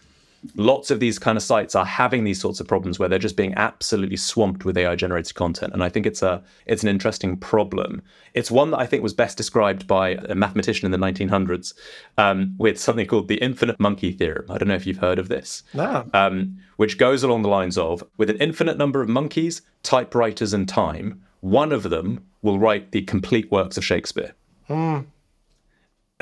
lots 0.56 0.90
of 0.90 1.00
these 1.00 1.18
kind 1.18 1.36
of 1.36 1.42
sites 1.42 1.74
are 1.74 1.84
having 1.84 2.24
these 2.24 2.40
sorts 2.40 2.60
of 2.60 2.66
problems 2.66 2.98
where 2.98 3.08
they're 3.08 3.18
just 3.18 3.36
being 3.36 3.54
absolutely 3.54 4.16
swamped 4.16 4.64
with 4.64 4.76
AI 4.76 4.96
generated 4.96 5.34
content. 5.34 5.72
And 5.72 5.82
I 5.82 5.88
think 5.88 6.06
it's 6.06 6.22
a 6.22 6.42
it's 6.66 6.82
an 6.82 6.88
interesting 6.88 7.36
problem. 7.36 8.02
It's 8.34 8.50
one 8.50 8.70
that 8.72 8.78
I 8.78 8.86
think 8.86 9.02
was 9.02 9.14
best 9.14 9.36
described 9.36 9.86
by 9.86 10.10
a 10.28 10.34
mathematician 10.34 10.92
in 10.92 11.00
the 11.00 11.06
1900s 11.06 11.74
um, 12.18 12.54
with 12.58 12.78
something 12.78 13.06
called 13.06 13.28
the 13.28 13.36
infinite 13.36 13.78
monkey 13.78 14.12
theorem. 14.12 14.50
I 14.50 14.58
don't 14.58 14.68
know 14.68 14.74
if 14.74 14.86
you've 14.86 14.98
heard 14.98 15.18
of 15.18 15.28
this. 15.28 15.62
No. 15.74 16.08
Um, 16.12 16.58
which 16.76 16.98
goes 16.98 17.22
along 17.22 17.42
the 17.42 17.48
lines 17.48 17.78
of 17.78 18.02
with 18.16 18.30
an 18.30 18.38
infinite 18.38 18.78
number 18.78 19.02
of 19.02 19.08
monkeys, 19.08 19.62
typewriters, 19.82 20.52
and 20.52 20.68
time, 20.68 21.22
one 21.40 21.72
of 21.72 21.84
them 21.84 22.24
will 22.42 22.58
write 22.58 22.92
the 22.92 23.02
complete 23.02 23.50
works 23.50 23.76
of 23.76 23.84
Shakespeare. 23.84 24.34
Mm. 24.68 25.06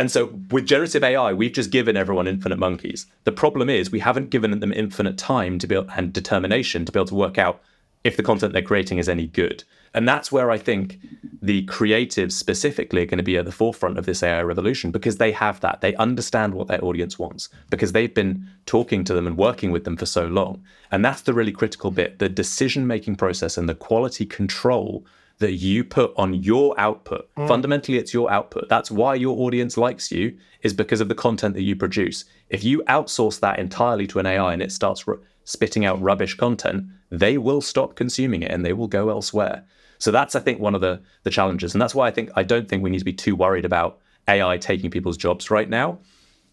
And 0.00 0.10
so 0.10 0.32
with 0.50 0.64
generative 0.64 1.04
AI, 1.04 1.34
we've 1.34 1.52
just 1.52 1.70
given 1.70 1.94
everyone 1.94 2.26
infinite 2.26 2.58
monkeys. 2.58 3.04
The 3.24 3.32
problem 3.32 3.68
is 3.68 3.90
we 3.90 4.00
haven't 4.00 4.30
given 4.30 4.58
them 4.58 4.72
infinite 4.72 5.18
time 5.18 5.58
to 5.58 5.66
be 5.66 5.74
able, 5.74 5.90
and 5.94 6.10
determination 6.10 6.86
to 6.86 6.92
be 6.92 6.98
able 6.98 7.08
to 7.08 7.14
work 7.14 7.36
out 7.36 7.60
if 8.02 8.16
the 8.16 8.22
content 8.22 8.54
they're 8.54 8.62
creating 8.62 8.96
is 8.96 9.10
any 9.10 9.26
good. 9.26 9.62
And 9.92 10.08
that's 10.08 10.32
where 10.32 10.50
I 10.50 10.56
think 10.56 11.00
the 11.42 11.66
creatives 11.66 12.32
specifically 12.32 13.02
are 13.02 13.06
going 13.06 13.18
to 13.18 13.22
be 13.22 13.36
at 13.36 13.44
the 13.44 13.52
forefront 13.52 13.98
of 13.98 14.06
this 14.06 14.22
AI 14.22 14.40
revolution 14.40 14.90
because 14.90 15.18
they 15.18 15.32
have 15.32 15.60
that. 15.60 15.82
They 15.82 15.94
understand 15.96 16.54
what 16.54 16.68
their 16.68 16.82
audience 16.82 17.18
wants 17.18 17.50
because 17.68 17.92
they've 17.92 18.14
been 18.14 18.48
talking 18.64 19.04
to 19.04 19.12
them 19.12 19.26
and 19.26 19.36
working 19.36 19.70
with 19.70 19.84
them 19.84 19.98
for 19.98 20.06
so 20.06 20.24
long. 20.26 20.62
And 20.90 21.04
that's 21.04 21.20
the 21.20 21.34
really 21.34 21.52
critical 21.52 21.90
bit 21.90 22.20
the 22.20 22.30
decision 22.30 22.86
making 22.86 23.16
process 23.16 23.58
and 23.58 23.68
the 23.68 23.74
quality 23.74 24.24
control 24.24 25.04
that 25.40 25.54
you 25.54 25.82
put 25.82 26.12
on 26.16 26.34
your 26.34 26.78
output. 26.78 27.28
Mm. 27.34 27.48
Fundamentally, 27.48 27.98
it's 27.98 28.14
your 28.14 28.30
output. 28.30 28.68
That's 28.68 28.90
why 28.90 29.14
your 29.14 29.38
audience 29.38 29.76
likes 29.76 30.12
you, 30.12 30.36
is 30.62 30.72
because 30.72 31.00
of 31.00 31.08
the 31.08 31.14
content 31.14 31.54
that 31.54 31.62
you 31.62 31.74
produce. 31.74 32.26
If 32.50 32.62
you 32.62 32.82
outsource 32.86 33.40
that 33.40 33.58
entirely 33.58 34.06
to 34.08 34.18
an 34.18 34.26
AI 34.26 34.52
and 34.52 34.62
it 34.62 34.70
starts 34.70 35.04
r- 35.08 35.18
spitting 35.44 35.84
out 35.84 36.00
rubbish 36.00 36.34
content, 36.36 36.84
they 37.10 37.38
will 37.38 37.62
stop 37.62 37.96
consuming 37.96 38.42
it 38.42 38.50
and 38.50 38.64
they 38.64 38.74
will 38.74 38.86
go 38.86 39.08
elsewhere. 39.08 39.64
So 39.98 40.10
that's, 40.10 40.34
I 40.34 40.40
think, 40.40 40.60
one 40.60 40.74
of 40.74 40.80
the 40.80 41.02
the 41.24 41.30
challenges, 41.30 41.74
and 41.74 41.80
that's 41.80 41.94
why 41.94 42.06
I 42.06 42.10
think 42.10 42.30
I 42.36 42.42
don't 42.42 42.68
think 42.68 42.82
we 42.82 42.90
need 42.90 43.00
to 43.00 43.04
be 43.04 43.12
too 43.12 43.34
worried 43.34 43.64
about 43.64 43.98
AI 44.28 44.58
taking 44.58 44.90
people's 44.90 45.16
jobs 45.16 45.50
right 45.50 45.68
now, 45.68 45.98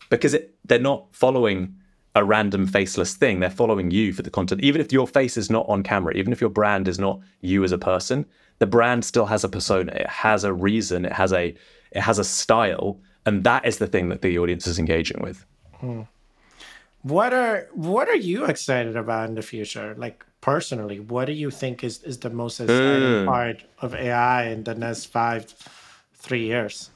because 0.09 0.33
it, 0.33 0.55
they're 0.65 0.79
not 0.79 1.07
following 1.11 1.75
a 2.17 2.23
random 2.23 2.65
faceless 2.65 3.13
thing. 3.13 3.39
They're 3.39 3.49
following 3.49 3.91
you 3.91 4.11
for 4.11 4.23
the 4.23 4.31
content. 4.31 4.61
Even 4.61 4.81
if 4.81 4.91
your 4.91 5.07
face 5.07 5.37
is 5.37 5.51
not 5.51 5.69
on 5.69 5.83
camera, 5.83 6.13
even 6.15 6.33
if 6.33 6.41
your 6.41 6.49
brand 6.49 6.87
is 6.87 6.97
not 6.97 7.19
you 7.41 7.63
as 7.63 7.71
a 7.71 7.77
person, 7.77 8.25
the 8.57 8.65
brand 8.65 9.05
still 9.05 9.27
has 9.27 9.43
a 9.43 9.49
persona. 9.49 9.91
It 9.93 10.07
has 10.07 10.43
a 10.43 10.51
reason. 10.51 11.05
It 11.05 11.13
has 11.13 11.31
a 11.31 11.55
it 11.91 12.01
has 12.01 12.17
a 12.17 12.23
style, 12.23 12.99
and 13.25 13.43
that 13.43 13.65
is 13.65 13.77
the 13.77 13.87
thing 13.87 14.09
that 14.09 14.23
the 14.23 14.39
audience 14.39 14.65
is 14.65 14.79
engaging 14.79 15.21
with. 15.21 15.45
Hmm. 15.79 16.01
What 17.03 17.33
are 17.33 17.67
what 17.73 18.09
are 18.09 18.15
you 18.15 18.45
excited 18.45 18.97
about 18.97 19.29
in 19.29 19.35
the 19.35 19.43
future? 19.43 19.93
Like 19.95 20.25
personally, 20.41 20.99
what 20.99 21.25
do 21.25 21.33
you 21.33 21.51
think 21.51 21.83
is 21.83 22.01
is 22.01 22.17
the 22.17 22.31
most 22.31 22.59
exciting 22.59 23.25
mm. 23.25 23.25
part 23.25 23.63
of 23.79 23.93
AI 23.93 24.47
in 24.47 24.63
the 24.63 24.73
next 24.73 25.05
five, 25.05 25.53
three 26.15 26.45
years? 26.45 26.89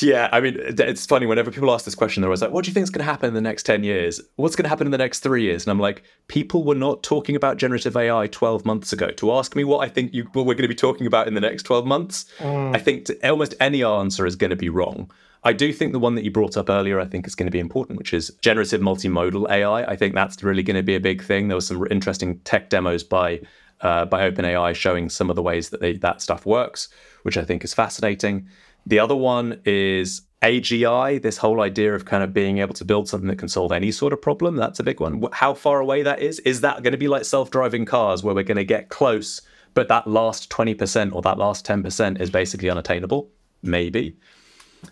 Yeah, 0.00 0.28
I 0.32 0.40
mean, 0.40 0.56
it's 0.58 1.04
funny. 1.04 1.26
Whenever 1.26 1.50
people 1.50 1.72
ask 1.72 1.84
this 1.84 1.94
question, 1.94 2.20
they're 2.20 2.28
always 2.28 2.40
like, 2.40 2.52
"What 2.52 2.64
do 2.64 2.70
you 2.70 2.74
think 2.74 2.84
is 2.84 2.90
going 2.90 3.04
to 3.04 3.10
happen 3.10 3.28
in 3.28 3.34
the 3.34 3.40
next 3.40 3.64
ten 3.64 3.82
years? 3.82 4.20
What's 4.36 4.54
going 4.54 4.64
to 4.64 4.68
happen 4.68 4.86
in 4.86 4.92
the 4.92 4.98
next 4.98 5.20
three 5.20 5.42
years?" 5.42 5.64
And 5.64 5.72
I'm 5.72 5.80
like, 5.80 6.04
people 6.28 6.64
were 6.64 6.74
not 6.74 7.02
talking 7.02 7.36
about 7.36 7.56
generative 7.56 7.96
AI 7.96 8.28
12 8.28 8.64
months 8.64 8.92
ago. 8.92 9.08
To 9.10 9.32
ask 9.32 9.56
me 9.56 9.64
what 9.64 9.78
I 9.78 9.88
think 9.88 10.14
you 10.14 10.24
what 10.32 10.46
we're 10.46 10.54
going 10.54 10.62
to 10.62 10.68
be 10.68 10.74
talking 10.74 11.06
about 11.06 11.26
in 11.26 11.34
the 11.34 11.40
next 11.40 11.64
12 11.64 11.84
months, 11.84 12.26
mm. 12.38 12.74
I 12.74 12.78
think 12.78 13.06
to, 13.06 13.28
almost 13.28 13.54
any 13.60 13.82
answer 13.82 14.24
is 14.24 14.36
going 14.36 14.50
to 14.50 14.56
be 14.56 14.68
wrong. 14.68 15.10
I 15.44 15.52
do 15.52 15.72
think 15.72 15.92
the 15.92 15.98
one 15.98 16.14
that 16.14 16.24
you 16.24 16.30
brought 16.30 16.56
up 16.56 16.70
earlier, 16.70 17.00
I 17.00 17.04
think 17.04 17.26
is 17.26 17.34
going 17.34 17.48
to 17.48 17.52
be 17.52 17.58
important, 17.58 17.98
which 17.98 18.14
is 18.14 18.30
generative 18.42 18.80
multimodal 18.80 19.50
AI. 19.50 19.82
I 19.82 19.96
think 19.96 20.14
that's 20.14 20.40
really 20.42 20.62
going 20.62 20.76
to 20.76 20.84
be 20.84 20.94
a 20.94 21.00
big 21.00 21.22
thing. 21.22 21.48
There 21.48 21.56
were 21.56 21.60
some 21.60 21.84
interesting 21.90 22.38
tech 22.40 22.70
demos 22.70 23.02
by 23.02 23.40
uh, 23.82 24.04
by 24.04 24.30
OpenAI 24.30 24.74
showing 24.74 25.08
some 25.08 25.28
of 25.28 25.36
the 25.36 25.42
ways 25.42 25.70
that 25.70 25.80
they, 25.80 25.94
that 25.94 26.22
stuff 26.22 26.46
works, 26.46 26.88
which 27.24 27.36
I 27.36 27.44
think 27.44 27.64
is 27.64 27.74
fascinating. 27.74 28.48
The 28.86 28.98
other 28.98 29.14
one 29.16 29.60
is 29.64 30.22
AGI, 30.42 31.22
this 31.22 31.36
whole 31.36 31.60
idea 31.60 31.94
of 31.94 32.04
kind 32.04 32.22
of 32.22 32.34
being 32.34 32.58
able 32.58 32.74
to 32.74 32.84
build 32.84 33.08
something 33.08 33.28
that 33.28 33.38
can 33.38 33.48
solve 33.48 33.70
any 33.70 33.92
sort 33.92 34.12
of 34.12 34.20
problem. 34.20 34.56
That's 34.56 34.80
a 34.80 34.82
big 34.82 34.98
one. 34.98 35.24
How 35.32 35.54
far 35.54 35.80
away 35.80 36.02
that 36.02 36.20
is? 36.20 36.40
Is 36.40 36.62
that 36.62 36.82
going 36.82 36.92
to 36.92 36.98
be 36.98 37.08
like 37.08 37.24
self 37.24 37.50
driving 37.50 37.84
cars 37.84 38.24
where 38.24 38.34
we're 38.34 38.42
going 38.42 38.56
to 38.56 38.64
get 38.64 38.88
close, 38.88 39.40
but 39.74 39.88
that 39.88 40.08
last 40.08 40.50
20% 40.50 41.14
or 41.14 41.22
that 41.22 41.38
last 41.38 41.64
10% 41.64 42.20
is 42.20 42.28
basically 42.28 42.68
unattainable? 42.68 43.30
Maybe. 43.62 44.16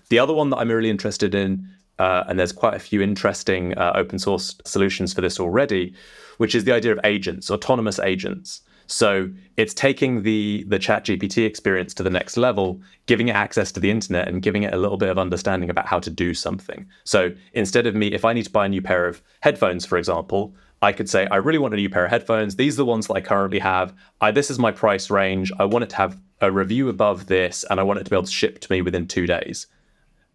The 0.08 0.20
other 0.20 0.32
one 0.32 0.50
that 0.50 0.58
I'm 0.58 0.70
really 0.70 0.90
interested 0.90 1.34
in, 1.34 1.68
uh, 1.98 2.24
and 2.28 2.38
there's 2.38 2.52
quite 2.52 2.74
a 2.74 2.78
few 2.78 3.02
interesting 3.02 3.76
uh, 3.76 3.92
open 3.96 4.20
source 4.20 4.56
solutions 4.64 5.12
for 5.12 5.20
this 5.20 5.40
already, 5.40 5.94
which 6.38 6.54
is 6.54 6.62
the 6.62 6.72
idea 6.72 6.92
of 6.92 7.00
agents, 7.02 7.50
autonomous 7.50 7.98
agents. 7.98 8.62
So 8.90 9.30
it's 9.56 9.72
taking 9.72 10.22
the 10.24 10.64
the 10.66 10.78
chat 10.78 11.04
GPT 11.04 11.46
experience 11.46 11.94
to 11.94 12.02
the 12.02 12.10
next 12.10 12.36
level, 12.36 12.80
giving 13.06 13.28
it 13.28 13.36
access 13.36 13.70
to 13.72 13.80
the 13.80 13.90
internet 13.90 14.26
and 14.26 14.42
giving 14.42 14.64
it 14.64 14.74
a 14.74 14.76
little 14.76 14.96
bit 14.96 15.08
of 15.08 15.18
understanding 15.18 15.70
about 15.70 15.86
how 15.86 16.00
to 16.00 16.10
do 16.10 16.34
something. 16.34 16.86
So 17.04 17.32
instead 17.52 17.86
of 17.86 17.94
me, 17.94 18.08
if 18.08 18.24
I 18.24 18.32
need 18.32 18.44
to 18.44 18.50
buy 18.50 18.66
a 18.66 18.68
new 18.68 18.82
pair 18.82 19.06
of 19.06 19.22
headphones, 19.42 19.86
for 19.86 19.96
example, 19.96 20.54
I 20.82 20.90
could 20.90 21.08
say, 21.08 21.28
I 21.30 21.36
really 21.36 21.58
want 21.58 21.72
a 21.72 21.76
new 21.76 21.88
pair 21.88 22.04
of 22.04 22.10
headphones. 22.10 22.56
These 22.56 22.74
are 22.74 22.78
the 22.78 22.86
ones 22.86 23.06
that 23.06 23.14
I 23.14 23.20
currently 23.20 23.60
have. 23.60 23.94
I, 24.20 24.32
this 24.32 24.50
is 24.50 24.58
my 24.58 24.72
price 24.72 25.08
range. 25.08 25.52
I 25.60 25.66
want 25.66 25.84
it 25.84 25.90
to 25.90 25.96
have 25.96 26.20
a 26.40 26.50
review 26.50 26.88
above 26.88 27.26
this, 27.26 27.64
and 27.70 27.78
I 27.78 27.84
want 27.84 28.00
it 28.00 28.04
to 28.04 28.10
be 28.10 28.16
able 28.16 28.26
to 28.26 28.32
ship 28.32 28.58
to 28.60 28.72
me 28.72 28.82
within 28.82 29.06
two 29.06 29.26
days. 29.26 29.68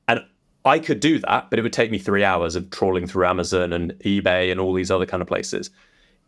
And 0.08 0.22
I 0.64 0.80
could 0.80 1.02
do 1.02 1.20
that, 1.20 1.50
but 1.50 1.60
it 1.60 1.64
would 1.64 1.74
take 1.74 1.92
me 1.92 1.98
three 1.98 2.24
hours 2.24 2.56
of 2.56 2.70
trawling 2.70 3.06
through 3.06 3.26
Amazon 3.26 3.74
and 3.74 3.94
eBay 4.06 4.50
and 4.50 4.62
all 4.62 4.74
these 4.74 4.92
other 4.92 5.06
kind 5.06 5.22
of 5.22 5.28
places 5.28 5.72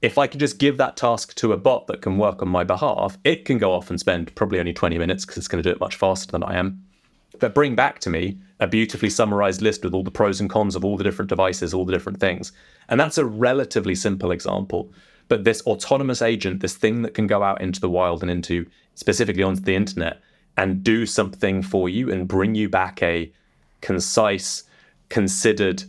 if 0.02 0.18
I 0.18 0.28
could 0.28 0.40
just 0.40 0.60
give 0.60 0.78
that 0.78 0.96
task 0.96 1.34
to 1.36 1.54
a 1.54 1.58
bot 1.58 1.88
that 1.88 2.02
can 2.02 2.18
work 2.18 2.42
on 2.42 2.50
my 2.50 2.64
behalf, 2.64 3.18
it 3.24 3.46
can 3.46 3.58
go 3.58 3.74
off 3.74 3.90
and 3.90 4.00
spend 4.00 4.34
probably 4.36 4.60
only 4.60 4.74
20 4.74 4.98
minutes 4.98 5.26
because 5.26 5.38
it's 5.38 5.48
going 5.48 5.64
to 5.64 5.68
do 5.68 5.74
it 5.74 5.80
much 5.80 5.96
faster 5.96 6.32
than 6.32 6.44
I 6.44 6.58
am. 6.58 6.84
But 7.40 7.56
bring 7.56 7.76
back 7.76 8.00
to 8.00 8.10
me 8.10 8.38
a 8.60 8.68
beautifully 8.68 9.10
summarized 9.10 9.62
list 9.62 9.84
with 9.84 9.94
all 9.94 10.04
the 10.04 10.12
pros 10.12 10.40
and 10.40 10.50
cons 10.50 10.76
of 10.76 10.86
all 10.86 10.98
the 10.98 11.04
different 11.04 11.30
devices, 11.30 11.74
all 11.74 11.86
the 11.86 11.94
different 11.94 12.20
things. 12.20 12.52
And 12.90 13.00
that's 13.00 13.18
a 13.18 13.26
relatively 13.26 13.96
simple 13.96 14.32
example. 14.32 14.92
But 15.28 15.44
this 15.44 15.62
autonomous 15.64 16.22
agent, 16.22 16.62
this 16.62 16.76
thing 16.76 17.02
that 17.02 17.14
can 17.14 17.28
go 17.28 17.44
out 17.44 17.62
into 17.62 17.82
the 17.82 17.90
wild 17.90 18.22
and 18.22 18.32
into 18.32 18.66
specifically 18.96 19.44
onto 19.44 19.62
the 19.62 19.76
internet 19.76 20.22
and 20.56 20.84
do 20.84 21.06
something 21.06 21.62
for 21.62 21.90
you 21.90 22.12
and 22.12 22.28
bring 22.28 22.56
you 22.56 22.70
back 22.70 23.02
a 23.04 23.32
concise, 23.82 24.64
considered, 25.10 25.84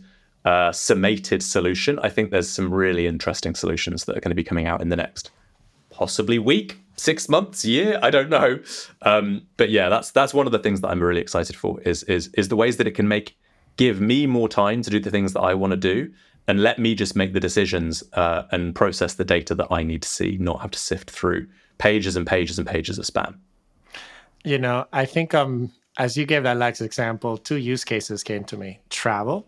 uh, 0.45 0.71
summated 0.71 1.43
solution, 1.43 1.99
I 1.99 2.09
think 2.09 2.31
there's 2.31 2.49
some 2.49 2.73
really 2.73 3.07
interesting 3.07 3.55
solutions 3.55 4.05
that 4.05 4.17
are 4.17 4.21
going 4.21 4.31
to 4.31 4.35
be 4.35 4.43
coming 4.43 4.67
out 4.67 4.81
in 4.81 4.89
the 4.89 4.95
next 4.95 5.31
possibly 5.89 6.39
week, 6.39 6.79
six 6.95 7.27
months, 7.27 7.65
year. 7.65 7.99
I 8.01 8.09
don't 8.09 8.29
know. 8.29 8.59
Um, 9.01 9.41
but 9.57 9.69
yeah, 9.69 9.89
that's 9.89 10.11
that's 10.11 10.33
one 10.33 10.45
of 10.45 10.51
the 10.51 10.59
things 10.59 10.81
that 10.81 10.89
I'm 10.89 11.01
really 11.01 11.21
excited 11.21 11.55
for 11.55 11.81
is 11.81 12.03
is 12.03 12.29
is 12.35 12.47
the 12.47 12.55
ways 12.55 12.77
that 12.77 12.87
it 12.87 12.95
can 12.95 13.07
make 13.07 13.37
give 13.77 14.01
me 14.01 14.27
more 14.27 14.49
time 14.49 14.81
to 14.81 14.89
do 14.89 14.99
the 14.99 15.11
things 15.11 15.33
that 15.33 15.41
I 15.41 15.53
want 15.53 15.71
to 15.71 15.77
do 15.77 16.11
and 16.49 16.63
let 16.63 16.79
me 16.79 16.95
just 16.95 17.15
make 17.15 17.33
the 17.33 17.39
decisions 17.39 18.03
uh, 18.13 18.43
and 18.51 18.73
process 18.73 19.13
the 19.13 19.23
data 19.23 19.53
that 19.53 19.67
I 19.69 19.83
need 19.83 20.01
to 20.01 20.09
see, 20.09 20.35
not 20.39 20.61
have 20.61 20.71
to 20.71 20.79
sift 20.79 21.11
through 21.11 21.47
pages 21.77 22.15
and 22.15 22.25
pages 22.25 22.57
and 22.57 22.67
pages 22.67 22.97
of 22.97 23.05
spam. 23.05 23.35
You 24.43 24.57
know, 24.57 24.87
I 24.91 25.05
think 25.05 25.35
um, 25.35 25.71
as 25.99 26.17
you 26.17 26.25
gave 26.25 26.41
that 26.43 26.57
last 26.57 26.81
example, 26.81 27.37
two 27.37 27.57
use 27.57 27.83
cases 27.83 28.23
came 28.23 28.43
to 28.45 28.57
me: 28.57 28.79
travel 28.89 29.45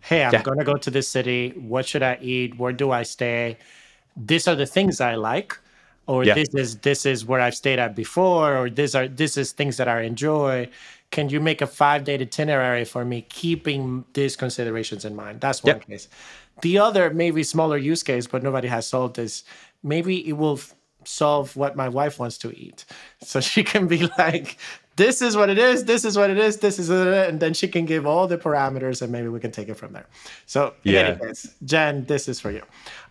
hey, 0.00 0.24
I'm 0.24 0.32
yeah. 0.32 0.42
going 0.42 0.58
to 0.58 0.64
go 0.64 0.76
to 0.76 0.90
this 0.90 1.08
city. 1.08 1.50
What 1.56 1.86
should 1.86 2.02
I 2.02 2.18
eat? 2.20 2.58
Where 2.58 2.72
do 2.72 2.90
I 2.90 3.02
stay? 3.04 3.58
These 4.16 4.48
are 4.48 4.54
the 4.56 4.66
things 4.66 5.00
I 5.00 5.14
like. 5.14 5.58
or 6.06 6.24
yeah. 6.24 6.34
this 6.34 6.48
is 6.54 6.78
this 6.78 7.06
is 7.06 7.24
where 7.24 7.40
I've 7.40 7.54
stayed 7.54 7.78
at 7.78 7.94
before, 7.94 8.56
or 8.56 8.70
this 8.70 8.94
are 8.94 9.06
this 9.06 9.36
is 9.36 9.52
things 9.52 9.76
that 9.76 9.88
I 9.88 10.02
enjoy. 10.02 10.68
Can 11.10 11.28
you 11.28 11.40
make 11.40 11.62
a 11.62 11.66
five 11.66 12.04
day 12.04 12.16
itinerary 12.18 12.84
for 12.84 13.04
me, 13.04 13.22
keeping 13.28 14.04
these 14.14 14.36
considerations 14.36 15.04
in 15.04 15.14
mind? 15.14 15.40
That's 15.40 15.62
one 15.62 15.80
case. 15.80 16.08
The 16.62 16.78
other, 16.78 17.10
maybe 17.10 17.42
smaller 17.44 17.76
use 17.76 18.02
case, 18.02 18.26
but 18.26 18.42
nobody 18.42 18.68
has 18.68 18.86
solved 18.86 19.18
is 19.18 19.44
maybe 19.82 20.28
it 20.28 20.34
will 20.34 20.60
solve 21.04 21.56
what 21.56 21.76
my 21.76 21.88
wife 21.88 22.18
wants 22.18 22.38
to 22.38 22.50
eat. 22.56 22.84
So 23.22 23.40
she 23.50 23.62
can 23.62 23.86
be 23.86 24.08
like, 24.18 24.58
this 25.00 25.22
is 25.22 25.34
what 25.34 25.48
it 25.48 25.56
is, 25.56 25.84
this 25.86 26.04
is 26.04 26.18
what 26.18 26.28
it 26.28 26.36
is, 26.36 26.58
this 26.58 26.78
is 26.78 26.90
it, 26.90 27.28
and 27.30 27.40
then 27.40 27.54
she 27.54 27.66
can 27.66 27.86
give 27.86 28.06
all 28.06 28.26
the 28.26 28.36
parameters 28.36 29.00
and 29.00 29.10
maybe 29.10 29.28
we 29.28 29.40
can 29.40 29.50
take 29.50 29.70
it 29.70 29.74
from 29.74 29.94
there. 29.94 30.06
So, 30.44 30.74
yeah. 30.82 31.00
anyways, 31.00 31.54
Jen, 31.64 32.04
this 32.04 32.28
is 32.28 32.38
for 32.38 32.50
you. 32.50 32.60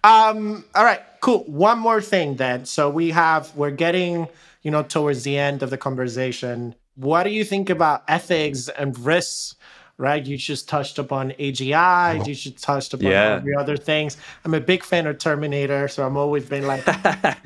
Um, 0.04 0.66
all 0.76 0.84
right, 0.84 1.02
cool. 1.20 1.44
One 1.46 1.80
more 1.80 2.00
thing 2.00 2.36
then. 2.36 2.66
So 2.66 2.92
we 2.92 3.10
have, 3.10 3.56
we're 3.56 3.72
getting, 3.72 4.28
you 4.62 4.70
know, 4.70 4.84
towards 4.84 5.24
the 5.24 5.36
end 5.36 5.64
of 5.64 5.72
the 5.72 5.78
conversation. 5.78 6.76
What 6.94 7.24
do 7.24 7.32
you 7.32 7.44
think 7.44 7.72
about 7.72 8.04
ethics 8.08 8.70
and 8.70 8.98
risks 9.00 9.56
right? 10.00 10.26
You 10.26 10.38
just 10.38 10.70
touched 10.70 10.98
upon 10.98 11.32
AGI, 11.32 12.26
you 12.26 12.34
just 12.34 12.58
touched 12.64 12.94
upon 12.94 13.12
yeah. 13.12 13.36
every 13.36 13.54
other 13.54 13.76
things. 13.76 14.16
I'm 14.46 14.54
a 14.54 14.62
big 14.62 14.84
fan 14.84 15.06
of 15.06 15.20
Terminator, 15.20 15.90
so 15.90 16.08
I'm 16.08 16.16
always 16.16 16.46
been 16.46 16.66
like, 16.66 16.86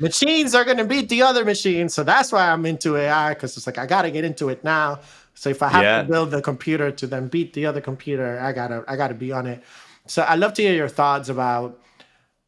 machines 0.00 0.54
are 0.54 0.64
gonna 0.64 0.84
beat 0.84 1.08
the 1.08 1.20
other 1.20 1.44
machines. 1.44 1.92
So 1.92 2.04
that's 2.04 2.30
why 2.30 2.50
I'm 2.50 2.64
into 2.64 2.96
AI, 2.96 3.34
because 3.34 3.56
it's 3.56 3.66
like 3.66 3.76
I 3.76 3.86
gotta 3.86 4.10
get 4.10 4.24
into 4.24 4.48
it 4.48 4.62
now. 4.62 5.00
So 5.34 5.50
if 5.50 5.64
I 5.64 5.68
have 5.68 5.82
yeah. 5.82 6.02
to 6.02 6.08
build 6.08 6.30
the 6.30 6.40
computer 6.40 6.92
to 6.92 7.06
then 7.08 7.26
beat 7.26 7.54
the 7.54 7.66
other 7.66 7.80
computer, 7.80 8.38
I 8.40 8.52
gotta 8.52 8.84
I 8.86 8.94
gotta 8.94 9.14
be 9.14 9.32
on 9.32 9.46
it. 9.46 9.60
So 10.06 10.24
I'd 10.26 10.38
love 10.38 10.54
to 10.54 10.62
hear 10.62 10.74
your 10.74 10.88
thoughts 10.88 11.28
about 11.28 11.80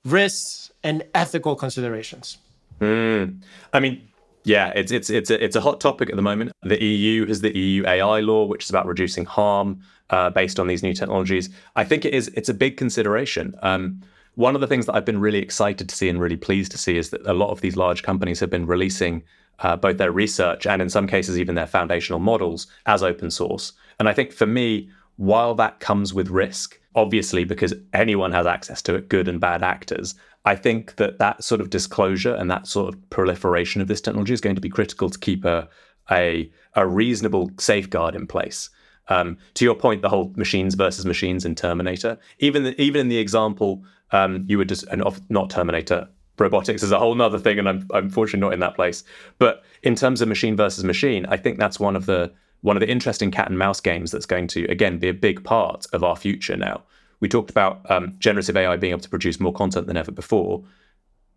risks 0.05 0.71
and 0.85 1.05
ethical 1.17 1.57
considerations. 1.57 2.39
Mm. 2.81 3.41
I 3.73 3.81
mean, 3.81 4.07
yeah, 4.47 4.73
it's 4.77 4.93
it's 4.93 5.11
it's 5.11 5.29
a, 5.29 5.45
it's 5.45 5.57
a 5.57 5.61
hot 5.61 5.81
topic 5.81 6.09
at 6.09 6.15
the 6.15 6.23
moment. 6.23 6.53
The 6.63 6.83
EU 6.83 7.27
has 7.27 7.41
the 7.41 7.57
EU 7.59 7.85
AI 7.85 8.21
law, 8.21 8.45
which 8.47 8.63
is 8.63 8.71
about 8.71 8.87
reducing 8.87 9.25
harm 9.25 9.81
uh, 10.11 10.31
based 10.31 10.61
on 10.61 10.69
these 10.69 10.85
new 10.85 10.95
technologies. 10.95 11.51
I 11.75 11.83
think 11.83 12.05
it 12.05 12.15
is 12.15 12.29
it's 12.29 12.49
a 12.49 12.55
big 12.55 12.77
consideration. 12.77 13.57
Um, 13.63 14.03
one 14.37 14.55
of 14.55 14.61
the 14.61 14.69
things 14.69 14.87
that 14.87 14.95
I've 14.95 15.05
been 15.05 15.19
really 15.19 15.41
excited 15.41 15.89
to 15.89 15.97
see 15.97 16.09
and 16.09 16.21
really 16.21 16.37
pleased 16.37 16.71
to 16.73 16.79
see 16.79 16.97
is 16.97 17.11
that 17.11 17.27
a 17.27 17.33
lot 17.33 17.51
of 17.51 17.61
these 17.61 17.77
large 17.77 18.05
companies 18.05 18.39
have 18.39 18.51
been 18.51 18.67
releasing 18.67 19.25
uh, 19.59 19.75
both 19.75 19.99
their 19.99 20.13
research 20.13 20.65
and 20.65 20.81
in 20.81 20.91
some 20.91 21.09
cases 21.09 21.37
even 21.39 21.57
their 21.57 21.67
foundational 21.67 22.21
models 22.21 22.69
as 22.85 23.03
open 23.03 23.33
source. 23.33 23.73
And 23.99 24.09
I 24.09 24.13
think 24.13 24.33
for 24.33 24.47
me, 24.47 24.91
while 25.17 25.57
that 25.57 25.81
comes 25.81 26.15
with 26.15 26.29
risk, 26.29 26.79
obviously 26.97 27.45
because 27.45 27.75
anyone 27.93 28.33
has 28.33 28.47
access 28.47 28.83
to 28.83 28.95
it, 28.95 29.09
good 29.09 29.29
and 29.29 29.41
bad 29.41 29.63
actors, 29.63 30.15
I 30.45 30.57
think 30.57 30.97
that 30.97 31.19
that 31.19 31.45
sort 31.45 31.61
of 31.61 31.71
disclosure 31.71 32.35
and 32.35 32.51
that 32.51 32.67
sort 32.67 32.93
of 32.93 33.11
proliferation 33.11 33.81
of 33.81 33.89
this 33.89 34.01
technology 34.01 34.33
is 34.33 34.41
going 34.41 34.55
to 34.57 34.61
be 34.61 34.69
critical 34.69 35.11
to 35.11 35.19
keep 35.19 35.45
a 35.45 35.69
a, 36.11 36.51
a 36.75 36.87
reasonable 36.87 37.51
safeguard 37.59 38.15
in 38.15 38.29
place. 38.29 38.71
Um, 39.09 39.39
to 39.55 39.65
your 39.65 39.75
point, 39.75 40.03
the 40.03 40.09
whole 40.09 40.33
machines 40.37 40.75
versus 40.75 41.05
machines 41.05 41.45
in 41.45 41.57
Terminator, 41.57 42.17
even 42.39 42.63
the, 42.63 42.81
even 42.81 43.01
in 43.01 43.09
the 43.09 43.19
example 43.19 43.85
um, 44.13 44.45
you 44.49 44.59
would 44.59 44.69
just 44.69 44.85
and 44.85 45.03
not 45.29 45.51
Terminator, 45.51 46.09
robotics 46.39 46.83
is 46.83 46.93
a 46.93 46.99
whole 46.99 47.21
other 47.21 47.39
thing, 47.39 47.59
and 47.59 47.69
I'm 47.69 47.87
unfortunately 47.93 48.41
not 48.41 48.53
in 48.53 48.61
that 48.61 48.75
place. 48.75 49.05
But 49.39 49.65
in 49.83 49.95
terms 49.95 50.21
of 50.21 50.29
machine 50.29 50.57
versus 50.57 50.85
machine, 50.85 51.27
I 51.27 51.37
think 51.37 51.59
that's 51.59 51.81
one 51.81 51.97
of 51.97 52.07
the 52.07 52.33
one 52.67 52.77
of 52.77 52.81
the 52.81 52.91
interesting 52.91 53.31
cat 53.31 53.49
and 53.49 53.59
mouse 53.59 53.81
games 53.81 54.11
that's 54.11 54.27
going 54.27 54.47
to 54.47 54.65
again 54.67 54.99
be 54.99 55.09
a 55.09 55.15
big 55.15 55.43
part 55.45 55.87
of 55.93 56.03
our 56.03 56.17
future 56.17 56.57
now 56.57 56.83
we 57.21 57.29
talked 57.29 57.51
about 57.51 57.89
um, 57.91 58.15
generative 58.19 58.57
AI 58.57 58.77
being 58.77 58.91
able 58.91 59.01
to 59.01 59.09
produce 59.09 59.41
more 59.41 59.53
content 59.53 59.87
than 59.87 59.97
ever 59.97 60.13
before, 60.13 60.63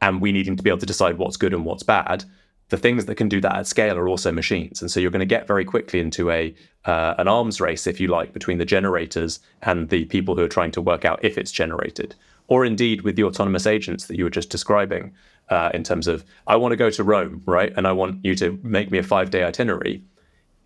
and 0.02 0.22
we 0.22 0.32
needing 0.32 0.56
to 0.56 0.64
be 0.64 0.70
able 0.70 0.80
to 0.80 0.86
decide 0.86 1.18
what's 1.18 1.38
good 1.38 1.54
and 1.54 1.66
what's 1.66 1.84
bad. 1.84 2.26
The 2.70 2.78
things 2.78 3.06
that 3.06 3.16
can 3.16 3.30
do 3.30 3.42
that 3.42 3.56
at 3.56 3.68
scale 3.68 3.98
are 3.98 4.08
also 4.08 4.32
machines, 4.32 4.82
and 4.82 4.92
so 4.92 5.00
you're 5.00 5.12
going 5.12 5.22
to 5.22 5.26
get 5.26 5.48
very 5.48 5.66
quickly 5.66 6.00
into 6.00 6.30
a 6.30 6.54
uh, 6.86 7.16
an 7.18 7.28
arms 7.28 7.60
race, 7.60 7.88
if 7.88 8.00
you 8.00 8.08
like, 8.08 8.34
between 8.34 8.58
the 8.58 8.66
generators 8.66 9.40
and 9.64 9.90
the 9.90 10.06
people 10.06 10.36
who 10.36 10.44
are 10.44 10.50
trying 10.50 10.72
to 10.72 10.82
work 10.82 11.06
out 11.06 11.20
if 11.24 11.38
it's 11.38 11.52
generated, 11.52 12.16
or 12.48 12.66
indeed 12.66 13.02
with 13.02 13.16
the 13.16 13.24
autonomous 13.24 13.66
agents 13.66 14.06
that 14.06 14.18
you 14.18 14.24
were 14.24 14.30
just 14.30 14.50
describing. 14.50 15.14
Uh, 15.50 15.72
in 15.74 15.84
terms 15.84 16.08
of, 16.08 16.24
I 16.46 16.58
want 16.58 16.74
to 16.74 16.76
go 16.76 16.92
to 16.92 17.04
Rome, 17.04 17.42
right, 17.48 17.74
and 17.76 17.88
I 17.88 17.92
want 17.92 18.24
you 18.24 18.36
to 18.36 18.60
make 18.62 18.92
me 18.92 19.00
a 19.00 19.04
five 19.04 19.32
day 19.32 19.44
itinerary. 19.44 20.04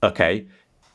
Okay, 0.03 0.45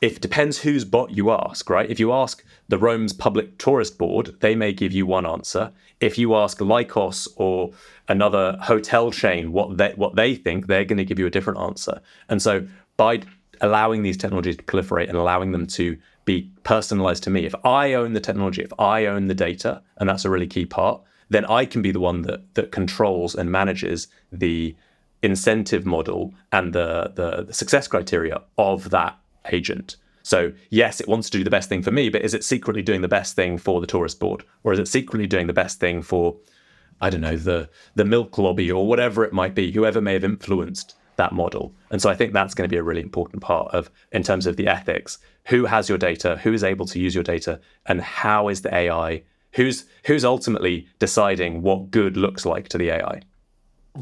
it 0.01 0.21
depends 0.21 0.59
whose 0.59 0.85
bot 0.85 1.11
you 1.11 1.31
ask, 1.31 1.69
right? 1.69 1.89
If 1.89 1.99
you 1.99 2.13
ask 2.13 2.43
the 2.69 2.77
Rome's 2.77 3.11
public 3.11 3.57
tourist 3.57 3.97
board, 3.97 4.35
they 4.39 4.55
may 4.55 4.71
give 4.71 4.93
you 4.93 5.05
one 5.05 5.25
answer. 5.25 5.71
If 5.99 6.17
you 6.17 6.35
ask 6.35 6.59
Lycos 6.59 7.27
or 7.35 7.71
another 8.07 8.57
hotel 8.61 9.11
chain 9.11 9.51
what 9.51 9.77
they 9.77 9.91
what 9.95 10.15
they 10.15 10.35
think, 10.35 10.67
they're 10.67 10.85
going 10.85 10.97
to 10.97 11.05
give 11.05 11.19
you 11.19 11.25
a 11.25 11.31
different 11.31 11.59
answer. 11.59 11.99
And 12.29 12.41
so 12.41 12.65
by 12.95 13.21
allowing 13.61 14.03
these 14.03 14.15
technologies 14.15 14.55
to 14.57 14.63
proliferate 14.63 15.09
and 15.09 15.17
allowing 15.17 15.51
them 15.51 15.67
to 15.67 15.97
be 16.23 16.49
personalized 16.63 17.23
to 17.23 17.29
me, 17.29 17.45
if 17.45 17.55
I 17.65 17.93
own 17.93 18.13
the 18.13 18.21
technology, 18.21 18.61
if 18.61 18.71
I 18.79 19.07
own 19.07 19.27
the 19.27 19.33
data, 19.33 19.81
and 19.97 20.07
that's 20.07 20.23
a 20.23 20.29
really 20.29 20.47
key 20.47 20.65
part, 20.65 21.01
then 21.29 21.45
I 21.45 21.65
can 21.65 21.81
be 21.81 21.91
the 21.91 21.99
one 21.99 22.21
that 22.21 22.53
that 22.53 22.71
controls 22.71 23.35
and 23.35 23.51
manages 23.51 24.07
the 24.31 24.75
incentive 25.21 25.85
model 25.85 26.33
and 26.51 26.73
the, 26.73 27.11
the, 27.15 27.43
the 27.43 27.53
success 27.53 27.87
criteria 27.87 28.41
of 28.57 28.89
that 28.89 29.17
agent. 29.51 29.97
So, 30.23 30.51
yes, 30.69 30.99
it 30.99 31.07
wants 31.07 31.29
to 31.29 31.37
do 31.37 31.43
the 31.43 31.49
best 31.49 31.69
thing 31.69 31.81
for 31.81 31.91
me, 31.91 32.09
but 32.09 32.21
is 32.21 32.33
it 32.33 32.43
secretly 32.43 32.81
doing 32.81 33.01
the 33.01 33.07
best 33.07 33.35
thing 33.35 33.57
for 33.57 33.81
the 33.81 33.87
tourist 33.87 34.19
board? 34.19 34.43
Or 34.63 34.73
is 34.73 34.79
it 34.79 34.87
secretly 34.87 35.27
doing 35.27 35.47
the 35.47 35.53
best 35.53 35.79
thing 35.79 36.01
for, 36.01 36.37
I 37.01 37.09
don't 37.09 37.21
know, 37.21 37.37
the, 37.37 37.69
the 37.95 38.05
milk 38.05 38.37
lobby 38.37 38.71
or 38.71 38.85
whatever 38.85 39.23
it 39.23 39.33
might 39.33 39.55
be, 39.55 39.71
whoever 39.71 40.01
may 40.01 40.13
have 40.13 40.23
influenced 40.23 40.95
that 41.15 41.31
model? 41.31 41.73
And 41.89 42.01
so 42.01 42.09
I 42.09 42.15
think 42.15 42.33
that's 42.33 42.53
going 42.53 42.67
to 42.67 42.73
be 42.73 42.77
a 42.77 42.83
really 42.83 43.01
important 43.01 43.41
part 43.41 43.73
of, 43.73 43.89
in 44.11 44.23
terms 44.23 44.45
of 44.45 44.55
the 44.55 44.67
ethics, 44.67 45.17
who 45.47 45.65
has 45.65 45.89
your 45.89 45.97
data, 45.97 46.39
who 46.43 46.53
is 46.53 46.63
able 46.63 46.85
to 46.87 46.99
use 46.99 47.15
your 47.15 47.23
data, 47.23 47.59
and 47.87 48.01
how 48.01 48.49
is 48.49 48.61
the 48.61 48.73
AI, 48.73 49.23
who's, 49.53 49.85
who's 50.05 50.25
ultimately 50.25 50.87
deciding 50.99 51.61
what 51.61 51.89
good 51.89 52.17
looks 52.17 52.45
like 52.45 52.69
to 52.69 52.77
the 52.77 52.91
AI? 52.91 53.21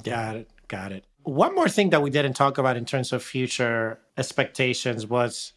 Got 0.04 0.36
it. 0.36 0.50
Got 0.68 0.92
it 0.92 1.06
one 1.28 1.54
more 1.54 1.68
thing 1.68 1.90
that 1.90 2.02
we 2.02 2.10
didn't 2.10 2.34
talk 2.34 2.58
about 2.58 2.78
in 2.78 2.86
terms 2.86 3.12
of 3.12 3.22
future 3.22 4.00
expectations 4.18 5.06
was 5.06 5.52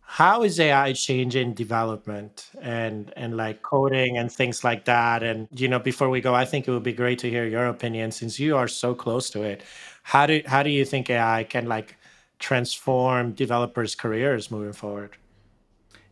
how 0.00 0.42
is 0.42 0.60
AI 0.60 0.92
changing 0.92 1.54
development 1.54 2.50
and 2.60 3.10
and 3.16 3.36
like 3.36 3.62
coding 3.62 4.18
and 4.18 4.30
things 4.30 4.62
like 4.62 4.84
that? 4.84 5.22
And 5.22 5.48
you 5.50 5.66
know, 5.66 5.78
before 5.78 6.10
we 6.10 6.20
go, 6.20 6.34
I 6.34 6.44
think 6.44 6.68
it 6.68 6.72
would 6.72 6.82
be 6.82 6.92
great 6.92 7.18
to 7.20 7.30
hear 7.30 7.46
your 7.46 7.66
opinion 7.66 8.12
since 8.12 8.38
you 8.38 8.56
are 8.56 8.68
so 8.68 8.94
close 8.94 9.30
to 9.30 9.42
it. 9.42 9.62
How 10.02 10.26
do 10.26 10.42
how 10.44 10.62
do 10.62 10.70
you 10.70 10.84
think 10.84 11.08
AI 11.08 11.44
can 11.44 11.66
like 11.66 11.96
transform 12.38 13.32
developers' 13.32 13.94
careers 13.94 14.50
moving 14.50 14.74
forward? 14.74 15.16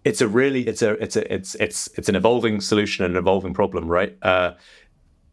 It's 0.05 0.23
a 0.23 0.27
really 0.27 0.67
it's 0.67 0.81
a 0.81 0.93
it's 0.93 1.17
a 1.17 1.33
it's 1.33 1.55
it's 1.57 1.87
it's 1.99 2.09
an 2.09 2.17
evolving 2.17 2.63
solution 2.63 3.05
and 3.05 3.15
an 3.15 3.19
evolving 3.19 3.53
problem, 3.53 3.89
right? 3.89 4.17
Uh, 4.23 4.55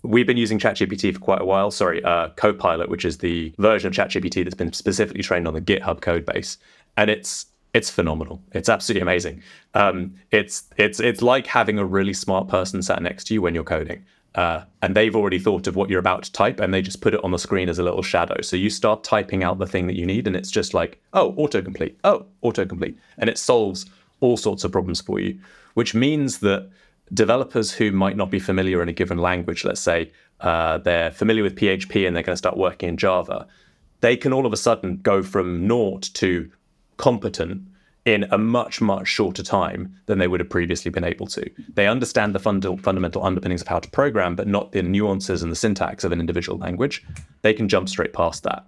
We've 0.03 0.27
been 0.27 0.37
using 0.37 0.59
ChatGPT 0.59 1.13
for 1.13 1.19
quite 1.19 1.41
a 1.41 1.45
while. 1.45 1.71
Sorry, 1.71 2.03
uh, 2.03 2.29
Copilot, 2.29 2.89
which 2.89 3.03
is 3.03 3.17
the 3.17 3.53
version 3.57 3.87
of 3.87 3.93
ChatGPT 3.93 4.43
that's 4.43 4.55
been 4.55 4.71
specifically 4.71 5.23
trained 5.23 5.47
on 5.47 5.53
the 5.53 5.61
GitHub 5.61 6.01
code 6.01 6.25
base, 6.25 6.57
and 6.95 7.09
it's 7.09 7.47
it's 7.73 7.89
phenomenal. 7.89 8.41
It's 8.53 8.69
absolutely 8.69 9.01
amazing. 9.01 9.43
Um, 9.73 10.15
it's 10.31 10.63
it's 10.77 10.99
it's 10.99 11.21
like 11.21 11.47
having 11.47 11.77
a 11.77 11.85
really 11.85 12.13
smart 12.13 12.47
person 12.47 12.81
sat 12.81 13.01
next 13.01 13.25
to 13.25 13.33
you 13.33 13.41
when 13.41 13.53
you're 13.53 13.63
coding, 13.63 14.05
uh, 14.35 14.63
and 14.81 14.95
they've 14.95 15.15
already 15.15 15.37
thought 15.37 15.67
of 15.67 15.75
what 15.75 15.89
you're 15.89 15.99
about 15.99 16.23
to 16.23 16.31
type, 16.31 16.59
and 16.59 16.73
they 16.73 16.81
just 16.81 17.01
put 17.01 17.13
it 17.13 17.23
on 17.23 17.31
the 17.31 17.39
screen 17.39 17.67
as 17.69 17.77
a 17.77 17.83
little 17.83 18.01
shadow. 18.01 18.41
So 18.41 18.55
you 18.55 18.69
start 18.69 19.03
typing 19.03 19.43
out 19.43 19.59
the 19.59 19.67
thing 19.67 19.87
that 19.87 19.95
you 19.95 20.05
need, 20.05 20.27
and 20.27 20.35
it's 20.35 20.51
just 20.51 20.73
like, 20.73 21.01
oh, 21.13 21.33
autocomplete, 21.33 21.95
oh, 22.05 22.25
autocomplete, 22.43 22.95
and 23.17 23.29
it 23.29 23.37
solves 23.37 23.85
all 24.21 24.37
sorts 24.37 24.63
of 24.63 24.71
problems 24.71 25.01
for 25.01 25.19
you, 25.19 25.37
which 25.73 25.93
means 25.93 26.39
that 26.39 26.69
developers 27.14 27.72
who 27.72 27.91
might 27.91 28.16
not 28.16 28.30
be 28.30 28.39
familiar 28.39 28.82
in 28.82 28.89
a 28.89 28.93
given 28.93 29.18
language, 29.18 29.66
let's 29.66 29.82
say 29.82 30.12
uh, 30.41 30.78
they're 30.80 31.12
familiar 31.12 31.43
with 31.43 31.55
PHP 31.55 32.07
and 32.07 32.16
they're 32.16 32.24
going 32.24 32.34
to 32.34 32.38
start 32.38 32.57
working 32.57 32.89
in 32.89 32.97
Java, 32.97 33.47
they 34.01 34.16
can 34.16 34.34
all 34.34 34.45
of 34.45 34.53
a 34.53 34.57
sudden 34.57 34.97
go 34.97 35.22
from 35.24 35.68
naught 35.68 36.10
to 36.14 36.49
competent 36.97 37.64
in 38.05 38.26
a 38.32 38.38
much, 38.38 38.82
much 38.82 39.07
shorter 39.07 39.43
time 39.43 39.93
than 40.05 40.18
they 40.18 40.28
would 40.28 40.39
have 40.39 40.49
previously 40.49 40.89
been 40.89 41.03
able 41.03 41.28
to. 41.28 41.49
They 41.74 41.88
understand 41.88 42.34
the 42.34 42.39
fund- 42.39 42.66
fundamental 42.82 43.24
underpinnings 43.24 43.62
of 43.62 43.68
how 43.68 43.80
to 43.80 43.89
program, 43.89 44.36
but 44.36 44.47
not 44.47 44.72
the 44.72 44.82
nuances 44.82 45.43
and 45.43 45.51
the 45.51 45.55
syntax 45.55 46.03
of 46.03 46.12
an 46.12 46.20
individual 46.20 46.57
language. 46.57 47.03
They 47.41 47.53
can 47.53 47.68
jump 47.68 47.89
straight 47.89 48.14
past 48.14 48.43
that. 48.43 48.66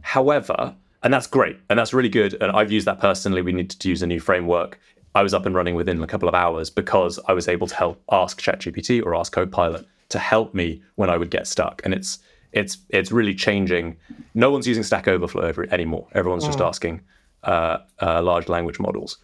However, 0.00 0.74
and 1.02 1.14
that's 1.14 1.28
great 1.28 1.56
and 1.70 1.78
that's 1.78 1.94
really 1.94 2.08
good 2.08 2.36
and 2.40 2.50
i've 2.50 2.72
used 2.72 2.86
that 2.86 2.98
personally 2.98 3.40
we 3.40 3.52
need 3.52 3.70
to 3.70 3.88
use 3.88 4.02
a 4.02 4.06
new 4.06 4.18
framework 4.18 4.80
I 5.16 5.22
was 5.22 5.32
up 5.32 5.46
and 5.46 5.54
running 5.54 5.74
within 5.74 6.02
a 6.02 6.06
couple 6.06 6.28
of 6.28 6.34
hours 6.34 6.68
because 6.68 7.18
I 7.26 7.32
was 7.32 7.48
able 7.48 7.66
to 7.68 7.74
help 7.74 8.02
ask 8.12 8.38
ChatGPT 8.38 9.02
or 9.02 9.14
ask 9.14 9.32
Copilot 9.32 9.86
to 10.10 10.18
help 10.18 10.52
me 10.52 10.82
when 10.96 11.08
I 11.08 11.16
would 11.16 11.30
get 11.30 11.46
stuck. 11.46 11.80
And 11.84 11.94
it's 11.94 12.18
it's 12.52 12.76
it's 12.90 13.10
really 13.10 13.34
changing. 13.34 13.96
No 14.34 14.50
one's 14.50 14.68
using 14.68 14.82
Stack 14.82 15.08
Overflow 15.08 15.54
anymore. 15.70 16.06
Everyone's 16.12 16.44
just 16.44 16.58
mm. 16.58 16.68
asking 16.68 17.00
uh, 17.44 17.78
uh, 18.02 18.22
large 18.22 18.50
language 18.50 18.78
models, 18.78 19.16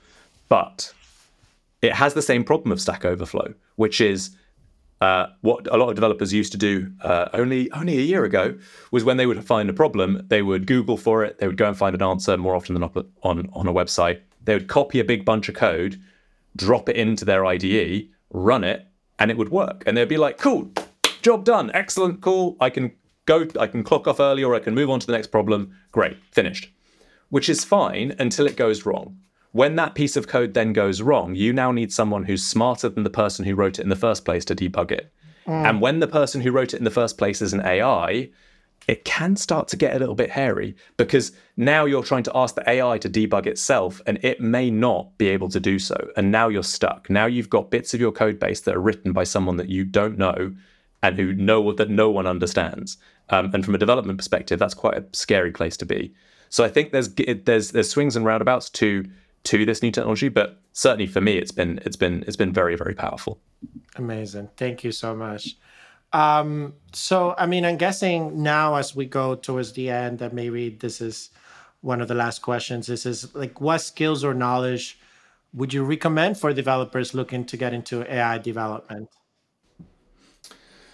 but 0.48 0.94
it 1.82 1.92
has 1.92 2.14
the 2.14 2.22
same 2.22 2.42
problem 2.42 2.72
of 2.72 2.80
Stack 2.80 3.04
Overflow, 3.04 3.52
which 3.76 4.00
is 4.00 4.34
uh, 5.02 5.26
what 5.42 5.66
a 5.66 5.76
lot 5.76 5.90
of 5.90 5.94
developers 5.94 6.32
used 6.32 6.52
to 6.52 6.58
do 6.58 6.90
uh, 7.02 7.28
only 7.34 7.70
only 7.72 7.98
a 7.98 8.06
year 8.12 8.24
ago 8.24 8.56
was 8.92 9.04
when 9.04 9.18
they 9.18 9.26
would 9.26 9.44
find 9.44 9.68
a 9.68 9.74
problem, 9.74 10.24
they 10.28 10.40
would 10.40 10.66
Google 10.66 10.96
for 10.96 11.22
it, 11.22 11.36
they 11.38 11.46
would 11.46 11.58
go 11.58 11.68
and 11.68 11.76
find 11.76 11.94
an 11.94 12.02
answer 12.02 12.38
more 12.38 12.56
often 12.56 12.72
than 12.72 12.80
not 12.80 12.96
on 13.22 13.50
on 13.52 13.68
a 13.68 13.74
website. 13.74 14.20
They 14.44 14.54
would 14.54 14.68
copy 14.68 15.00
a 15.00 15.04
big 15.04 15.24
bunch 15.24 15.48
of 15.48 15.54
code, 15.54 16.00
drop 16.56 16.88
it 16.88 16.96
into 16.96 17.24
their 17.24 17.44
IDE, 17.44 18.08
run 18.30 18.64
it, 18.64 18.86
and 19.18 19.30
it 19.30 19.36
would 19.36 19.50
work. 19.50 19.84
And 19.86 19.96
they'd 19.96 20.08
be 20.08 20.16
like, 20.16 20.38
"Cool, 20.38 20.72
job 21.22 21.44
done, 21.44 21.70
excellent, 21.74 22.20
cool. 22.20 22.56
I 22.60 22.70
can 22.70 22.92
go, 23.26 23.46
I 23.58 23.66
can 23.66 23.84
clock 23.84 24.08
off 24.08 24.20
early, 24.20 24.42
or 24.42 24.54
I 24.54 24.58
can 24.60 24.74
move 24.74 24.90
on 24.90 25.00
to 25.00 25.06
the 25.06 25.12
next 25.12 25.28
problem. 25.28 25.72
Great, 25.92 26.16
finished." 26.30 26.72
Which 27.28 27.48
is 27.48 27.64
fine 27.64 28.14
until 28.18 28.46
it 28.46 28.56
goes 28.56 28.84
wrong. 28.84 29.18
When 29.52 29.76
that 29.76 29.94
piece 29.94 30.16
of 30.16 30.28
code 30.28 30.54
then 30.54 30.72
goes 30.72 31.02
wrong, 31.02 31.34
you 31.34 31.52
now 31.52 31.72
need 31.72 31.92
someone 31.92 32.24
who's 32.24 32.44
smarter 32.44 32.88
than 32.88 33.04
the 33.04 33.10
person 33.10 33.44
who 33.44 33.54
wrote 33.54 33.78
it 33.78 33.82
in 33.82 33.90
the 33.90 33.96
first 33.96 34.24
place 34.24 34.44
to 34.46 34.54
debug 34.54 34.90
it. 34.90 35.12
Mm. 35.46 35.68
And 35.68 35.80
when 35.80 36.00
the 36.00 36.06
person 36.06 36.40
who 36.40 36.52
wrote 36.52 36.72
it 36.72 36.78
in 36.78 36.84
the 36.84 36.90
first 36.90 37.18
place 37.18 37.42
is 37.42 37.52
an 37.52 37.60
AI, 37.60 38.30
it 38.88 39.04
can 39.04 39.36
start 39.36 39.68
to 39.68 39.76
get 39.76 39.94
a 39.94 39.98
little 39.98 40.14
bit 40.14 40.30
hairy 40.30 40.74
because 40.96 41.32
now 41.56 41.84
you're 41.84 42.02
trying 42.02 42.24
to 42.24 42.32
ask 42.34 42.54
the 42.54 42.68
AI 42.68 42.98
to 42.98 43.08
debug 43.08 43.46
itself 43.46 44.00
and 44.06 44.18
it 44.22 44.40
may 44.40 44.70
not 44.70 45.16
be 45.18 45.28
able 45.28 45.48
to 45.50 45.60
do 45.60 45.78
so. 45.78 46.10
And 46.16 46.32
now 46.32 46.48
you're 46.48 46.62
stuck. 46.62 47.08
Now 47.08 47.26
you've 47.26 47.50
got 47.50 47.70
bits 47.70 47.94
of 47.94 48.00
your 48.00 48.12
code 48.12 48.38
base 48.38 48.60
that 48.62 48.74
are 48.74 48.80
written 48.80 49.12
by 49.12 49.24
someone 49.24 49.56
that 49.56 49.68
you 49.68 49.84
don't 49.84 50.18
know 50.18 50.52
and 51.02 51.16
who 51.16 51.32
know 51.32 51.72
that 51.72 51.90
no 51.90 52.10
one 52.10 52.26
understands. 52.26 52.96
Um, 53.30 53.50
and 53.54 53.64
from 53.64 53.74
a 53.74 53.78
development 53.78 54.18
perspective, 54.18 54.58
that's 54.58 54.74
quite 54.74 54.96
a 54.96 55.04
scary 55.12 55.52
place 55.52 55.76
to 55.78 55.86
be. 55.86 56.14
So 56.48 56.64
I 56.64 56.68
think 56.68 56.92
there's 56.92 57.14
there's 57.14 57.70
there's 57.70 57.88
swings 57.88 58.14
and 58.14 58.26
roundabouts 58.26 58.68
to 58.70 59.04
to 59.44 59.64
this 59.64 59.82
new 59.82 59.90
technology, 59.90 60.28
but 60.28 60.60
certainly 60.72 61.06
for 61.06 61.20
me, 61.20 61.38
it's 61.38 61.50
been 61.50 61.80
it's 61.84 61.96
been 61.96 62.24
it's 62.26 62.36
been 62.36 62.52
very 62.52 62.76
very 62.76 62.94
powerful. 62.94 63.40
Amazing, 63.96 64.50
thank 64.56 64.84
you 64.84 64.92
so 64.92 65.14
much. 65.14 65.56
Um, 66.12 66.74
so 66.92 67.34
I 67.38 67.46
mean, 67.46 67.64
I'm 67.64 67.76
guessing 67.76 68.42
now 68.42 68.74
as 68.74 68.94
we 68.94 69.06
go 69.06 69.34
towards 69.34 69.72
the 69.72 69.90
end, 69.90 70.18
that 70.18 70.32
maybe 70.32 70.70
this 70.70 71.00
is 71.00 71.30
one 71.80 72.00
of 72.00 72.08
the 72.08 72.14
last 72.14 72.42
questions. 72.42 72.86
This 72.86 73.06
is 73.06 73.34
like, 73.34 73.60
what 73.60 73.78
skills 73.78 74.24
or 74.24 74.34
knowledge 74.34 74.98
would 75.54 75.72
you 75.72 75.84
recommend 75.84 76.38
for 76.38 76.52
developers 76.52 77.14
looking 77.14 77.44
to 77.46 77.56
get 77.56 77.74
into 77.74 78.10
AI 78.12 78.38
development? 78.38 79.08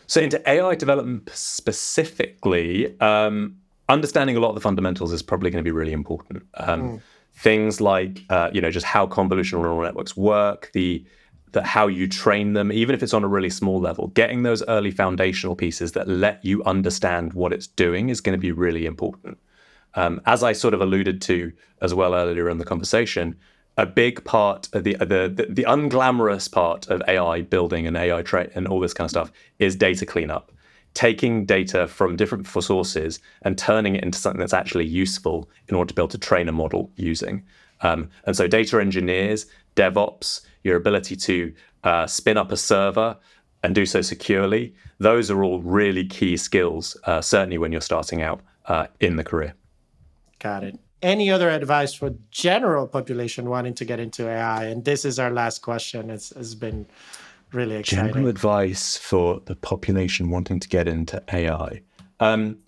So 0.06 0.20
into 0.20 0.40
AI 0.48 0.74
development 0.74 1.28
specifically, 1.32 2.98
um, 3.00 3.56
understanding 3.88 4.36
a 4.36 4.40
lot 4.40 4.50
of 4.50 4.54
the 4.54 4.60
fundamentals 4.60 5.12
is 5.12 5.22
probably 5.22 5.50
going 5.50 5.62
to 5.62 5.68
be 5.68 5.72
really 5.72 5.92
important. 5.92 6.44
Um, 6.54 6.82
mm 6.82 7.00
things 7.38 7.80
like 7.80 8.22
uh, 8.30 8.50
you 8.52 8.60
know 8.60 8.70
just 8.70 8.84
how 8.84 9.06
convolutional 9.06 9.62
neural 9.62 9.80
networks 9.82 10.16
work, 10.16 10.70
the 10.74 11.04
that 11.52 11.64
how 11.64 11.86
you 11.86 12.06
train 12.06 12.52
them, 12.52 12.70
even 12.72 12.94
if 12.94 13.02
it's 13.02 13.14
on 13.14 13.24
a 13.24 13.28
really 13.28 13.50
small 13.50 13.80
level, 13.80 14.08
getting 14.08 14.42
those 14.42 14.62
early 14.68 14.90
foundational 14.90 15.56
pieces 15.56 15.92
that 15.92 16.08
let 16.08 16.44
you 16.44 16.62
understand 16.64 17.32
what 17.32 17.52
it's 17.52 17.66
doing 17.66 18.08
is 18.08 18.20
going 18.20 18.36
to 18.36 18.40
be 18.40 18.52
really 18.52 18.86
important. 18.86 19.38
Um, 19.94 20.20
as 20.26 20.42
I 20.42 20.52
sort 20.52 20.74
of 20.74 20.80
alluded 20.80 21.20
to 21.22 21.52
as 21.80 21.94
well 21.94 22.14
earlier 22.14 22.48
in 22.48 22.58
the 22.58 22.64
conversation, 22.64 23.36
a 23.76 23.86
big 23.86 24.24
part 24.24 24.68
of 24.72 24.84
the 24.84 24.94
the 24.94 25.32
the, 25.34 25.46
the 25.48 25.64
unglamorous 25.64 26.50
part 26.50 26.88
of 26.88 27.02
AI 27.08 27.42
building 27.42 27.86
and 27.86 27.96
AI 27.96 28.22
tra- 28.22 28.50
and 28.54 28.66
all 28.66 28.80
this 28.80 28.92
kind 28.92 29.06
of 29.06 29.10
stuff 29.10 29.32
is 29.58 29.76
data 29.76 30.04
cleanup 30.04 30.52
taking 30.94 31.44
data 31.44 31.86
from 31.86 32.16
different 32.16 32.44
sources 32.46 33.20
and 33.42 33.56
turning 33.56 33.94
it 33.94 34.02
into 34.02 34.18
something 34.18 34.40
that's 34.40 34.52
actually 34.52 34.84
useful 34.84 35.48
in 35.68 35.76
order 35.76 35.88
to 35.88 35.94
be 35.94 36.02
able 36.02 36.08
to 36.08 36.18
train 36.18 36.48
a 36.48 36.52
model 36.52 36.90
using. 36.96 37.40
Um, 37.82 38.10
and 38.24 38.36
so, 38.36 38.48
data 38.48 38.80
engineers, 38.80 39.46
DevOps, 39.78 40.40
your 40.64 40.76
ability 40.76 41.16
to 41.16 41.54
uh, 41.84 42.06
spin 42.06 42.36
up 42.36 42.50
a 42.50 42.56
server 42.56 43.16
and 43.62 43.74
do 43.74 43.86
so 43.86 44.00
securely, 44.02 44.74
those 44.98 45.30
are 45.30 45.42
all 45.44 45.60
really 45.62 46.04
key 46.04 46.36
skills, 46.36 46.96
uh, 47.04 47.20
certainly 47.20 47.58
when 47.58 47.72
you're 47.72 47.80
starting 47.80 48.22
out 48.22 48.40
uh, 48.66 48.86
in 49.00 49.16
the 49.16 49.24
career. 49.24 49.54
Got 50.40 50.64
it. 50.64 50.78
Any 51.00 51.30
other 51.30 51.48
advice 51.48 51.94
for 51.94 52.10
general 52.30 52.88
population 52.88 53.48
wanting 53.48 53.74
to 53.74 53.84
get 53.84 54.00
into 54.00 54.28
AI? 54.28 54.64
And 54.64 54.84
this 54.84 55.04
is 55.04 55.18
our 55.20 55.30
last 55.30 55.62
question. 55.62 56.10
It's, 56.10 56.32
it's 56.32 56.54
been 56.56 56.86
really 57.52 57.76
exciting. 57.76 58.12
General 58.12 58.28
advice 58.28 58.96
for 58.96 59.40
the 59.46 59.54
population 59.54 60.30
wanting 60.30 60.58
to 60.58 60.68
get 60.68 60.88
into 60.88 61.22
AI. 61.32 61.82
Um, 62.18 62.58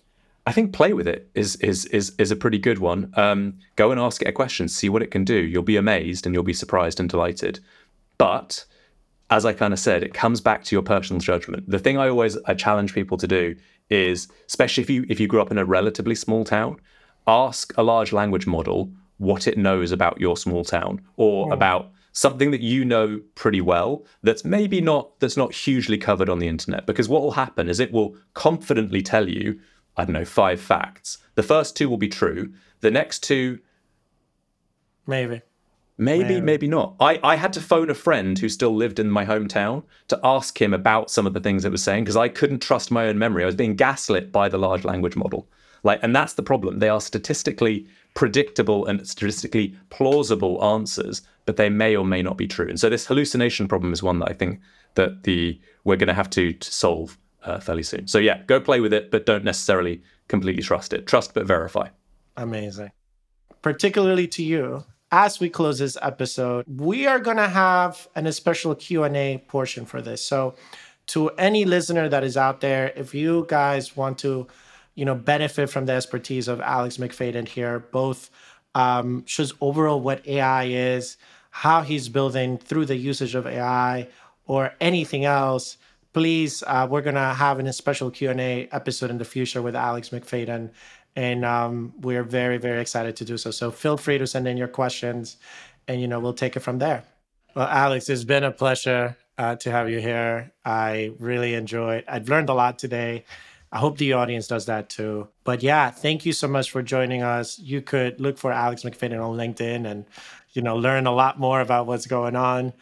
I 0.47 0.51
think 0.51 0.73
play 0.73 0.93
with 0.93 1.07
it 1.07 1.29
is 1.35 1.55
is 1.57 1.85
is 1.85 2.13
is 2.17 2.31
a 2.31 2.35
pretty 2.35 2.57
good 2.57 2.79
one. 2.79 3.13
Um, 3.15 3.59
go 3.75 3.91
and 3.91 3.99
ask 3.99 4.21
it 4.21 4.27
a 4.27 4.31
question, 4.31 4.67
see 4.67 4.89
what 4.89 5.03
it 5.03 5.11
can 5.11 5.23
do. 5.23 5.35
You'll 5.35 5.63
be 5.63 5.77
amazed 5.77 6.25
and 6.25 6.33
you'll 6.33 6.43
be 6.43 6.53
surprised 6.53 6.99
and 6.99 7.09
delighted. 7.09 7.59
But 8.17 8.65
as 9.29 9.45
I 9.45 9.53
kind 9.53 9.71
of 9.71 9.79
said, 9.79 10.03
it 10.03 10.13
comes 10.13 10.41
back 10.41 10.63
to 10.65 10.75
your 10.75 10.83
personal 10.83 11.19
judgment. 11.19 11.69
The 11.69 11.79
thing 11.79 11.97
I 11.97 12.09
always 12.09 12.37
I 12.45 12.53
challenge 12.53 12.93
people 12.93 13.17
to 13.17 13.27
do 13.27 13.55
is, 13.89 14.27
especially 14.47 14.83
if 14.83 14.89
you 14.89 15.05
if 15.09 15.19
you 15.19 15.27
grew 15.27 15.41
up 15.41 15.51
in 15.51 15.57
a 15.57 15.65
relatively 15.65 16.15
small 16.15 16.43
town, 16.43 16.77
ask 17.27 17.73
a 17.77 17.83
large 17.83 18.11
language 18.11 18.47
model 18.47 18.91
what 19.17 19.47
it 19.47 19.57
knows 19.57 19.91
about 19.91 20.19
your 20.19 20.35
small 20.35 20.65
town 20.65 20.99
or 21.17 21.47
oh. 21.47 21.53
about 21.53 21.91
something 22.13 22.51
that 22.51 22.61
you 22.61 22.83
know 22.83 23.21
pretty 23.35 23.61
well 23.61 24.05
that's 24.23 24.43
maybe 24.43 24.81
not 24.81 25.17
that's 25.19 25.37
not 25.37 25.53
hugely 25.53 25.97
covered 25.97 26.27
on 26.27 26.39
the 26.39 26.47
internet 26.47 26.85
because 26.85 27.07
what 27.07 27.21
will 27.21 27.31
happen 27.31 27.69
is 27.69 27.79
it 27.79 27.91
will 27.91 28.15
confidently 28.33 29.01
tell 29.01 29.29
you 29.29 29.57
i 29.97 30.05
don't 30.05 30.13
know 30.13 30.25
five 30.25 30.59
facts 30.59 31.17
the 31.35 31.43
first 31.43 31.75
two 31.75 31.89
will 31.89 31.97
be 31.97 32.09
true 32.09 32.53
the 32.81 32.91
next 32.91 33.19
two 33.23 33.59
maybe 35.05 35.41
Maybe, 36.01 36.23
maybe, 36.23 36.41
maybe 36.41 36.67
not. 36.67 36.95
I, 36.99 37.19
I 37.21 37.35
had 37.35 37.53
to 37.53 37.61
phone 37.61 37.91
a 37.91 37.93
friend 37.93 38.39
who 38.39 38.49
still 38.49 38.75
lived 38.75 38.97
in 38.97 39.11
my 39.11 39.23
hometown 39.23 39.83
to 40.07 40.19
ask 40.23 40.59
him 40.59 40.73
about 40.73 41.11
some 41.11 41.27
of 41.27 41.33
the 41.33 41.39
things 41.39 41.63
it 41.63 41.71
was 41.71 41.83
saying 41.83 42.05
because 42.05 42.17
I 42.17 42.27
couldn't 42.27 42.63
trust 42.63 42.89
my 42.89 43.05
own 43.05 43.19
memory. 43.19 43.43
I 43.43 43.45
was 43.45 43.55
being 43.55 43.75
gaslit 43.75 44.31
by 44.31 44.49
the 44.49 44.57
large 44.57 44.83
language 44.83 45.15
model. 45.15 45.47
Like, 45.83 45.99
and 46.01 46.15
that's 46.15 46.33
the 46.33 46.41
problem. 46.41 46.79
They 46.79 46.89
are 46.89 47.01
statistically 47.01 47.87
predictable 48.15 48.83
and 48.87 49.07
statistically 49.07 49.75
plausible 49.91 50.63
answers, 50.63 51.21
but 51.45 51.57
they 51.57 51.69
may 51.69 51.95
or 51.95 52.03
may 52.03 52.23
not 52.23 52.35
be 52.35 52.47
true. 52.47 52.67
And 52.67 52.79
so 52.79 52.89
this 52.89 53.05
hallucination 53.05 53.67
problem 53.67 53.93
is 53.93 54.01
one 54.01 54.17
that 54.19 54.29
I 54.29 54.33
think 54.33 54.59
that 54.95 55.21
the 55.21 55.61
we're 55.83 55.97
going 55.97 56.07
to 56.07 56.15
have 56.15 56.31
to, 56.31 56.53
to 56.53 56.71
solve 56.71 57.17
uh, 57.43 57.59
fairly 57.59 57.83
soon. 57.83 58.07
So 58.07 58.17
yeah, 58.17 58.43
go 58.47 58.59
play 58.59 58.79
with 58.79 58.93
it, 58.93 59.11
but 59.11 59.25
don't 59.25 59.43
necessarily 59.43 60.01
completely 60.27 60.63
trust 60.63 60.93
it. 60.93 61.07
Trust 61.07 61.33
but 61.33 61.45
verify. 61.45 61.89
Amazing. 62.37 62.91
Particularly 63.61 64.27
to 64.29 64.43
you, 64.43 64.83
as 65.11 65.39
we 65.39 65.49
close 65.49 65.79
this 65.79 65.97
episode, 66.01 66.65
we 66.67 67.05
are 67.05 67.19
going 67.19 67.37
to 67.37 67.49
have 67.49 68.07
an 68.15 68.31
special 68.31 68.73
Q&A 68.75 69.43
portion 69.47 69.85
for 69.85 70.01
this. 70.01 70.25
So 70.25 70.55
to 71.07 71.29
any 71.31 71.65
listener 71.65 72.07
that 72.09 72.23
is 72.23 72.37
out 72.37 72.61
there, 72.61 72.93
if 72.95 73.13
you 73.13 73.45
guys 73.49 73.97
want 73.97 74.17
to 74.19 74.47
you 74.95 75.05
know, 75.05 75.15
benefit 75.15 75.69
from 75.69 75.85
the 75.85 75.93
expertise 75.93 76.47
of 76.47 76.59
Alex 76.61 76.97
McFadyen 76.97 77.47
here, 77.47 77.79
both 77.79 78.29
um, 78.75 79.25
shows 79.25 79.53
overall 79.61 80.01
what 80.01 80.27
AI 80.27 80.65
is, 80.65 81.17
how 81.49 81.81
he's 81.81 82.09
building 82.09 82.57
through 82.57 82.85
the 82.85 82.95
usage 82.95 83.35
of 83.35 83.47
AI 83.47 84.07
or 84.45 84.73
anything 84.81 85.25
else. 85.25 85.77
Please, 86.13 86.63
uh, 86.67 86.87
we're 86.89 87.01
gonna 87.01 87.33
have 87.33 87.59
a 87.59 87.73
special 87.73 88.11
Q 88.11 88.31
and 88.31 88.41
A 88.41 88.67
episode 88.71 89.09
in 89.09 89.17
the 89.17 89.25
future 89.25 89.61
with 89.61 89.75
Alex 89.75 90.09
McFadyen, 90.09 90.71
and 91.15 91.45
um, 91.45 91.93
we're 92.01 92.23
very, 92.23 92.57
very 92.57 92.81
excited 92.81 93.15
to 93.17 93.25
do 93.25 93.37
so. 93.37 93.51
So 93.51 93.71
feel 93.71 93.97
free 93.97 94.17
to 94.17 94.27
send 94.27 94.47
in 94.47 94.57
your 94.57 94.67
questions, 94.67 95.37
and 95.87 96.01
you 96.01 96.07
know 96.07 96.19
we'll 96.19 96.33
take 96.33 96.55
it 96.55 96.61
from 96.61 96.79
there. 96.79 97.03
Well, 97.55 97.67
Alex, 97.67 98.09
it's 98.09 98.23
been 98.23 98.43
a 98.43 98.51
pleasure 98.51 99.17
uh, 99.37 99.55
to 99.57 99.71
have 99.71 99.89
you 99.89 99.99
here. 99.99 100.51
I 100.65 101.13
really 101.19 101.53
enjoyed. 101.53 102.03
I've 102.07 102.29
learned 102.29 102.49
a 102.49 102.53
lot 102.53 102.79
today. 102.79 103.25
I 103.71 103.79
hope 103.79 103.97
the 103.97 104.13
audience 104.13 104.47
does 104.47 104.65
that 104.65 104.89
too. 104.89 105.29
But 105.45 105.63
yeah, 105.63 105.91
thank 105.91 106.25
you 106.25 106.33
so 106.33 106.47
much 106.47 106.71
for 106.71 106.81
joining 106.83 107.23
us. 107.23 107.57
You 107.57 107.81
could 107.81 108.19
look 108.19 108.37
for 108.37 108.51
Alex 108.51 108.83
McFadyen 108.83 109.23
on 109.23 109.37
LinkedIn 109.37 109.89
and 109.89 110.05
you 110.51 110.61
know 110.61 110.75
learn 110.75 111.07
a 111.07 111.11
lot 111.11 111.39
more 111.39 111.61
about 111.61 111.87
what's 111.87 112.05
going 112.05 112.35
on. 112.35 112.73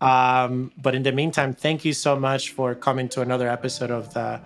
Um, 0.00 0.70
but 0.80 0.94
in 0.94 1.02
the 1.02 1.12
meantime, 1.12 1.54
thank 1.54 1.84
you 1.84 1.92
so 1.92 2.16
much 2.16 2.50
for 2.50 2.74
coming 2.74 3.08
to 3.10 3.20
another 3.20 3.48
episode 3.48 3.90
of 3.90 4.12
the 4.14 4.40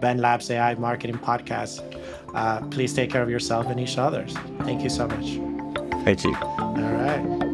Ben 0.00 0.18
Labs 0.18 0.50
AI 0.50 0.74
Marketing 0.74 1.18
Podcast. 1.18 1.82
Uh, 2.34 2.60
please 2.68 2.94
take 2.94 3.10
care 3.10 3.22
of 3.22 3.30
yourself 3.30 3.66
and 3.66 3.78
each 3.78 3.98
others. 3.98 4.34
Thank 4.62 4.82
you 4.82 4.90
so 4.90 5.06
much. 5.06 5.38
Thank 6.04 6.24
you. 6.24 6.34
All 6.34 6.74
right. 6.76 7.44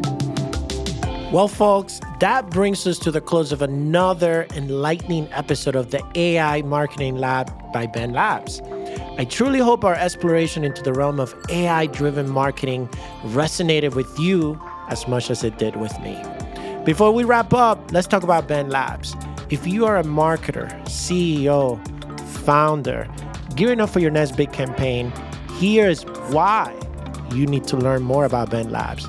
Well, 1.32 1.46
folks, 1.46 2.01
that 2.18 2.51
brings 2.51 2.84
us 2.88 2.98
to 3.01 3.12
the 3.12 3.20
close 3.20 3.53
of 3.53 3.62
another 3.62 4.48
enlightening 4.57 5.28
episode 5.32 5.76
of 5.76 5.92
the 5.92 6.03
AI 6.16 6.62
Marketing 6.62 7.16
Lab 7.16 7.53
by 7.72 7.86
Ben 7.86 8.12
Labs. 8.12 8.61
I 9.16 9.26
truly 9.26 9.61
hope 9.61 9.84
our 9.84 9.94
exploration 9.94 10.64
into 10.64 10.82
the 10.82 10.92
realm 10.92 11.20
of 11.20 11.32
AI 11.48 11.86
driven 11.86 12.28
marketing 12.28 12.88
resonated 13.22 13.94
with 13.94 14.18
you 14.18 14.61
as 14.88 15.07
much 15.07 15.30
as 15.30 15.44
it 15.44 15.57
did 15.59 15.76
with 15.76 15.96
me. 16.01 16.20
Before 16.91 17.12
we 17.12 17.22
wrap 17.22 17.55
up, 17.55 17.93
let's 17.93 18.09
talk 18.09 18.24
about 18.24 18.49
Ben 18.49 18.68
Labs. 18.68 19.14
If 19.49 19.64
you 19.64 19.86
are 19.86 19.97
a 19.97 20.03
marketer, 20.03 20.68
CEO, 20.86 21.78
founder, 22.45 23.09
gearing 23.55 23.80
up 23.80 23.91
for 23.91 24.01
your 24.01 24.11
next 24.11 24.32
big 24.32 24.53
campaign, 24.53 25.12
here's 25.61 26.03
why 26.32 26.76
you 27.32 27.47
need 27.47 27.62
to 27.68 27.76
learn 27.76 28.03
more 28.03 28.24
about 28.24 28.51
Ben 28.51 28.70
Labs. 28.70 29.07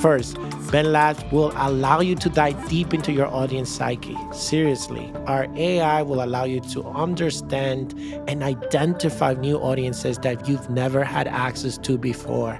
First, 0.00 0.38
Ben 0.72 0.90
Labs 0.90 1.22
will 1.30 1.52
allow 1.54 2.00
you 2.00 2.16
to 2.16 2.28
dive 2.28 2.68
deep 2.68 2.92
into 2.92 3.12
your 3.12 3.28
audience 3.28 3.70
psyche. 3.70 4.18
Seriously, 4.32 5.12
our 5.26 5.46
AI 5.54 6.02
will 6.02 6.24
allow 6.24 6.42
you 6.42 6.58
to 6.72 6.82
understand 6.82 7.94
and 8.26 8.42
identify 8.42 9.34
new 9.34 9.56
audiences 9.58 10.18
that 10.18 10.48
you've 10.48 10.68
never 10.68 11.04
had 11.04 11.28
access 11.28 11.78
to 11.78 11.96
before. 11.96 12.58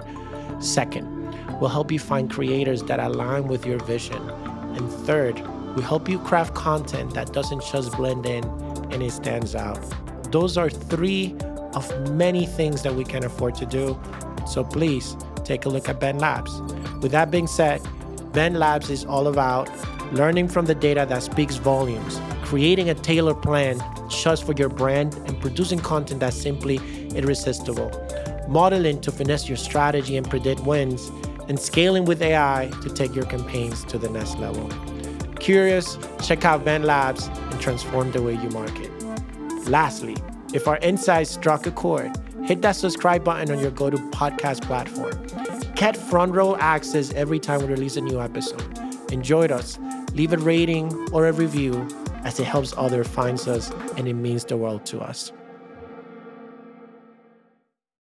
Second, 0.61 1.09
we'll 1.59 1.69
help 1.69 1.91
you 1.91 1.99
find 1.99 2.31
creators 2.31 2.83
that 2.83 3.01
align 3.01 3.49
with 3.49 3.65
your 3.65 3.79
vision. 3.83 4.31
And 4.81 4.91
third, 5.05 5.39
we 5.75 5.83
help 5.83 6.09
you 6.09 6.17
craft 6.17 6.55
content 6.55 7.13
that 7.13 7.33
doesn't 7.33 7.63
just 7.63 7.95
blend 7.95 8.25
in 8.25 8.43
and 8.91 9.03
it 9.03 9.11
stands 9.11 9.53
out. 9.53 9.79
Those 10.31 10.57
are 10.57 10.71
three 10.71 11.35
of 11.75 12.09
many 12.09 12.47
things 12.47 12.81
that 12.81 12.95
we 12.95 13.03
can 13.03 13.23
afford 13.23 13.53
to 13.55 13.67
do. 13.67 13.99
So 14.47 14.63
please 14.63 15.15
take 15.43 15.65
a 15.65 15.69
look 15.69 15.87
at 15.87 15.99
Ben 15.99 16.17
Labs. 16.17 16.59
With 17.03 17.11
that 17.11 17.29
being 17.29 17.45
said, 17.45 17.79
Ben 18.33 18.55
Labs 18.55 18.89
is 18.89 19.05
all 19.05 19.27
about 19.27 19.69
learning 20.13 20.47
from 20.47 20.65
the 20.65 20.73
data 20.73 21.05
that 21.07 21.21
speaks 21.21 21.57
volumes, 21.57 22.19
creating 22.41 22.89
a 22.89 22.95
tailored 22.95 23.43
plan 23.43 23.79
just 24.09 24.45
for 24.45 24.53
your 24.53 24.69
brand, 24.69 25.13
and 25.27 25.39
producing 25.39 25.77
content 25.77 26.21
that's 26.21 26.35
simply 26.35 26.77
irresistible. 27.15 27.91
Modeling 28.49 28.99
to 29.01 29.11
finesse 29.11 29.47
your 29.47 29.57
strategy 29.57 30.17
and 30.17 30.27
predict 30.27 30.61
wins, 30.61 31.11
and 31.47 31.59
scaling 31.59 32.05
with 32.05 32.21
AI 32.21 32.71
to 32.81 32.89
take 32.89 33.15
your 33.15 33.25
campaigns 33.25 33.83
to 33.85 33.97
the 33.97 34.09
next 34.09 34.37
level. 34.37 34.69
Curious? 35.39 35.97
Check 36.23 36.45
out 36.45 36.63
Ben 36.63 36.83
Labs 36.83 37.27
and 37.27 37.59
transform 37.59 38.11
the 38.11 38.21
way 38.21 38.33
you 38.33 38.49
market. 38.49 38.91
Lastly, 39.67 40.15
if 40.53 40.67
our 40.67 40.77
insights 40.77 41.31
struck 41.31 41.65
a 41.65 41.71
chord, 41.71 42.11
hit 42.43 42.61
that 42.61 42.75
subscribe 42.75 43.23
button 43.23 43.51
on 43.51 43.59
your 43.59 43.71
go 43.71 43.89
to 43.89 43.97
podcast 43.97 44.61
platform. 44.61 45.13
Get 45.75 45.97
front 45.97 46.33
row 46.33 46.55
access 46.57 47.11
every 47.13 47.39
time 47.39 47.61
we 47.61 47.67
release 47.67 47.95
a 47.95 48.01
new 48.01 48.21
episode. 48.21 48.63
Enjoyed 49.11 49.51
us? 49.51 49.79
Leave 50.13 50.33
a 50.33 50.37
rating 50.37 50.93
or 51.11 51.27
a 51.27 51.31
review 51.31 51.87
as 52.23 52.39
it 52.39 52.45
helps 52.45 52.73
others 52.77 53.07
find 53.07 53.39
us 53.47 53.71
and 53.97 54.07
it 54.07 54.13
means 54.13 54.45
the 54.45 54.57
world 54.57 54.85
to 54.85 54.99
us. 54.99 55.31